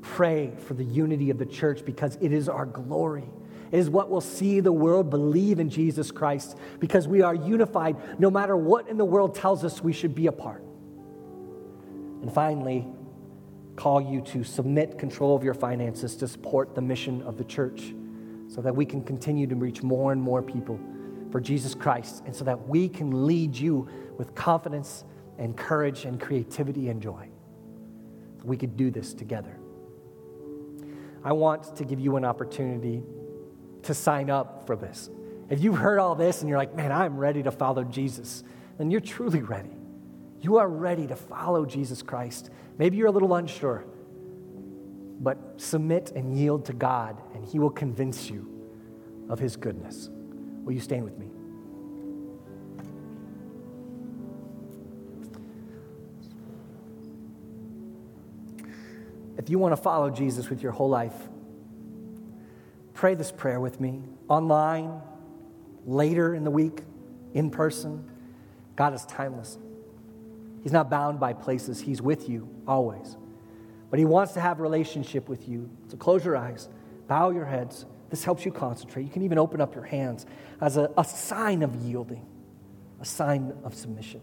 Pray 0.00 0.52
for 0.58 0.74
the 0.74 0.84
unity 0.84 1.28
of 1.30 1.38
the 1.38 1.44
church 1.44 1.84
because 1.84 2.16
it 2.20 2.32
is 2.32 2.48
our 2.48 2.66
glory. 2.66 3.28
It 3.72 3.80
is 3.80 3.90
what 3.90 4.10
will 4.10 4.20
see 4.20 4.60
the 4.60 4.70
world 4.70 5.10
believe 5.10 5.58
in 5.58 5.70
Jesus 5.70 6.12
Christ 6.12 6.56
because 6.78 7.08
we 7.08 7.20
are 7.20 7.34
unified 7.34 8.20
no 8.20 8.30
matter 8.30 8.56
what 8.56 8.88
in 8.88 8.96
the 8.96 9.04
world 9.04 9.34
tells 9.34 9.64
us 9.64 9.82
we 9.82 9.92
should 9.92 10.14
be 10.14 10.28
apart. 10.28 10.62
And 12.22 12.32
finally, 12.32 12.86
call 13.74 14.00
you 14.00 14.20
to 14.20 14.44
submit 14.44 15.00
control 15.00 15.34
of 15.34 15.42
your 15.42 15.54
finances 15.54 16.14
to 16.14 16.28
support 16.28 16.76
the 16.76 16.80
mission 16.80 17.22
of 17.22 17.38
the 17.38 17.44
church 17.44 17.92
so 18.46 18.60
that 18.60 18.76
we 18.76 18.86
can 18.86 19.02
continue 19.02 19.48
to 19.48 19.56
reach 19.56 19.82
more 19.82 20.12
and 20.12 20.22
more 20.22 20.42
people 20.42 20.78
for 21.36 21.40
Jesus 21.42 21.74
Christ 21.74 22.22
and 22.24 22.34
so 22.34 22.46
that 22.46 22.66
we 22.66 22.88
can 22.88 23.26
lead 23.26 23.54
you 23.54 23.86
with 24.16 24.34
confidence 24.34 25.04
and 25.36 25.54
courage 25.54 26.06
and 26.06 26.18
creativity 26.18 26.88
and 26.88 27.02
joy. 27.02 27.28
We 28.42 28.56
could 28.56 28.74
do 28.74 28.90
this 28.90 29.12
together. 29.12 29.58
I 31.22 31.34
want 31.34 31.76
to 31.76 31.84
give 31.84 32.00
you 32.00 32.16
an 32.16 32.24
opportunity 32.24 33.02
to 33.82 33.92
sign 33.92 34.30
up 34.30 34.66
for 34.66 34.76
this. 34.76 35.10
If 35.50 35.62
you've 35.62 35.76
heard 35.76 35.98
all 35.98 36.14
this 36.14 36.40
and 36.40 36.48
you're 36.48 36.56
like, 36.56 36.74
man, 36.74 36.90
I'm 36.90 37.18
ready 37.18 37.42
to 37.42 37.50
follow 37.50 37.84
Jesus, 37.84 38.42
then 38.78 38.90
you're 38.90 39.02
truly 39.02 39.42
ready. 39.42 39.76
You 40.40 40.56
are 40.56 40.70
ready 40.70 41.06
to 41.06 41.16
follow 41.16 41.66
Jesus 41.66 42.00
Christ. 42.00 42.48
Maybe 42.78 42.96
you're 42.96 43.08
a 43.08 43.12
little 43.12 43.34
unsure, 43.34 43.84
but 45.20 45.36
submit 45.58 46.12
and 46.16 46.34
yield 46.34 46.64
to 46.64 46.72
God, 46.72 47.20
and 47.34 47.44
He 47.44 47.58
will 47.58 47.68
convince 47.68 48.30
you 48.30 48.48
of 49.28 49.38
His 49.38 49.56
goodness. 49.56 50.08
Will 50.66 50.72
you 50.72 50.80
stand 50.80 51.04
with 51.04 51.16
me? 51.16 51.28
If 59.38 59.48
you 59.48 59.60
want 59.60 59.76
to 59.76 59.80
follow 59.80 60.10
Jesus 60.10 60.50
with 60.50 60.60
your 60.64 60.72
whole 60.72 60.88
life, 60.88 61.14
pray 62.94 63.14
this 63.14 63.30
prayer 63.30 63.60
with 63.60 63.80
me 63.80 64.02
online, 64.28 65.00
later 65.86 66.34
in 66.34 66.42
the 66.42 66.50
week, 66.50 66.80
in 67.32 67.48
person. 67.50 68.10
God 68.74 68.92
is 68.92 69.04
timeless. 69.06 69.58
He's 70.64 70.72
not 70.72 70.90
bound 70.90 71.20
by 71.20 71.32
places, 71.32 71.80
He's 71.80 72.02
with 72.02 72.28
you 72.28 72.48
always. 72.66 73.16
But 73.88 74.00
He 74.00 74.04
wants 74.04 74.32
to 74.32 74.40
have 74.40 74.58
a 74.58 74.62
relationship 74.62 75.28
with 75.28 75.48
you. 75.48 75.70
So 75.86 75.96
close 75.96 76.24
your 76.24 76.36
eyes, 76.36 76.68
bow 77.06 77.30
your 77.30 77.44
heads. 77.44 77.86
This 78.10 78.24
helps 78.24 78.44
you 78.44 78.52
concentrate. 78.52 79.02
You 79.02 79.10
can 79.10 79.22
even 79.22 79.38
open 79.38 79.60
up 79.60 79.74
your 79.74 79.84
hands 79.84 80.26
as 80.60 80.76
a, 80.76 80.90
a 80.96 81.04
sign 81.04 81.62
of 81.62 81.74
yielding, 81.76 82.24
a 83.00 83.04
sign 83.04 83.52
of 83.64 83.74
submission. 83.74 84.20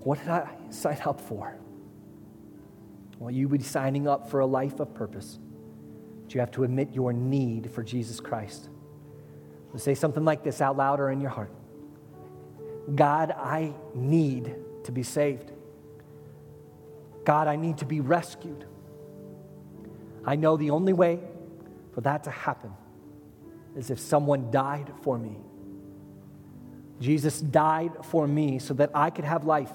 What 0.00 0.18
did 0.18 0.28
I 0.28 0.48
sign 0.70 0.98
up 1.06 1.20
for? 1.20 1.56
Well, 3.18 3.30
you 3.30 3.48
would 3.48 3.60
be 3.60 3.64
signing 3.64 4.06
up 4.06 4.30
for 4.30 4.40
a 4.40 4.46
life 4.46 4.80
of 4.80 4.92
purpose. 4.94 5.38
But 6.22 6.34
you 6.34 6.40
have 6.40 6.50
to 6.52 6.64
admit 6.64 6.92
your 6.92 7.12
need 7.12 7.70
for 7.70 7.82
Jesus 7.82 8.20
Christ. 8.20 8.68
So 9.72 9.78
say 9.78 9.94
something 9.94 10.24
like 10.24 10.44
this 10.44 10.60
out 10.60 10.76
loud 10.76 11.00
or 11.00 11.10
in 11.10 11.20
your 11.20 11.30
heart 11.30 11.50
God, 12.94 13.30
I 13.30 13.72
need 13.94 14.54
to 14.84 14.92
be 14.92 15.02
saved. 15.02 15.52
God, 17.24 17.48
I 17.48 17.56
need 17.56 17.78
to 17.78 17.86
be 17.86 18.00
rescued. 18.00 18.66
I 20.26 20.36
know 20.36 20.56
the 20.56 20.70
only 20.70 20.92
way 20.92 21.20
for 21.92 22.00
that 22.02 22.24
to 22.24 22.30
happen 22.30 22.72
is 23.76 23.90
if 23.90 23.98
someone 23.98 24.50
died 24.50 24.90
for 25.02 25.18
me. 25.18 25.36
Jesus 27.00 27.40
died 27.40 27.92
for 28.04 28.26
me 28.26 28.58
so 28.58 28.74
that 28.74 28.90
I 28.94 29.10
could 29.10 29.24
have 29.24 29.44
life. 29.44 29.72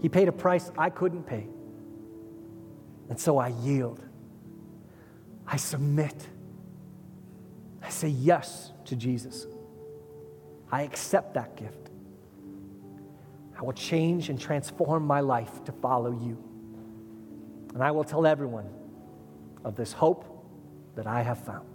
He 0.00 0.08
paid 0.08 0.28
a 0.28 0.32
price 0.32 0.70
I 0.76 0.90
couldn't 0.90 1.24
pay. 1.24 1.46
And 3.08 3.18
so 3.18 3.38
I 3.38 3.48
yield. 3.48 4.02
I 5.46 5.56
submit. 5.56 6.14
I 7.82 7.90
say 7.90 8.08
yes 8.08 8.72
to 8.86 8.96
Jesus. 8.96 9.46
I 10.72 10.82
accept 10.82 11.34
that 11.34 11.56
gift. 11.56 11.90
I 13.58 13.62
will 13.62 13.72
change 13.72 14.30
and 14.30 14.40
transform 14.40 15.06
my 15.06 15.20
life 15.20 15.64
to 15.64 15.72
follow 15.72 16.12
you. 16.12 16.42
And 17.74 17.82
I 17.82 17.90
will 17.90 18.04
tell 18.04 18.26
everyone 18.26 18.68
of 19.64 19.76
this 19.76 19.92
hope 19.92 20.24
that 20.96 21.06
I 21.06 21.22
have 21.22 21.44
found. 21.44 21.69